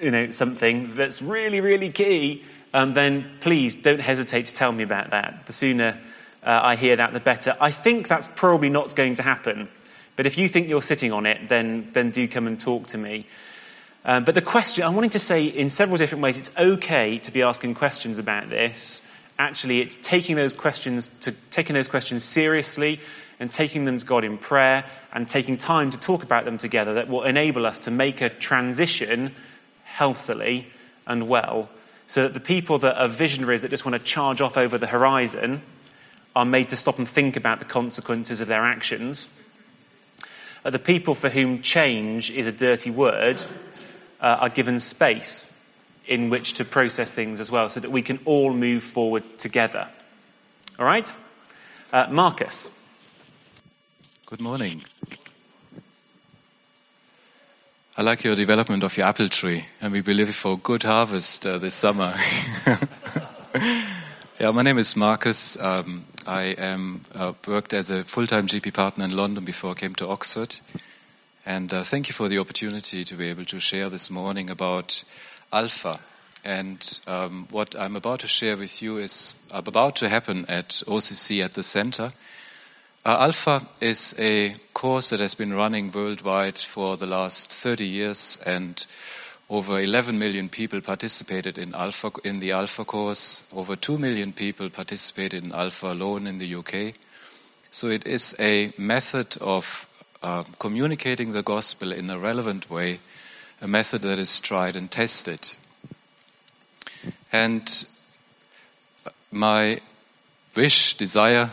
you 0.00 0.10
know, 0.10 0.30
something 0.30 0.94
that's 0.94 1.22
really, 1.22 1.60
really 1.60 1.90
key, 1.90 2.42
um, 2.72 2.94
then 2.94 3.30
please 3.40 3.76
don't 3.76 4.00
hesitate 4.00 4.46
to 4.46 4.54
tell 4.54 4.72
me 4.72 4.82
about 4.82 5.10
that. 5.10 5.46
The 5.46 5.52
sooner 5.52 5.98
uh, 6.42 6.60
I 6.62 6.76
hear 6.76 6.96
that, 6.96 7.12
the 7.12 7.20
better. 7.20 7.56
I 7.60 7.70
think 7.70 8.08
that's 8.08 8.28
probably 8.28 8.68
not 8.68 8.94
going 8.94 9.14
to 9.16 9.22
happen. 9.22 9.68
But 10.16 10.26
if 10.26 10.38
you 10.38 10.48
think 10.48 10.68
you're 10.68 10.82
sitting 10.82 11.12
on 11.12 11.26
it, 11.26 11.48
then, 11.48 11.90
then 11.92 12.10
do 12.10 12.26
come 12.28 12.46
and 12.46 12.58
talk 12.58 12.86
to 12.88 12.98
me. 12.98 13.26
Um, 14.04 14.24
but 14.24 14.34
the 14.34 14.42
question, 14.42 14.84
I'm 14.84 14.94
wanting 14.94 15.10
to 15.10 15.18
say 15.18 15.44
in 15.44 15.70
several 15.70 15.96
different 15.96 16.22
ways, 16.22 16.38
it's 16.38 16.56
okay 16.56 17.18
to 17.18 17.32
be 17.32 17.42
asking 17.42 17.74
questions 17.74 18.18
about 18.18 18.50
this. 18.50 19.10
Actually, 19.38 19.80
it's 19.80 19.96
taking 19.96 20.36
those 20.36 20.54
questions, 20.54 21.08
to, 21.20 21.32
taking 21.50 21.74
those 21.74 21.88
questions 21.88 22.22
seriously 22.22 23.00
and 23.40 23.50
taking 23.50 23.84
them 23.84 23.98
to 23.98 24.06
God 24.06 24.22
in 24.22 24.38
prayer 24.38 24.84
and 25.12 25.26
taking 25.26 25.56
time 25.56 25.90
to 25.90 25.98
talk 25.98 26.22
about 26.22 26.44
them 26.44 26.58
together 26.58 26.94
that 26.94 27.08
will 27.08 27.24
enable 27.24 27.66
us 27.66 27.78
to 27.80 27.90
make 27.90 28.20
a 28.20 28.28
transition 28.28 29.32
healthily 29.84 30.68
and 31.06 31.28
well 31.28 31.68
so 32.06 32.22
that 32.22 32.34
the 32.34 32.40
people 32.40 32.78
that 32.78 33.00
are 33.00 33.08
visionaries 33.08 33.62
that 33.62 33.70
just 33.70 33.84
want 33.84 33.96
to 33.96 34.02
charge 34.02 34.40
off 34.40 34.56
over 34.56 34.76
the 34.76 34.86
horizon 34.86 35.62
are 36.36 36.44
made 36.44 36.68
to 36.68 36.76
stop 36.76 36.98
and 36.98 37.08
think 37.08 37.36
about 37.36 37.58
the 37.58 37.64
consequences 37.64 38.40
of 38.40 38.48
their 38.48 38.64
actions. 38.64 39.40
Uh, 40.64 40.70
the 40.70 40.78
people 40.78 41.14
for 41.14 41.28
whom 41.28 41.60
change 41.60 42.30
is 42.30 42.46
a 42.46 42.52
dirty 42.52 42.90
word 42.90 43.44
uh, 44.20 44.38
are 44.40 44.48
given 44.48 44.80
space 44.80 45.70
in 46.06 46.30
which 46.30 46.54
to 46.54 46.64
process 46.64 47.12
things 47.12 47.40
as 47.40 47.50
well 47.50 47.68
so 47.68 47.80
that 47.80 47.90
we 47.90 48.02
can 48.02 48.18
all 48.24 48.52
move 48.52 48.82
forward 48.82 49.22
together. 49.38 49.88
All 50.78 50.86
right? 50.86 51.14
Uh, 51.92 52.06
Marcus. 52.10 52.70
Good 54.26 54.40
morning. 54.40 54.82
I 57.96 58.02
like 58.02 58.24
your 58.24 58.34
development 58.34 58.82
of 58.82 58.96
your 58.96 59.06
apple 59.06 59.28
tree, 59.28 59.66
and 59.80 59.92
we 59.92 60.00
believe 60.00 60.34
for 60.34 60.54
a 60.54 60.56
good 60.56 60.82
harvest 60.82 61.46
uh, 61.46 61.58
this 61.58 61.74
summer. 61.74 62.12
yeah, 64.40 64.50
my 64.50 64.62
name 64.62 64.78
is 64.78 64.96
Marcus. 64.96 65.56
Um, 65.62 66.04
I 66.26 66.54
am 66.56 67.02
uh, 67.14 67.34
worked 67.46 67.74
as 67.74 67.90
a 67.90 68.02
full-time 68.02 68.46
GP 68.46 68.72
partner 68.72 69.04
in 69.04 69.16
London 69.16 69.44
before 69.44 69.72
I 69.72 69.74
came 69.74 69.94
to 69.96 70.08
Oxford, 70.08 70.56
and 71.44 71.72
uh, 71.72 71.82
thank 71.82 72.08
you 72.08 72.14
for 72.14 72.28
the 72.28 72.38
opportunity 72.38 73.04
to 73.04 73.14
be 73.14 73.28
able 73.28 73.44
to 73.44 73.60
share 73.60 73.90
this 73.90 74.10
morning 74.10 74.48
about 74.48 75.04
Alpha. 75.52 76.00
And 76.42 77.00
um, 77.06 77.46
what 77.50 77.78
I'm 77.78 77.96
about 77.96 78.20
to 78.20 78.26
share 78.26 78.56
with 78.56 78.80
you 78.80 78.96
is 78.96 79.34
about 79.50 79.96
to 79.96 80.08
happen 80.08 80.46
at 80.46 80.68
OCC 80.86 81.44
at 81.44 81.54
the 81.54 81.62
center. 81.62 82.12
Uh, 83.04 83.16
Alpha 83.20 83.66
is 83.82 84.14
a 84.18 84.54
course 84.72 85.10
that 85.10 85.20
has 85.20 85.34
been 85.34 85.52
running 85.52 85.92
worldwide 85.92 86.56
for 86.56 86.96
the 86.96 87.06
last 87.06 87.52
30 87.52 87.84
years, 87.84 88.38
and 88.46 88.86
over 89.50 89.78
11 89.80 90.18
million 90.18 90.48
people 90.48 90.80
participated 90.80 91.58
in 91.58 91.74
Alpha 91.74 92.10
in 92.24 92.40
the 92.40 92.52
Alpha 92.52 92.84
course. 92.84 93.52
Over 93.54 93.76
2 93.76 93.98
million 93.98 94.32
people 94.32 94.70
participated 94.70 95.44
in 95.44 95.52
Alpha 95.54 95.90
alone 95.90 96.26
in 96.26 96.38
the 96.38 96.54
UK. 96.54 96.94
So 97.70 97.88
it 97.88 98.06
is 98.06 98.34
a 98.38 98.72
method 98.78 99.36
of 99.40 99.86
uh, 100.22 100.44
communicating 100.58 101.32
the 101.32 101.42
gospel 101.42 101.92
in 101.92 102.08
a 102.08 102.18
relevant 102.18 102.70
way, 102.70 103.00
a 103.60 103.68
method 103.68 104.00
that 104.02 104.18
is 104.18 104.40
tried 104.40 104.76
and 104.76 104.90
tested. 104.90 105.56
And 107.30 107.84
my 109.30 109.80
wish, 110.56 110.96
desire, 110.96 111.50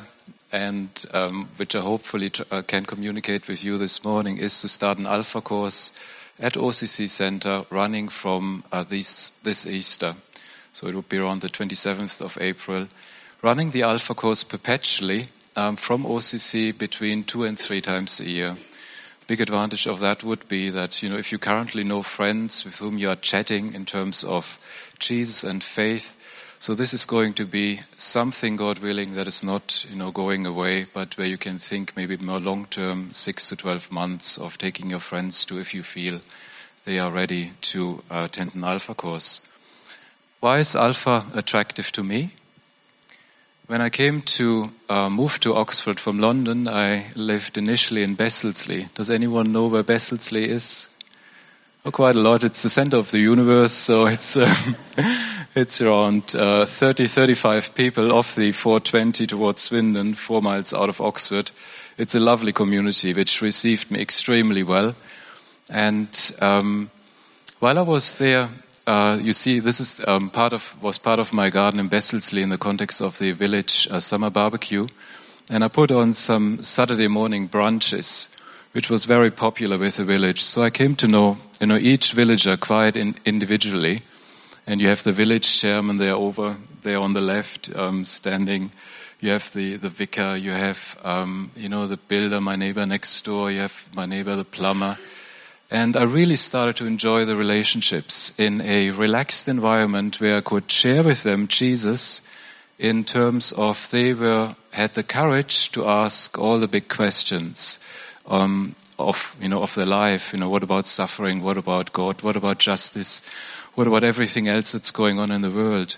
and 0.51 1.05
um, 1.13 1.49
which 1.57 1.75
I 1.75 1.81
hopefully 1.81 2.29
tr- 2.29 2.43
uh, 2.51 2.61
can 2.61 2.85
communicate 2.85 3.47
with 3.47 3.63
you 3.63 3.77
this 3.77 4.05
morning, 4.05 4.37
is 4.37 4.61
to 4.61 4.69
start 4.69 4.97
an 4.97 5.07
Alpha 5.07 5.41
course 5.41 5.91
at 6.41 6.53
OCC 6.53 7.07
Center 7.07 7.65
running 7.69 8.09
from 8.09 8.63
uh, 8.71 8.83
this, 8.83 9.29
this 9.43 9.67
Easter. 9.67 10.15
So 10.73 10.87
it 10.87 10.95
will 10.95 11.03
be 11.03 11.17
around 11.17 11.41
the 11.41 11.49
27th 11.49 12.21
of 12.21 12.37
April, 12.41 12.87
running 13.41 13.71
the 13.71 13.83
Alpha 13.83 14.15
course 14.15 14.43
perpetually 14.43 15.27
um, 15.55 15.75
from 15.75 16.03
OCC 16.03 16.75
between 16.75 17.23
two 17.23 17.43
and 17.43 17.59
three 17.59 17.81
times 17.81 18.19
a 18.19 18.27
year. 18.27 18.57
The 19.19 19.25
big 19.27 19.41
advantage 19.41 19.85
of 19.85 19.99
that 19.99 20.23
would 20.23 20.47
be 20.47 20.69
that 20.69 21.03
you 21.03 21.09
know 21.09 21.17
if 21.17 21.31
you 21.31 21.37
currently 21.37 21.83
know 21.83 22.01
friends 22.01 22.65
with 22.65 22.79
whom 22.79 22.97
you 22.97 23.09
are 23.09 23.15
chatting 23.15 23.73
in 23.73 23.85
terms 23.85 24.23
of 24.23 24.57
Jesus 24.99 25.43
and 25.43 25.63
faith, 25.63 26.15
so 26.61 26.75
this 26.75 26.93
is 26.93 27.05
going 27.05 27.33
to 27.33 27.45
be 27.47 27.79
something, 27.97 28.55
God 28.55 28.77
willing, 28.77 29.15
that 29.15 29.25
is 29.25 29.43
not, 29.43 29.83
you 29.89 29.95
know, 29.95 30.11
going 30.11 30.45
away, 30.45 30.85
but 30.93 31.17
where 31.17 31.25
you 31.25 31.35
can 31.35 31.57
think 31.57 31.97
maybe 31.97 32.17
more 32.17 32.39
long 32.39 32.67
term, 32.67 33.11
six 33.13 33.49
to 33.49 33.55
twelve 33.55 33.91
months 33.91 34.37
of 34.37 34.59
taking 34.59 34.91
your 34.91 34.99
friends 34.99 35.43
to 35.45 35.59
if 35.59 35.73
you 35.73 35.81
feel 35.81 36.21
they 36.85 36.99
are 36.99 37.09
ready 37.09 37.53
to 37.61 38.03
uh, 38.11 38.27
attend 38.29 38.53
an 38.53 38.63
Alpha 38.63 38.93
course. 38.93 39.41
Why 40.39 40.59
is 40.59 40.75
Alpha 40.75 41.25
attractive 41.33 41.91
to 41.93 42.03
me? 42.03 42.29
When 43.65 43.81
I 43.81 43.89
came 43.89 44.21
to 44.37 44.71
uh, 44.87 45.09
move 45.09 45.39
to 45.39 45.55
Oxford 45.55 45.99
from 45.99 46.19
London, 46.19 46.67
I 46.67 47.07
lived 47.15 47.57
initially 47.57 48.03
in 48.03 48.15
Besselsleigh. 48.15 48.93
Does 48.93 49.09
anyone 49.09 49.51
know 49.51 49.65
where 49.65 49.83
Besselsleigh 49.83 50.49
is? 50.49 50.89
Oh, 51.83 51.89
quite 51.89 52.15
a 52.15 52.19
lot. 52.19 52.43
It's 52.43 52.61
the 52.61 52.69
center 52.69 52.97
of 52.97 53.09
the 53.09 53.17
universe, 53.17 53.73
so 53.73 54.05
it's. 54.05 54.37
Um, 54.97 55.40
It's 55.53 55.81
around 55.81 56.33
uh, 56.33 56.65
30, 56.65 57.07
35 57.07 57.75
people 57.75 58.13
off 58.13 58.35
the 58.35 58.53
420 58.53 59.27
towards 59.27 59.61
Swindon, 59.63 60.13
four 60.13 60.41
miles 60.41 60.73
out 60.73 60.87
of 60.87 61.01
Oxford. 61.01 61.51
It's 61.97 62.15
a 62.15 62.21
lovely 62.21 62.53
community 62.53 63.13
which 63.13 63.41
received 63.41 63.91
me 63.91 63.99
extremely 63.99 64.63
well. 64.63 64.95
And 65.69 66.07
um, 66.39 66.89
while 67.59 67.77
I 67.77 67.81
was 67.81 68.17
there, 68.17 68.47
uh, 68.87 69.19
you 69.21 69.33
see, 69.33 69.59
this 69.59 69.81
is 69.81 70.07
um, 70.07 70.29
part 70.29 70.53
of 70.53 70.81
was 70.81 70.97
part 70.97 71.19
of 71.19 71.33
my 71.33 71.49
garden 71.49 71.81
in 71.81 71.89
Besselsleigh 71.89 72.43
in 72.43 72.49
the 72.49 72.57
context 72.57 73.01
of 73.01 73.19
the 73.19 73.33
village 73.33 73.89
uh, 73.91 73.99
summer 73.99 74.29
barbecue, 74.29 74.87
and 75.49 75.65
I 75.65 75.67
put 75.67 75.91
on 75.91 76.13
some 76.13 76.63
Saturday 76.63 77.09
morning 77.09 77.49
brunches, 77.49 78.39
which 78.71 78.89
was 78.89 79.03
very 79.03 79.31
popular 79.31 79.77
with 79.77 79.97
the 79.97 80.05
village. 80.05 80.41
So 80.41 80.61
I 80.61 80.69
came 80.69 80.95
to 80.95 81.09
know, 81.09 81.39
you 81.59 81.67
know, 81.67 81.77
each 81.77 82.13
villager 82.13 82.55
quite 82.55 82.95
in, 82.95 83.15
individually, 83.25 84.01
and 84.67 84.79
you 84.79 84.87
have 84.87 85.03
the 85.03 85.11
village 85.11 85.59
chairman 85.59 85.97
there 85.97 86.15
over 86.15 86.57
there 86.83 86.99
on 86.99 87.13
the 87.13 87.21
left 87.21 87.75
um, 87.75 88.05
standing. 88.05 88.71
You 89.19 89.31
have 89.31 89.51
the, 89.53 89.75
the 89.75 89.89
vicar, 89.89 90.35
you 90.35 90.51
have, 90.51 90.97
um, 91.03 91.51
you 91.55 91.69
know, 91.69 91.85
the 91.87 91.97
builder, 91.97 92.41
my 92.41 92.55
neighbor 92.55 92.85
next 92.85 93.23
door, 93.23 93.51
you 93.51 93.59
have 93.59 93.89
my 93.93 94.05
neighbor, 94.05 94.35
the 94.35 94.45
plumber. 94.45 94.97
And 95.69 95.95
I 95.95 96.03
really 96.03 96.35
started 96.35 96.75
to 96.77 96.85
enjoy 96.85 97.25
the 97.25 97.35
relationships 97.35 98.37
in 98.39 98.61
a 98.61 98.91
relaxed 98.91 99.47
environment 99.47 100.19
where 100.19 100.37
I 100.37 100.41
could 100.41 100.69
share 100.69 101.03
with 101.03 101.23
them 101.23 101.47
Jesus 101.47 102.27
in 102.77 103.03
terms 103.03 103.51
of 103.53 103.89
they 103.91 104.13
were 104.13 104.55
had 104.71 104.95
the 104.95 105.03
courage 105.03 105.71
to 105.71 105.85
ask 105.85 106.37
all 106.39 106.59
the 106.59 106.67
big 106.67 106.87
questions 106.87 107.79
um, 108.25 108.75
of 108.97 109.35
you 109.39 109.47
know 109.47 109.61
of 109.61 109.75
their 109.75 109.85
life. 109.85 110.33
You 110.33 110.39
know, 110.39 110.49
what 110.49 110.63
about 110.63 110.87
suffering? 110.87 111.41
What 111.41 111.57
about 111.57 111.93
God? 111.93 112.21
What 112.21 112.35
about 112.35 112.57
justice? 112.57 113.21
What 113.73 113.87
about 113.87 114.03
everything 114.03 114.49
else 114.49 114.73
that's 114.73 114.91
going 114.91 115.17
on 115.17 115.31
in 115.31 115.41
the 115.41 115.49
world? 115.49 115.95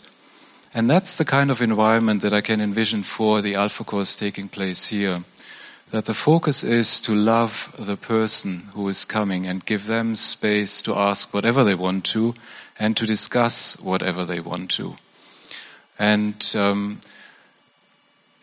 And 0.75 0.87
that's 0.87 1.15
the 1.15 1.25
kind 1.25 1.49
of 1.49 1.59
environment 1.59 2.21
that 2.21 2.33
I 2.33 2.41
can 2.41 2.61
envision 2.61 3.01
for 3.01 3.41
the 3.41 3.55
Alpha 3.55 3.83
Course 3.83 4.15
taking 4.15 4.47
place 4.47 4.89
here. 4.89 5.23
That 5.89 6.05
the 6.05 6.13
focus 6.13 6.63
is 6.63 7.01
to 7.01 7.15
love 7.15 7.73
the 7.79 7.97
person 7.97 8.69
who 8.73 8.87
is 8.89 9.05
coming 9.05 9.47
and 9.47 9.65
give 9.65 9.87
them 9.87 10.13
space 10.13 10.83
to 10.83 10.95
ask 10.95 11.33
whatever 11.33 11.63
they 11.63 11.73
want 11.73 12.05
to 12.05 12.35
and 12.77 12.95
to 12.95 13.07
discuss 13.07 13.79
whatever 13.79 14.23
they 14.23 14.39
want 14.39 14.69
to. 14.71 14.95
And 15.97 16.53
um, 16.55 17.01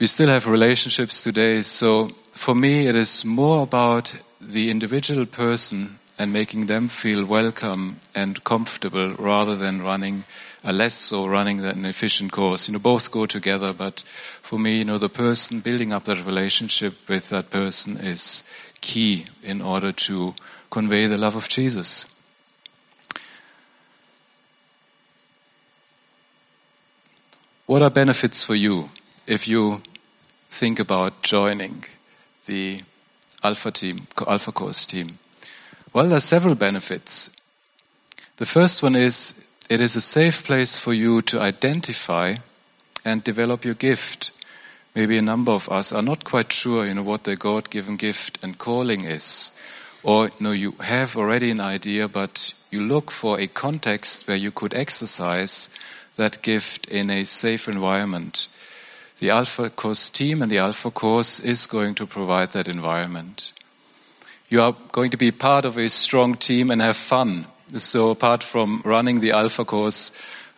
we 0.00 0.06
still 0.06 0.28
have 0.28 0.48
relationships 0.48 1.22
today, 1.22 1.62
so 1.62 2.08
for 2.32 2.54
me 2.54 2.88
it 2.88 2.96
is 2.96 3.24
more 3.24 3.62
about 3.62 4.16
the 4.40 4.70
individual 4.70 5.26
person 5.26 5.99
and 6.20 6.34
making 6.34 6.66
them 6.66 6.86
feel 6.86 7.24
welcome 7.24 7.98
and 8.14 8.44
comfortable 8.44 9.14
rather 9.14 9.56
than 9.56 9.80
running 9.80 10.22
a 10.62 10.70
less 10.70 10.92
so 10.92 11.26
running 11.26 11.64
an 11.64 11.86
efficient 11.86 12.30
course. 12.30 12.68
You 12.68 12.74
know, 12.74 12.78
both 12.78 13.10
go 13.10 13.24
together, 13.24 13.72
but 13.72 14.04
for 14.42 14.58
me, 14.58 14.80
you 14.80 14.84
know, 14.84 14.98
the 14.98 15.08
person 15.08 15.60
building 15.60 15.94
up 15.94 16.04
that 16.04 16.26
relationship 16.26 17.08
with 17.08 17.30
that 17.30 17.48
person 17.48 17.96
is 17.96 18.42
key 18.82 19.24
in 19.42 19.62
order 19.62 19.92
to 19.92 20.34
convey 20.68 21.06
the 21.06 21.16
love 21.16 21.36
of 21.36 21.48
Jesus. 21.48 22.04
What 27.64 27.80
are 27.80 27.88
benefits 27.88 28.44
for 28.44 28.54
you 28.54 28.90
if 29.26 29.48
you 29.48 29.80
think 30.50 30.78
about 30.78 31.22
joining 31.22 31.86
the 32.44 32.82
Alpha 33.42 33.70
team, 33.70 34.06
Alpha 34.28 34.52
Course 34.52 34.84
team? 34.84 35.19
Well, 35.92 36.06
there 36.06 36.18
are 36.18 36.20
several 36.20 36.54
benefits. 36.54 37.36
The 38.36 38.46
first 38.46 38.80
one 38.80 38.94
is 38.94 39.48
it 39.68 39.80
is 39.80 39.96
a 39.96 40.00
safe 40.00 40.44
place 40.44 40.78
for 40.78 40.94
you 40.94 41.20
to 41.22 41.40
identify 41.40 42.36
and 43.04 43.24
develop 43.24 43.64
your 43.64 43.74
gift. 43.74 44.30
Maybe 44.94 45.18
a 45.18 45.22
number 45.22 45.50
of 45.50 45.68
us 45.68 45.92
are 45.92 46.02
not 46.02 46.22
quite 46.22 46.52
sure, 46.52 46.86
you 46.86 46.94
know, 46.94 47.02
what 47.02 47.24
their 47.24 47.34
God-given 47.34 47.96
gift 47.96 48.38
and 48.40 48.56
calling 48.56 49.02
is, 49.02 49.50
or 50.04 50.26
you 50.26 50.32
know, 50.38 50.52
you 50.52 50.72
have 50.80 51.16
already 51.16 51.50
an 51.50 51.60
idea, 51.60 52.06
but 52.06 52.54
you 52.70 52.82
look 52.82 53.10
for 53.10 53.40
a 53.40 53.48
context 53.48 54.28
where 54.28 54.36
you 54.36 54.52
could 54.52 54.74
exercise 54.74 55.74
that 56.14 56.40
gift 56.42 56.86
in 56.86 57.10
a 57.10 57.24
safe 57.24 57.66
environment. 57.66 58.46
The 59.18 59.30
Alpha 59.30 59.68
Course 59.70 60.08
team 60.08 60.40
and 60.40 60.52
the 60.52 60.58
Alpha 60.58 60.92
Course 60.92 61.40
is 61.40 61.66
going 61.66 61.96
to 61.96 62.06
provide 62.06 62.52
that 62.52 62.68
environment. 62.68 63.52
You 64.50 64.62
are 64.62 64.74
going 64.90 65.12
to 65.12 65.16
be 65.16 65.30
part 65.30 65.64
of 65.64 65.78
a 65.78 65.88
strong 65.88 66.34
team 66.34 66.72
and 66.72 66.82
have 66.82 66.96
fun. 66.96 67.46
So, 67.76 68.10
apart 68.10 68.42
from 68.42 68.82
running 68.84 69.20
the 69.20 69.30
Alpha 69.30 69.64
Course, 69.64 70.10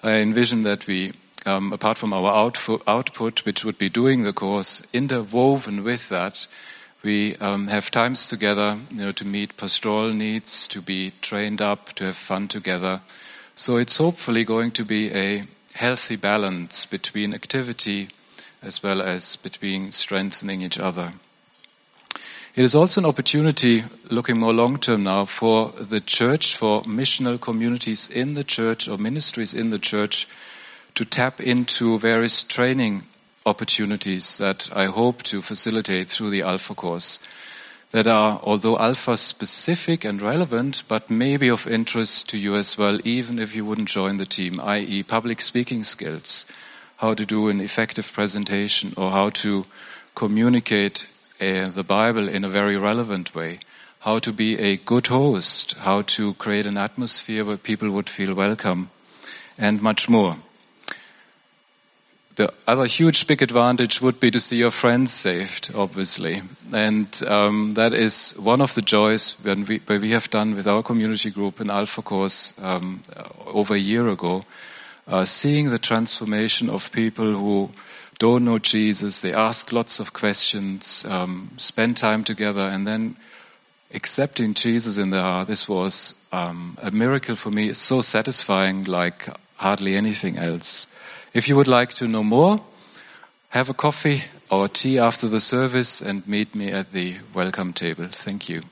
I 0.03 0.12
envision 0.12 0.62
that 0.62 0.86
we, 0.86 1.12
um, 1.45 1.74
apart 1.74 1.99
from 1.99 2.14
our 2.14 2.32
output, 2.86 3.45
which 3.45 3.66
would 3.66 3.76
be 3.76 3.90
doing 3.90 4.22
the 4.22 4.32
course, 4.32 4.82
interwoven 4.95 5.84
with 5.84 6.09
that, 6.09 6.47
we 7.03 7.36
um, 7.36 7.68
have 7.68 7.90
times 7.90 8.30
together 8.30 8.78
you 8.90 8.97
know, 8.97 9.12
to 9.12 9.26
meet 9.26 9.59
pastoral 9.59 10.14
needs, 10.14 10.66
to 10.68 10.80
be 10.80 11.12
trained 11.20 11.61
up, 11.61 11.93
to 11.97 12.05
have 12.05 12.16
fun 12.16 12.49
together. 12.49 13.03
So 13.57 13.76
it's 13.76 13.99
hopefully 13.99 14.45
going 14.45 14.70
to 14.70 14.86
be 14.86 15.12
a 15.12 15.45
healthy 15.74 16.16
balance 16.16 16.86
between 16.86 17.34
activity 17.34 18.09
as 18.62 18.82
well 18.82 19.03
as 19.03 19.36
between 19.36 19.90
strengthening 19.90 20.62
each 20.62 20.78
other. 20.78 21.12
It 22.55 22.64
is 22.64 22.74
also 22.74 23.00
an 23.00 23.07
opportunity, 23.07 23.84
looking 24.11 24.38
more 24.38 24.53
long 24.53 24.76
term 24.76 25.05
now, 25.05 25.24
for 25.24 25.70
the 25.70 26.00
church, 26.00 26.55
for 26.55 26.82
missional 26.82 27.40
communities 27.40 28.11
in 28.11 28.34
the 28.34 28.44
church 28.44 28.86
or 28.86 28.98
ministries 28.98 29.55
in 29.55 29.70
the 29.70 29.78
church 29.78 30.28
to 30.94 31.07
tap 31.07 31.40
into 31.40 31.98
various 31.98 32.44
training 32.44 33.05
opportunities 33.46 34.36
that 34.36 34.68
I 34.74 34.84
hope 34.84 35.22
to 35.24 35.40
facilitate 35.40 36.11
through 36.11 36.28
the 36.28 36.42
Alpha 36.42 36.74
course 36.74 37.18
that 37.92 38.07
are, 38.07 38.38
although 38.42 38.78
Alpha 38.78 39.16
specific 39.16 40.05
and 40.05 40.20
relevant, 40.20 40.82
but 40.88 41.09
maybe 41.09 41.48
of 41.48 41.66
interest 41.66 42.28
to 42.28 42.38
you 42.38 42.55
as 42.55 42.76
well, 42.76 43.00
even 43.03 43.38
if 43.38 43.57
you 43.57 43.64
wouldn't 43.64 43.88
join 43.88 44.18
the 44.18 44.26
team, 44.26 44.61
i.e., 44.62 45.03
public 45.03 45.40
speaking 45.40 45.84
skills, 45.84 46.44
how 46.98 47.14
to 47.14 47.24
do 47.24 47.48
an 47.48 47.62
effective 47.62 48.12
presentation, 48.12 48.92
or 48.98 49.11
how 49.11 49.30
to 49.30 49.64
communicate 50.14 51.07
uh, 51.43 51.68
the 51.68 51.82
Bible 51.82 52.28
in 52.28 52.45
a 52.45 52.49
very 52.49 52.76
relevant 52.76 53.34
way, 53.34 53.59
how 54.01 54.18
to 54.20 54.32
be 54.32 54.59
a 54.59 54.76
good 54.76 55.09
host, 55.09 55.72
how 55.78 56.03
to 56.03 56.34
create 56.34 56.66
an 56.66 56.78
atmosphere 56.78 57.45
where 57.45 57.57
people 57.57 57.90
would 57.90 58.09
feel 58.09 58.34
welcome, 58.34 58.90
and 59.59 59.82
much 59.82 60.09
more. 60.09 60.36
The 62.36 62.53
other 62.66 62.86
huge 62.86 63.26
big 63.26 63.43
advantage 63.43 64.01
would 64.01 64.18
be 64.18 64.30
to 64.30 64.40
see 64.40 64.57
your 64.57 64.70
friends 64.70 65.12
saved, 65.12 65.70
obviously. 65.74 66.43
And 66.72 67.22
um, 67.26 67.74
that 67.74 67.93
is 67.93 68.34
one 68.38 68.62
of 68.62 68.74
the 68.74 68.80
joys 68.80 69.36
when 69.45 69.66
we, 69.66 69.80
when 69.86 70.01
we 70.01 70.12
have 70.12 70.30
done 70.30 70.55
with 70.55 70.66
our 70.66 70.82
community 70.82 71.30
group 71.30 71.61
in 71.61 71.68
Alpha 71.68 72.01
Course 72.01 72.59
um, 72.64 73.03
over 73.47 73.74
a 73.74 73.78
year 73.78 74.09
ago, 74.09 74.47
uh, 75.07 75.26
seeing 75.26 75.68
the 75.68 75.78
transformation 75.78 76.70
of 76.70 76.90
people 76.93 77.34
who 77.34 77.70
don't 78.23 78.45
know 78.45 78.61
Jesus, 78.61 79.20
they 79.20 79.35
ask 79.35 79.73
lots 79.73 79.99
of 79.99 80.12
questions, 80.12 81.05
um, 81.07 81.51
spend 81.57 81.97
time 81.97 82.23
together, 82.23 82.61
and 82.61 82.87
then 82.87 83.16
accepting 83.93 84.55
Jesus 84.55 84.97
in 84.97 85.11
their 85.11 85.23
heart. 85.23 85.49
This 85.49 85.68
was 85.68 86.25
um, 86.31 86.79
a 86.81 86.93
miracle 86.93 87.35
for 87.35 87.51
me. 87.51 87.68
It's 87.68 87.81
so 87.81 88.01
satisfying, 88.01 88.85
like 88.85 89.29
hardly 89.57 89.97
anything 89.97 90.39
else. 90.39 90.87
If 91.35 91.49
you 91.49 91.57
would 91.57 91.66
like 91.66 91.95
to 91.95 92.07
know 92.07 92.23
more, 92.23 92.61
have 93.49 93.68
a 93.68 93.75
coffee 93.75 94.23
or 94.49 94.68
tea 94.68 95.01
after 95.01 95.27
the 95.27 95.41
service 95.41 96.01
and 96.01 96.25
meet 96.29 96.55
me 96.55 96.70
at 96.70 96.93
the 96.93 97.16
welcome 97.35 97.73
table. 97.73 98.07
Thank 98.12 98.49
you. 98.49 98.62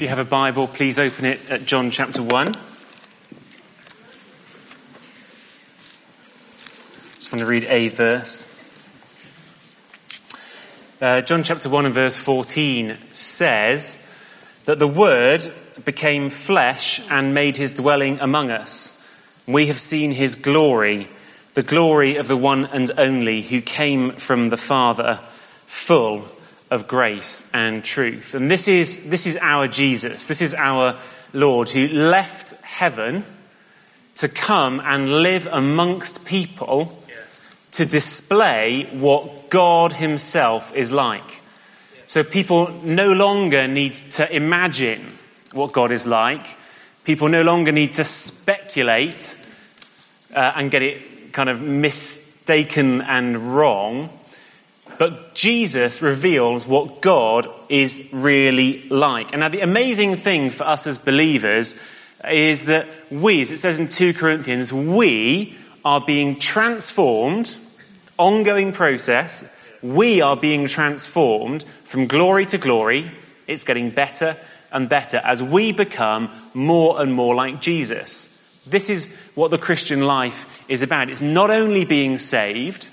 If 0.00 0.04
you 0.04 0.08
have 0.08 0.18
a 0.18 0.24
Bible, 0.24 0.66
please 0.66 0.98
open 0.98 1.26
it 1.26 1.40
at 1.50 1.66
John 1.66 1.90
chapter 1.90 2.22
1. 2.22 2.54
Just 7.16 7.30
want 7.30 7.40
to 7.40 7.44
read 7.44 7.64
a 7.64 7.90
verse. 7.90 8.46
Uh, 11.02 11.20
John 11.20 11.42
chapter 11.42 11.68
1 11.68 11.84
and 11.84 11.94
verse 11.94 12.16
14 12.16 12.96
says, 13.12 14.08
that 14.64 14.78
the 14.78 14.88
Word 14.88 15.44
became 15.84 16.30
flesh 16.30 17.02
and 17.10 17.34
made 17.34 17.58
his 17.58 17.70
dwelling 17.70 18.18
among 18.20 18.50
us. 18.50 19.06
We 19.46 19.66
have 19.66 19.78
seen 19.78 20.12
his 20.12 20.34
glory, 20.34 21.08
the 21.52 21.62
glory 21.62 22.16
of 22.16 22.26
the 22.26 22.38
one 22.38 22.64
and 22.64 22.90
only 22.96 23.42
who 23.42 23.60
came 23.60 24.12
from 24.12 24.48
the 24.48 24.56
Father, 24.56 25.20
full 25.66 26.24
of 26.70 26.86
grace 26.86 27.50
and 27.52 27.84
truth. 27.84 28.34
And 28.34 28.50
this 28.50 28.68
is, 28.68 29.10
this 29.10 29.26
is 29.26 29.36
our 29.40 29.66
Jesus. 29.66 30.26
This 30.28 30.40
is 30.40 30.54
our 30.54 30.96
Lord 31.32 31.68
who 31.68 31.88
left 31.88 32.60
heaven 32.62 33.24
to 34.16 34.28
come 34.28 34.80
and 34.84 35.22
live 35.22 35.48
amongst 35.50 36.26
people 36.26 36.96
to 37.72 37.86
display 37.86 38.88
what 38.92 39.50
God 39.50 39.92
Himself 39.92 40.74
is 40.74 40.92
like. 40.92 41.42
So 42.06 42.24
people 42.24 42.70
no 42.82 43.12
longer 43.12 43.68
need 43.68 43.94
to 43.94 44.34
imagine 44.34 45.16
what 45.52 45.72
God 45.72 45.92
is 45.92 46.06
like. 46.06 46.58
People 47.04 47.28
no 47.28 47.42
longer 47.42 47.72
need 47.72 47.94
to 47.94 48.04
speculate 48.04 49.36
uh, 50.34 50.52
and 50.56 50.70
get 50.70 50.82
it 50.82 51.32
kind 51.32 51.48
of 51.48 51.62
mistaken 51.62 53.00
and 53.02 53.56
wrong. 53.56 54.10
But 55.00 55.32
Jesus 55.32 56.02
reveals 56.02 56.66
what 56.66 57.00
God 57.00 57.48
is 57.70 58.10
really 58.12 58.86
like. 58.90 59.32
And 59.32 59.40
now, 59.40 59.48
the 59.48 59.62
amazing 59.62 60.16
thing 60.16 60.50
for 60.50 60.64
us 60.64 60.86
as 60.86 60.98
believers 60.98 61.80
is 62.30 62.66
that 62.66 62.86
we, 63.10 63.40
as 63.40 63.50
it 63.50 63.56
says 63.56 63.78
in 63.78 63.88
2 63.88 64.12
Corinthians, 64.12 64.74
we 64.74 65.56
are 65.86 66.02
being 66.02 66.38
transformed, 66.38 67.56
ongoing 68.18 68.72
process, 68.72 69.58
we 69.82 70.20
are 70.20 70.36
being 70.36 70.66
transformed 70.66 71.64
from 71.84 72.06
glory 72.06 72.44
to 72.44 72.58
glory. 72.58 73.10
It's 73.46 73.64
getting 73.64 73.88
better 73.88 74.36
and 74.70 74.86
better 74.86 75.22
as 75.24 75.42
we 75.42 75.72
become 75.72 76.28
more 76.52 77.00
and 77.00 77.14
more 77.14 77.34
like 77.34 77.62
Jesus. 77.62 78.36
This 78.66 78.90
is 78.90 79.30
what 79.34 79.50
the 79.50 79.56
Christian 79.56 80.02
life 80.02 80.62
is 80.68 80.82
about. 80.82 81.08
It's 81.08 81.22
not 81.22 81.48
only 81.48 81.86
being 81.86 82.18
saved 82.18 82.90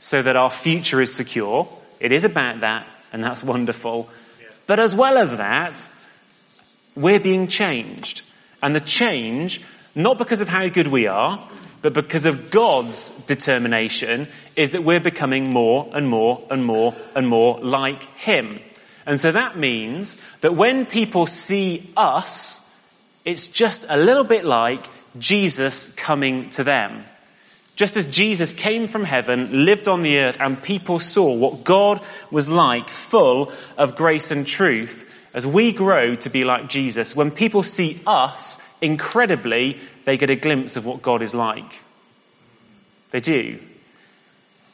so 0.00 0.22
that 0.22 0.34
our 0.34 0.50
future 0.50 1.00
is 1.00 1.14
secure, 1.14 1.68
it 2.00 2.10
is 2.10 2.24
about 2.24 2.60
that, 2.60 2.86
and 3.12 3.22
that's 3.22 3.44
wonderful. 3.54 4.08
But 4.66 4.80
as 4.80 4.94
well 4.94 5.16
as 5.16 5.36
that, 5.36 5.86
we're 6.96 7.20
being 7.20 7.46
changed. 7.46 8.22
And 8.62 8.74
the 8.74 8.80
change, 8.80 9.62
not 9.94 10.18
because 10.18 10.40
of 10.40 10.48
how 10.48 10.68
good 10.68 10.88
we 10.88 11.06
are, 11.06 11.48
but 11.82 11.92
because 11.92 12.26
of 12.26 12.50
God's 12.50 13.24
determination, 13.24 14.28
is 14.56 14.72
that 14.72 14.82
we're 14.82 15.00
becoming 15.00 15.50
more 15.50 15.88
and 15.92 16.08
more 16.08 16.46
and 16.50 16.64
more 16.64 16.94
and 17.14 17.26
more 17.28 17.58
like 17.60 18.02
Him. 18.18 18.60
And 19.06 19.20
so 19.20 19.32
that 19.32 19.56
means 19.56 20.20
that 20.40 20.54
when 20.54 20.84
people 20.86 21.26
see 21.26 21.90
us, 21.96 22.66
it's 23.24 23.48
just 23.48 23.86
a 23.88 23.96
little 23.96 24.24
bit 24.24 24.44
like 24.44 24.84
Jesus 25.18 25.94
coming 25.94 26.50
to 26.50 26.64
them. 26.64 27.04
Just 27.80 27.96
as 27.96 28.04
Jesus 28.04 28.52
came 28.52 28.88
from 28.88 29.04
heaven, 29.04 29.64
lived 29.64 29.88
on 29.88 30.02
the 30.02 30.18
earth, 30.18 30.36
and 30.38 30.62
people 30.62 30.98
saw 30.98 31.34
what 31.34 31.64
God 31.64 31.98
was 32.30 32.46
like, 32.46 32.90
full 32.90 33.50
of 33.78 33.96
grace 33.96 34.30
and 34.30 34.46
truth, 34.46 35.10
as 35.32 35.46
we 35.46 35.72
grow 35.72 36.14
to 36.16 36.28
be 36.28 36.44
like 36.44 36.68
Jesus, 36.68 37.16
when 37.16 37.30
people 37.30 37.62
see 37.62 37.98
us, 38.06 38.76
incredibly, 38.82 39.80
they 40.04 40.18
get 40.18 40.28
a 40.28 40.36
glimpse 40.36 40.76
of 40.76 40.84
what 40.84 41.00
God 41.00 41.22
is 41.22 41.34
like. 41.34 41.82
They 43.12 43.20
do. 43.20 43.58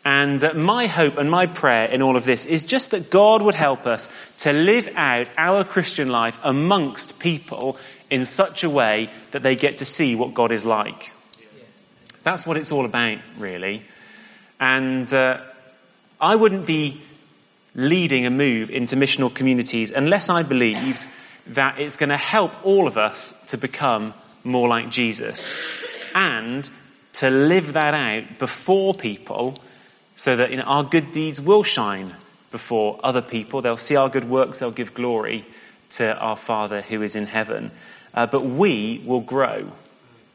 And 0.04 0.42
uh, 0.42 0.54
my 0.54 0.88
hope 0.88 1.16
and 1.16 1.30
my 1.30 1.46
prayer 1.46 1.88
in 1.88 2.02
all 2.02 2.16
of 2.16 2.24
this 2.24 2.44
is 2.44 2.64
just 2.64 2.90
that 2.90 3.08
God 3.08 3.40
would 3.40 3.54
help 3.54 3.86
us 3.86 4.10
to 4.38 4.52
live 4.52 4.88
out 4.96 5.28
our 5.38 5.62
Christian 5.62 6.08
life 6.08 6.40
amongst 6.42 7.20
people 7.20 7.78
in 8.10 8.24
such 8.24 8.64
a 8.64 8.68
way 8.68 9.10
that 9.30 9.44
they 9.44 9.54
get 9.54 9.78
to 9.78 9.84
see 9.84 10.16
what 10.16 10.34
God 10.34 10.50
is 10.50 10.66
like. 10.66 11.12
That's 12.26 12.44
what 12.44 12.56
it's 12.56 12.72
all 12.72 12.84
about, 12.84 13.18
really. 13.38 13.84
And 14.58 15.12
uh, 15.14 15.40
I 16.20 16.34
wouldn't 16.34 16.66
be 16.66 17.00
leading 17.76 18.26
a 18.26 18.30
move 18.30 18.68
into 18.68 18.96
missional 18.96 19.32
communities 19.32 19.92
unless 19.92 20.28
I 20.28 20.42
believed 20.42 21.06
that 21.46 21.78
it's 21.78 21.96
going 21.96 22.08
to 22.08 22.16
help 22.16 22.50
all 22.66 22.88
of 22.88 22.98
us 22.98 23.46
to 23.50 23.56
become 23.56 24.12
more 24.42 24.66
like 24.66 24.90
Jesus 24.90 25.56
and 26.16 26.68
to 27.12 27.30
live 27.30 27.74
that 27.74 27.94
out 27.94 28.40
before 28.40 28.92
people 28.92 29.56
so 30.16 30.34
that 30.34 30.50
you 30.50 30.56
know, 30.56 30.64
our 30.64 30.82
good 30.82 31.12
deeds 31.12 31.40
will 31.40 31.62
shine 31.62 32.12
before 32.50 32.98
other 33.04 33.22
people. 33.22 33.62
They'll 33.62 33.76
see 33.76 33.94
our 33.94 34.08
good 34.08 34.28
works, 34.28 34.58
they'll 34.58 34.72
give 34.72 34.94
glory 34.94 35.44
to 35.90 36.18
our 36.18 36.36
Father 36.36 36.82
who 36.82 37.02
is 37.02 37.14
in 37.14 37.26
heaven. 37.26 37.70
Uh, 38.12 38.26
but 38.26 38.44
we 38.44 39.00
will 39.06 39.20
grow 39.20 39.70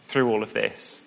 through 0.03 0.29
all 0.29 0.41
of 0.41 0.53
this. 0.53 1.00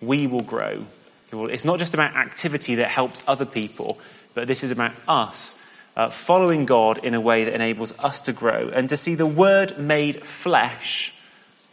We 0.00 0.26
will 0.26 0.42
grow. 0.42 0.86
It's 1.32 1.64
not 1.64 1.78
just 1.78 1.94
about 1.94 2.14
activity 2.16 2.76
that 2.76 2.88
helps 2.88 3.22
other 3.26 3.44
people 3.44 3.98
but 4.36 4.46
this 4.46 4.62
is 4.62 4.70
about 4.70 4.92
us 5.08 5.64
uh, 5.96 6.10
following 6.10 6.66
God 6.66 7.02
in 7.02 7.14
a 7.14 7.20
way 7.20 7.44
that 7.44 7.54
enables 7.54 7.98
us 7.98 8.20
to 8.20 8.34
grow 8.34 8.68
and 8.68 8.86
to 8.90 8.96
see 8.98 9.14
the 9.14 9.26
Word 9.26 9.78
made 9.78 10.24
flesh 10.24 11.14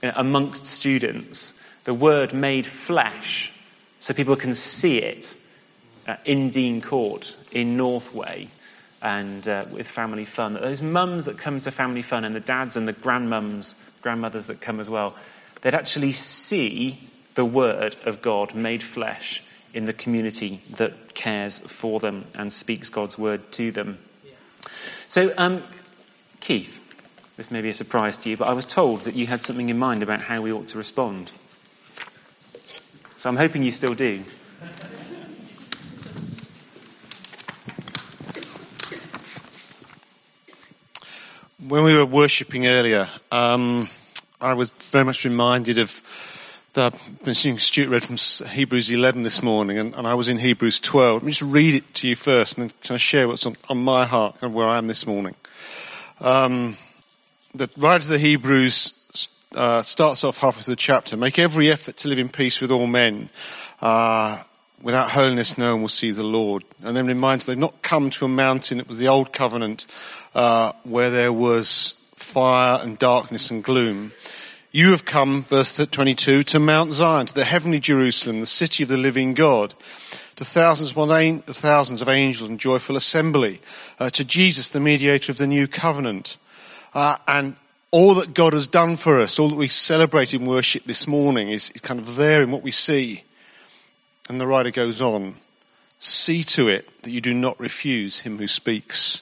you 0.01 0.07
know, 0.07 0.13
amongst 0.15 0.65
students, 0.65 1.69
the 1.83 1.93
Word 1.93 2.33
made 2.33 2.65
flesh, 2.65 3.51
so 3.99 4.13
people 4.13 4.37
can 4.37 4.53
see 4.53 4.99
it 4.99 5.35
uh, 6.07 6.15
in 6.23 6.49
Dean 6.51 6.81
Court, 6.81 7.35
in 7.51 7.75
Northway, 7.75 8.47
and 9.01 9.45
uh, 9.45 9.65
with 9.69 9.85
family 9.85 10.23
fun. 10.23 10.53
Those 10.53 10.81
mums 10.81 11.25
that 11.25 11.37
come 11.37 11.59
to 11.61 11.71
family 11.71 12.01
fun, 12.01 12.23
and 12.23 12.33
the 12.33 12.39
dads 12.39 12.77
and 12.77 12.87
the 12.87 12.93
grandmums, 12.93 13.75
grandmothers 14.01 14.45
that 14.45 14.61
come 14.61 14.79
as 14.79 14.89
well, 14.89 15.15
they'd 15.63 15.75
actually 15.75 16.13
see 16.13 17.09
the 17.35 17.45
Word 17.45 17.95
of 18.05 18.21
God 18.21 18.55
made 18.55 18.83
flesh 18.83 19.43
in 19.73 19.85
the 19.85 19.93
community 19.93 20.61
that 20.69 21.15
cares 21.15 21.59
for 21.59 21.99
them 21.99 22.25
and 22.35 22.53
speaks 22.53 22.89
God's 22.89 23.17
Word 23.17 23.51
to 23.53 23.71
them. 23.71 23.97
So, 25.07 25.33
um, 25.37 25.63
Keith, 26.39 26.79
this 27.37 27.49
may 27.49 27.61
be 27.61 27.69
a 27.69 27.73
surprise 27.73 28.17
to 28.17 28.29
you, 28.29 28.37
but 28.37 28.47
I 28.47 28.53
was 28.53 28.65
told 28.65 29.01
that 29.01 29.15
you 29.15 29.27
had 29.27 29.43
something 29.43 29.69
in 29.69 29.77
mind 29.77 30.03
about 30.03 30.21
how 30.21 30.41
we 30.41 30.51
ought 30.51 30.67
to 30.69 30.77
respond. 30.77 31.31
So 33.17 33.29
I'm 33.29 33.37
hoping 33.37 33.63
you 33.63 33.71
still 33.71 33.95
do. 33.95 34.23
When 41.65 41.85
we 41.85 41.95
were 41.95 42.05
worshipping 42.05 42.67
earlier, 42.67 43.07
um, 43.31 43.87
I 44.41 44.53
was 44.53 44.71
very 44.73 45.05
much 45.05 45.23
reminded 45.23 45.77
of 45.77 46.01
the 46.73 47.55
Stuart 47.59 47.89
read 47.89 48.03
from 48.03 48.47
Hebrews 48.47 48.89
11 48.89 49.21
this 49.21 49.43
morning, 49.43 49.77
and, 49.77 49.93
and, 49.93 50.07
I 50.07 50.15
was 50.15 50.27
in 50.27 50.39
Hebrews 50.39 50.79
12. 50.79 51.21
Let 51.21 51.23
me 51.23 51.31
just 51.31 51.43
read 51.43 51.75
it 51.75 51.93
to 51.95 52.07
you 52.07 52.15
first, 52.15 52.57
and 52.57 52.69
then 52.69 52.77
can 52.81 52.95
I 52.95 52.97
share 52.97 53.27
what's 53.27 53.45
on, 53.45 53.55
on 53.69 53.83
my 53.83 54.05
heart 54.05 54.37
and 54.41 54.55
where 54.55 54.67
I 54.67 54.79
am 54.79 54.87
this 54.87 55.05
morning? 55.05 55.35
Um, 56.19 56.77
the 57.53 57.69
writer 57.77 58.01
of 58.01 58.07
the 58.07 58.17
Hebrews 58.17 59.29
uh, 59.53 59.83
starts 59.83 60.23
off 60.23 60.39
half 60.39 60.59
of 60.59 60.65
the 60.65 60.75
chapter. 60.75 61.15
Make 61.15 61.37
every 61.37 61.69
effort 61.69 61.97
to 61.97 62.07
live 62.07 62.17
in 62.17 62.29
peace 62.29 62.59
with 62.59 62.71
all 62.71 62.87
men. 62.87 63.29
Uh, 63.79 64.41
without 64.81 65.11
holiness, 65.11 65.59
no 65.59 65.73
one 65.73 65.83
will 65.83 65.89
see 65.89 66.09
the 66.09 66.23
Lord. 66.23 66.63
And 66.81 66.97
then 66.97 67.05
reminds 67.05 67.45
they've 67.45 67.55
not 67.55 67.83
come 67.83 68.09
to 68.11 68.25
a 68.25 68.29
mountain. 68.29 68.79
It 68.79 68.87
was 68.87 68.97
the 68.97 69.09
old 69.09 69.31
covenant 69.31 69.85
uh, 70.33 70.71
where 70.83 71.11
there 71.11 71.31
was 71.31 71.91
fire 72.15 72.79
and 72.81 72.97
darkness 72.97 73.51
and 73.51 73.63
gloom. 73.63 74.11
You 74.75 74.89
have 74.89 75.05
come, 75.05 75.43
verse 75.43 75.77
22, 75.77 76.41
to 76.45 76.59
Mount 76.59 76.93
Zion, 76.93 77.27
to 77.27 77.33
the 77.35 77.43
heavenly 77.43 77.79
Jerusalem, 77.79 78.39
the 78.39 78.47
city 78.47 78.81
of 78.81 78.89
the 78.89 78.97
living 78.97 79.35
God, 79.35 79.75
to 80.35 80.43
thousands 80.43 80.97
of 80.97 81.55
thousands 81.55 82.01
of 82.01 82.09
angels 82.09 82.49
in 82.49 82.57
joyful 82.57 82.95
assembly, 82.95 83.61
uh, 83.99 84.09
to 84.09 84.25
Jesus, 84.25 84.69
the 84.69 84.79
mediator 84.79 85.31
of 85.31 85.37
the 85.37 85.45
new 85.45 85.67
covenant, 85.67 86.37
uh, 86.95 87.17
and 87.27 87.55
all 87.91 88.15
that 88.15 88.33
God 88.33 88.53
has 88.53 88.65
done 88.65 88.95
for 88.95 89.19
us, 89.19 89.37
all 89.37 89.49
that 89.49 89.55
we 89.55 89.67
celebrate 89.67 90.33
in 90.33 90.47
worship 90.47 90.85
this 90.85 91.07
morning 91.07 91.49
is, 91.49 91.69
is 91.69 91.81
kind 91.81 91.99
of 91.99 92.15
there 92.15 92.41
in 92.41 92.49
what 92.49 92.63
we 92.63 92.71
see. 92.71 93.25
And 94.27 94.41
the 94.41 94.47
writer 94.47 94.71
goes 94.71 94.99
on, 94.99 95.35
see 95.99 96.41
to 96.45 96.67
it 96.67 97.03
that 97.03 97.11
you 97.11 97.21
do 97.21 97.35
not 97.35 97.59
refuse 97.59 98.21
him 98.21 98.39
who 98.39 98.47
speaks. 98.47 99.21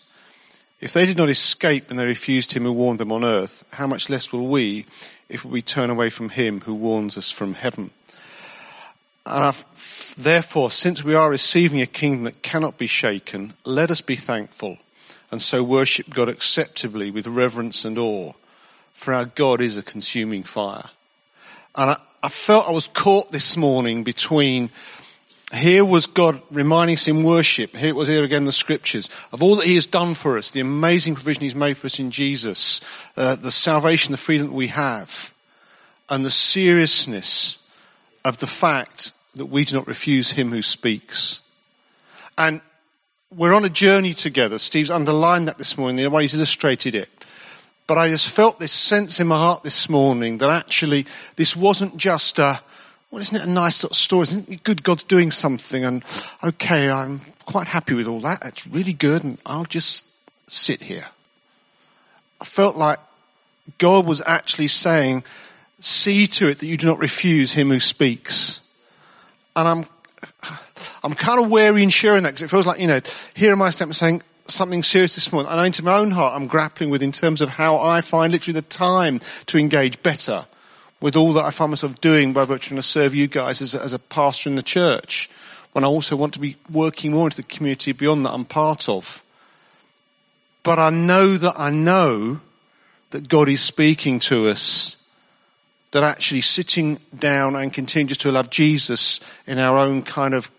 If 0.79 0.93
they 0.93 1.05
did 1.05 1.17
not 1.17 1.29
escape 1.29 1.89
and 1.89 1.99
they 1.99 2.05
refused 2.05 2.53
him 2.53 2.63
who 2.63 2.71
warned 2.71 2.99
them 3.01 3.11
on 3.11 3.25
earth, 3.25 3.67
how 3.73 3.85
much 3.85 4.09
less 4.09 4.31
will 4.31 4.47
we 4.47 4.85
if 5.31 5.45
we 5.45 5.61
turn 5.61 5.89
away 5.89 6.09
from 6.09 6.29
him 6.29 6.61
who 6.61 6.73
warns 6.73 7.17
us 7.17 7.31
from 7.31 7.53
heaven. 7.55 7.91
And 9.25 9.55
therefore, 10.17 10.71
since 10.71 11.03
we 11.03 11.15
are 11.15 11.29
receiving 11.29 11.81
a 11.81 11.85
kingdom 11.85 12.23
that 12.25 12.41
cannot 12.41 12.77
be 12.77 12.87
shaken, 12.87 13.53
let 13.65 13.91
us 13.91 14.01
be 14.01 14.15
thankful 14.15 14.77
and 15.31 15.41
so 15.41 15.63
worship 15.63 16.09
God 16.09 16.27
acceptably 16.27 17.09
with 17.09 17.25
reverence 17.25 17.85
and 17.85 17.97
awe, 17.97 18.33
for 18.91 19.13
our 19.13 19.25
God 19.25 19.61
is 19.61 19.77
a 19.77 19.83
consuming 19.83 20.43
fire. 20.43 20.89
And 21.75 21.91
I, 21.91 21.95
I 22.21 22.29
felt 22.29 22.67
I 22.67 22.71
was 22.71 22.89
caught 22.89 23.31
this 23.31 23.55
morning 23.55 24.03
between 24.03 24.69
here 25.53 25.83
was 25.83 26.07
God 26.07 26.41
reminding 26.49 26.95
us 26.95 27.07
in 27.07 27.23
worship. 27.23 27.75
Here 27.75 27.89
it 27.89 27.95
was 27.95 28.07
here 28.07 28.23
again 28.23 28.45
the 28.45 28.51
scriptures 28.51 29.09
of 29.31 29.43
all 29.43 29.57
that 29.57 29.67
He 29.67 29.75
has 29.75 29.85
done 29.85 30.13
for 30.13 30.37
us, 30.37 30.51
the 30.51 30.61
amazing 30.61 31.15
provision 31.15 31.43
He's 31.43 31.55
made 31.55 31.77
for 31.77 31.87
us 31.87 31.99
in 31.99 32.11
Jesus, 32.11 32.79
uh, 33.17 33.35
the 33.35 33.51
salvation, 33.51 34.11
the 34.11 34.17
freedom 34.17 34.47
that 34.47 34.53
we 34.53 34.67
have, 34.67 35.33
and 36.09 36.23
the 36.23 36.31
seriousness 36.31 37.59
of 38.23 38.37
the 38.39 38.47
fact 38.47 39.13
that 39.35 39.47
we 39.47 39.65
do 39.65 39.75
not 39.75 39.87
refuse 39.87 40.31
Him 40.31 40.51
who 40.51 40.61
speaks. 40.61 41.41
And 42.37 42.61
we're 43.35 43.53
on 43.53 43.65
a 43.65 43.69
journey 43.69 44.13
together. 44.13 44.57
Steve's 44.57 44.91
underlined 44.91 45.47
that 45.47 45.57
this 45.57 45.77
morning, 45.77 45.97
the 45.97 46.09
way 46.09 46.23
he's 46.23 46.35
illustrated 46.35 46.95
it. 46.95 47.09
But 47.87 47.97
I 47.97 48.09
just 48.09 48.29
felt 48.29 48.59
this 48.59 48.71
sense 48.71 49.19
in 49.19 49.27
my 49.27 49.37
heart 49.37 49.63
this 49.63 49.89
morning 49.89 50.37
that 50.37 50.49
actually 50.49 51.05
this 51.35 51.55
wasn't 51.55 51.97
just 51.97 52.39
a 52.39 52.61
well, 53.11 53.19
isn't 53.21 53.35
it 53.35 53.45
a 53.45 53.49
nice 53.49 53.83
little 53.83 53.95
story? 53.95 54.23
Isn't 54.23 54.49
it 54.49 54.63
good 54.63 54.83
God's 54.83 55.03
doing 55.03 55.31
something? 55.31 55.83
And 55.83 56.03
okay, 56.43 56.89
I'm 56.89 57.19
quite 57.45 57.67
happy 57.67 57.93
with 57.93 58.07
all 58.07 58.21
that. 58.21 58.39
It's 58.45 58.65
really 58.65 58.93
good, 58.93 59.25
and 59.25 59.37
I'll 59.45 59.65
just 59.65 60.05
sit 60.49 60.83
here. 60.83 61.07
I 62.39 62.45
felt 62.45 62.77
like 62.77 62.99
God 63.77 64.07
was 64.07 64.21
actually 64.25 64.67
saying, 64.67 65.23
See 65.79 66.27
to 66.27 66.47
it 66.47 66.59
that 66.59 66.67
you 66.67 66.77
do 66.77 66.87
not 66.87 66.99
refuse 66.99 67.53
him 67.53 67.69
who 67.69 67.79
speaks. 67.79 68.61
And 69.55 69.67
I'm, 69.67 69.85
I'm 71.03 71.13
kind 71.13 71.43
of 71.43 71.49
wary 71.49 71.81
in 71.81 71.89
sharing 71.89 72.21
that 72.23 72.29
because 72.29 72.43
it 72.43 72.49
feels 72.49 72.67
like, 72.67 72.79
you 72.79 72.85
know, 72.85 73.01
here 73.33 73.51
am 73.51 73.63
I 73.63 73.71
saying 73.71 74.21
something 74.45 74.83
serious 74.83 75.15
this 75.15 75.33
morning. 75.33 75.51
And 75.51 75.65
into 75.65 75.83
my 75.83 75.97
own 75.97 76.11
heart, 76.11 76.35
I'm 76.35 76.45
grappling 76.45 76.91
with 76.91 77.01
in 77.01 77.11
terms 77.11 77.41
of 77.41 77.49
how 77.49 77.79
I 77.79 78.01
find 78.01 78.31
literally 78.31 78.59
the 78.59 78.67
time 78.67 79.21
to 79.47 79.57
engage 79.57 80.01
better 80.03 80.45
with 81.01 81.15
all 81.15 81.33
that 81.33 81.43
I 81.43 81.49
find 81.49 81.71
myself 81.71 81.99
doing 81.99 82.31
by 82.31 82.45
virtue 82.45 82.77
of 82.77 82.85
serve 82.85 83.13
you 83.13 83.27
guys 83.27 83.61
as 83.61 83.75
as 83.75 83.93
a 83.93 83.99
pastor 83.99 84.49
in 84.49 84.55
the 84.55 84.63
church, 84.63 85.29
when 85.73 85.83
I 85.83 85.87
also 85.87 86.15
want 86.15 86.33
to 86.35 86.39
be 86.39 86.55
working 86.71 87.11
more 87.11 87.25
into 87.25 87.37
the 87.37 87.47
community 87.47 87.91
beyond 87.91 88.25
that 88.25 88.33
I'm 88.33 88.45
part 88.45 88.87
of. 88.87 89.23
But 90.63 90.77
I 90.77 90.91
know 90.91 91.37
that 91.37 91.55
I 91.57 91.71
know 91.71 92.39
that 93.09 93.27
God 93.27 93.49
is 93.49 93.61
speaking 93.61 94.19
to 94.19 94.47
us, 94.47 94.97
that 95.91 96.03
actually 96.03 96.41
sitting 96.41 96.99
down 97.17 97.55
and 97.55 97.73
continuing 97.73 98.15
to 98.15 98.31
love 98.31 98.49
Jesus 98.49 99.19
in 99.47 99.57
our 99.57 99.77
own 99.77 100.03
kind 100.03 100.33
of 100.33 100.51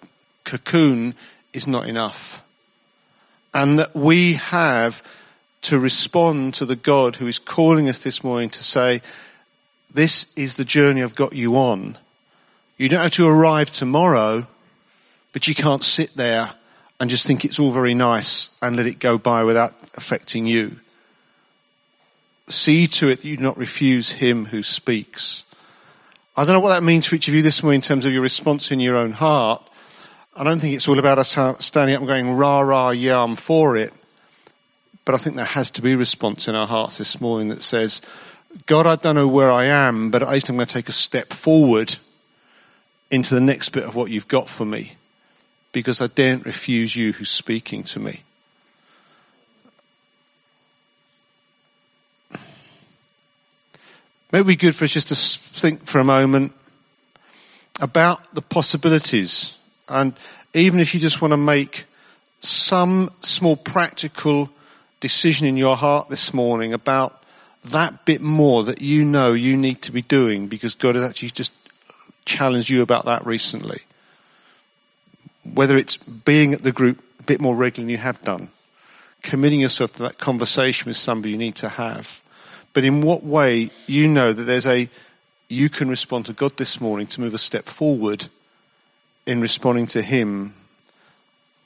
cocoon 0.44 1.14
is 1.52 1.66
not 1.66 1.88
enough. 1.88 2.42
And 3.54 3.78
that 3.78 3.94
we 3.94 4.34
have 4.34 5.02
to 5.62 5.78
respond 5.78 6.54
to 6.54 6.66
the 6.66 6.76
God 6.76 7.16
who 7.16 7.26
is 7.26 7.38
calling 7.38 7.88
us 7.88 8.00
this 8.00 8.24
morning 8.24 8.50
to 8.50 8.64
say, 8.64 9.00
this 9.94 10.32
is 10.36 10.56
the 10.56 10.64
journey 10.64 11.02
I've 11.02 11.14
got 11.14 11.34
you 11.34 11.56
on. 11.56 11.98
You 12.76 12.88
don't 12.88 13.02
have 13.02 13.10
to 13.12 13.28
arrive 13.28 13.70
tomorrow, 13.70 14.46
but 15.32 15.46
you 15.46 15.54
can't 15.54 15.84
sit 15.84 16.14
there 16.16 16.54
and 16.98 17.10
just 17.10 17.26
think 17.26 17.44
it's 17.44 17.58
all 17.58 17.72
very 17.72 17.94
nice 17.94 18.56
and 18.62 18.76
let 18.76 18.86
it 18.86 18.98
go 18.98 19.18
by 19.18 19.44
without 19.44 19.74
affecting 19.94 20.46
you. 20.46 20.78
See 22.48 22.86
to 22.86 23.08
it 23.08 23.20
that 23.20 23.28
you 23.28 23.36
do 23.36 23.42
not 23.42 23.56
refuse 23.56 24.12
him 24.12 24.46
who 24.46 24.62
speaks. 24.62 25.44
I 26.36 26.44
don't 26.44 26.54
know 26.54 26.60
what 26.60 26.70
that 26.70 26.82
means 26.82 27.06
for 27.06 27.14
each 27.14 27.28
of 27.28 27.34
you 27.34 27.42
this 27.42 27.62
morning 27.62 27.78
in 27.78 27.82
terms 27.82 28.04
of 28.04 28.12
your 28.12 28.22
response 28.22 28.70
in 28.70 28.80
your 28.80 28.96
own 28.96 29.12
heart. 29.12 29.68
I 30.34 30.44
don't 30.44 30.60
think 30.60 30.74
it's 30.74 30.88
all 30.88 30.98
about 30.98 31.18
us 31.18 31.36
standing 31.64 31.94
up 31.94 32.00
and 32.00 32.08
going, 32.08 32.32
rah, 32.32 32.60
rah, 32.60 32.90
yeah, 32.90 33.22
I'm 33.22 33.36
for 33.36 33.76
it. 33.76 33.92
But 35.04 35.14
I 35.14 35.18
think 35.18 35.36
there 35.36 35.44
has 35.44 35.70
to 35.72 35.82
be 35.82 35.92
a 35.92 35.96
response 35.96 36.48
in 36.48 36.54
our 36.54 36.66
hearts 36.66 36.98
this 36.98 37.20
morning 37.20 37.48
that 37.48 37.62
says, 37.62 38.00
God, 38.66 38.86
I 38.86 38.96
don't 38.96 39.14
know 39.14 39.28
where 39.28 39.50
I 39.50 39.64
am, 39.64 40.10
but 40.10 40.22
at 40.22 40.28
least 40.28 40.48
I'm 40.48 40.56
going 40.56 40.66
to 40.66 40.72
take 40.72 40.88
a 40.88 40.92
step 40.92 41.32
forward 41.32 41.96
into 43.10 43.34
the 43.34 43.40
next 43.40 43.70
bit 43.70 43.84
of 43.84 43.94
what 43.94 44.10
you've 44.10 44.28
got 44.28 44.48
for 44.48 44.64
me 44.64 44.92
because 45.72 46.00
I 46.00 46.06
daren't 46.06 46.44
refuse 46.44 46.94
you 46.94 47.12
who's 47.12 47.30
speaking 47.30 47.82
to 47.84 48.00
me. 48.00 48.22
Maybe 54.30 54.48
be 54.48 54.56
good 54.56 54.74
for 54.74 54.84
us 54.84 54.92
just 54.92 55.08
to 55.08 55.14
think 55.60 55.84
for 55.84 55.98
a 55.98 56.04
moment 56.04 56.54
about 57.80 58.34
the 58.34 58.40
possibilities. 58.40 59.58
And 59.88 60.14
even 60.54 60.80
if 60.80 60.94
you 60.94 61.00
just 61.00 61.20
want 61.20 61.32
to 61.32 61.36
make 61.36 61.84
some 62.40 63.10
small 63.20 63.56
practical 63.56 64.48
decision 65.00 65.46
in 65.46 65.56
your 65.56 65.76
heart 65.76 66.08
this 66.08 66.32
morning 66.32 66.72
about 66.72 67.21
that 67.64 68.04
bit 68.04 68.20
more 68.20 68.64
that 68.64 68.82
you 68.82 69.04
know 69.04 69.32
you 69.32 69.56
need 69.56 69.82
to 69.82 69.92
be 69.92 70.02
doing 70.02 70.48
because 70.48 70.74
God 70.74 70.96
has 70.96 71.04
actually 71.04 71.30
just 71.30 71.52
challenged 72.24 72.68
you 72.68 72.82
about 72.82 73.04
that 73.04 73.24
recently. 73.24 73.82
Whether 75.54 75.76
it's 75.76 75.96
being 75.96 76.54
at 76.54 76.62
the 76.62 76.72
group 76.72 77.02
a 77.20 77.22
bit 77.22 77.40
more 77.40 77.54
regularly 77.54 77.94
than 77.94 78.00
you 78.00 78.04
have 78.04 78.22
done, 78.22 78.50
committing 79.22 79.60
yourself 79.60 79.92
to 79.94 80.02
that 80.02 80.18
conversation 80.18 80.88
with 80.88 80.96
somebody 80.96 81.32
you 81.32 81.38
need 81.38 81.56
to 81.56 81.68
have, 81.68 82.22
but 82.72 82.84
in 82.84 83.00
what 83.00 83.22
way 83.22 83.70
you 83.86 84.08
know 84.08 84.32
that 84.32 84.44
there's 84.44 84.66
a 84.66 84.88
you 85.48 85.68
can 85.68 85.88
respond 85.88 86.26
to 86.26 86.32
God 86.32 86.56
this 86.56 86.80
morning 86.80 87.06
to 87.08 87.20
move 87.20 87.34
a 87.34 87.38
step 87.38 87.66
forward 87.66 88.28
in 89.26 89.40
responding 89.40 89.86
to 89.88 90.00
Him 90.00 90.54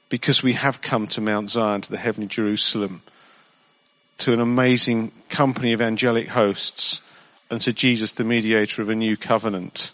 because 0.08 0.42
we 0.42 0.54
have 0.54 0.80
come 0.80 1.06
to 1.08 1.20
Mount 1.20 1.50
Zion, 1.50 1.80
to 1.82 1.90
the 1.90 1.98
heavenly 1.98 2.26
Jerusalem, 2.26 3.02
to 4.18 4.32
an 4.32 4.40
amazing 4.40 5.12
company 5.28 5.72
of 5.72 5.80
angelic 5.80 6.28
hosts, 6.28 7.02
and 7.50 7.60
to 7.60 7.72
Jesus, 7.72 8.12
the 8.12 8.24
mediator 8.24 8.82
of 8.82 8.88
a 8.88 8.94
new 8.94 9.16
covenant. 9.16 9.92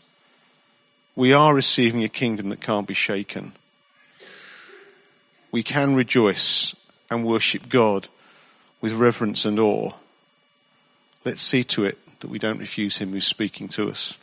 We 1.15 1.33
are 1.33 1.55
receiving 1.55 2.03
a 2.03 2.09
kingdom 2.09 2.49
that 2.49 2.61
can't 2.61 2.87
be 2.87 2.95
shaken. 2.95 3.53
We 5.51 5.63
can 5.63 5.95
rejoice 5.95 6.75
and 7.11 7.27
worship 7.27 7.69
God 7.69 8.09
with 8.81 8.95
reverence 8.95 9.45
and 9.45 9.59
awe. 9.59 9.93
Let's 11.25 11.43
see 11.43 11.63
to 11.65 11.85
it 11.85 11.99
that 12.21 12.29
we 12.29 12.39
don't 12.39 12.59
refuse 12.59 12.99
Him 12.99 13.11
who's 13.11 13.27
speaking 13.27 13.69
to 13.69 13.89
us. 13.89 14.19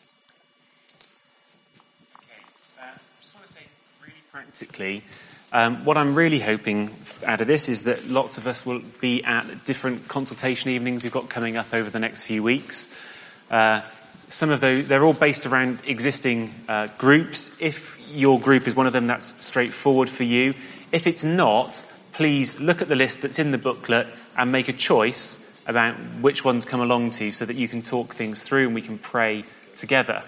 Okay. 2.17 2.41
Uh, 2.81 2.85
just 3.21 3.35
want 3.35 3.45
to 3.45 3.53
say 3.53 3.61
really 4.01 4.23
practically, 4.31 5.03
um, 5.51 5.83
what 5.83 5.97
I'm 5.97 6.13
really 6.15 6.39
hoping 6.39 6.95
out 7.25 7.41
of 7.41 7.47
this 7.47 7.69
is 7.69 7.83
that 7.83 8.07
lots 8.07 8.37
of 8.37 8.45
us 8.45 8.65
will 8.65 8.81
be 9.01 9.23
at 9.23 9.65
different 9.65 10.07
consultation 10.07 10.69
evenings 10.69 11.03
we've 11.03 11.11
got 11.11 11.29
coming 11.29 11.57
up 11.57 11.73
over 11.73 11.89
the 11.89 11.99
next 11.99 12.23
few 12.23 12.43
weeks. 12.43 12.95
Uh, 13.49 13.81
some 14.27 14.51
of 14.51 14.61
those, 14.61 14.87
they're 14.87 15.03
all 15.03 15.13
based 15.13 15.47
around 15.47 15.81
existing 15.87 16.53
uh, 16.67 16.87
groups. 16.99 17.59
If 17.61 17.99
your 18.11 18.39
group 18.39 18.67
is 18.67 18.75
one 18.75 18.85
of 18.85 18.93
them, 18.93 19.07
that's 19.07 19.43
straightforward 19.43 20.09
for 20.09 20.23
you. 20.23 20.53
If 20.91 21.07
it's 21.07 21.23
not, 21.23 21.83
please 22.13 22.59
look 22.59 22.81
at 22.81 22.87
the 22.87 22.95
list 22.95 23.21
that's 23.21 23.39
in 23.39 23.51
the 23.51 23.57
booklet 23.57 24.07
and 24.37 24.51
make 24.51 24.67
a 24.67 24.73
choice 24.73 25.45
about 25.65 25.95
which 26.21 26.45
ones 26.45 26.65
come 26.65 26.81
along 26.81 27.11
to 27.11 27.25
you 27.25 27.31
so 27.31 27.45
that 27.45 27.55
you 27.55 27.67
can 27.67 27.81
talk 27.81 28.13
things 28.13 28.43
through 28.43 28.67
and 28.67 28.75
we 28.75 28.81
can 28.81 28.99
pray 28.99 29.45
together. 29.75 30.23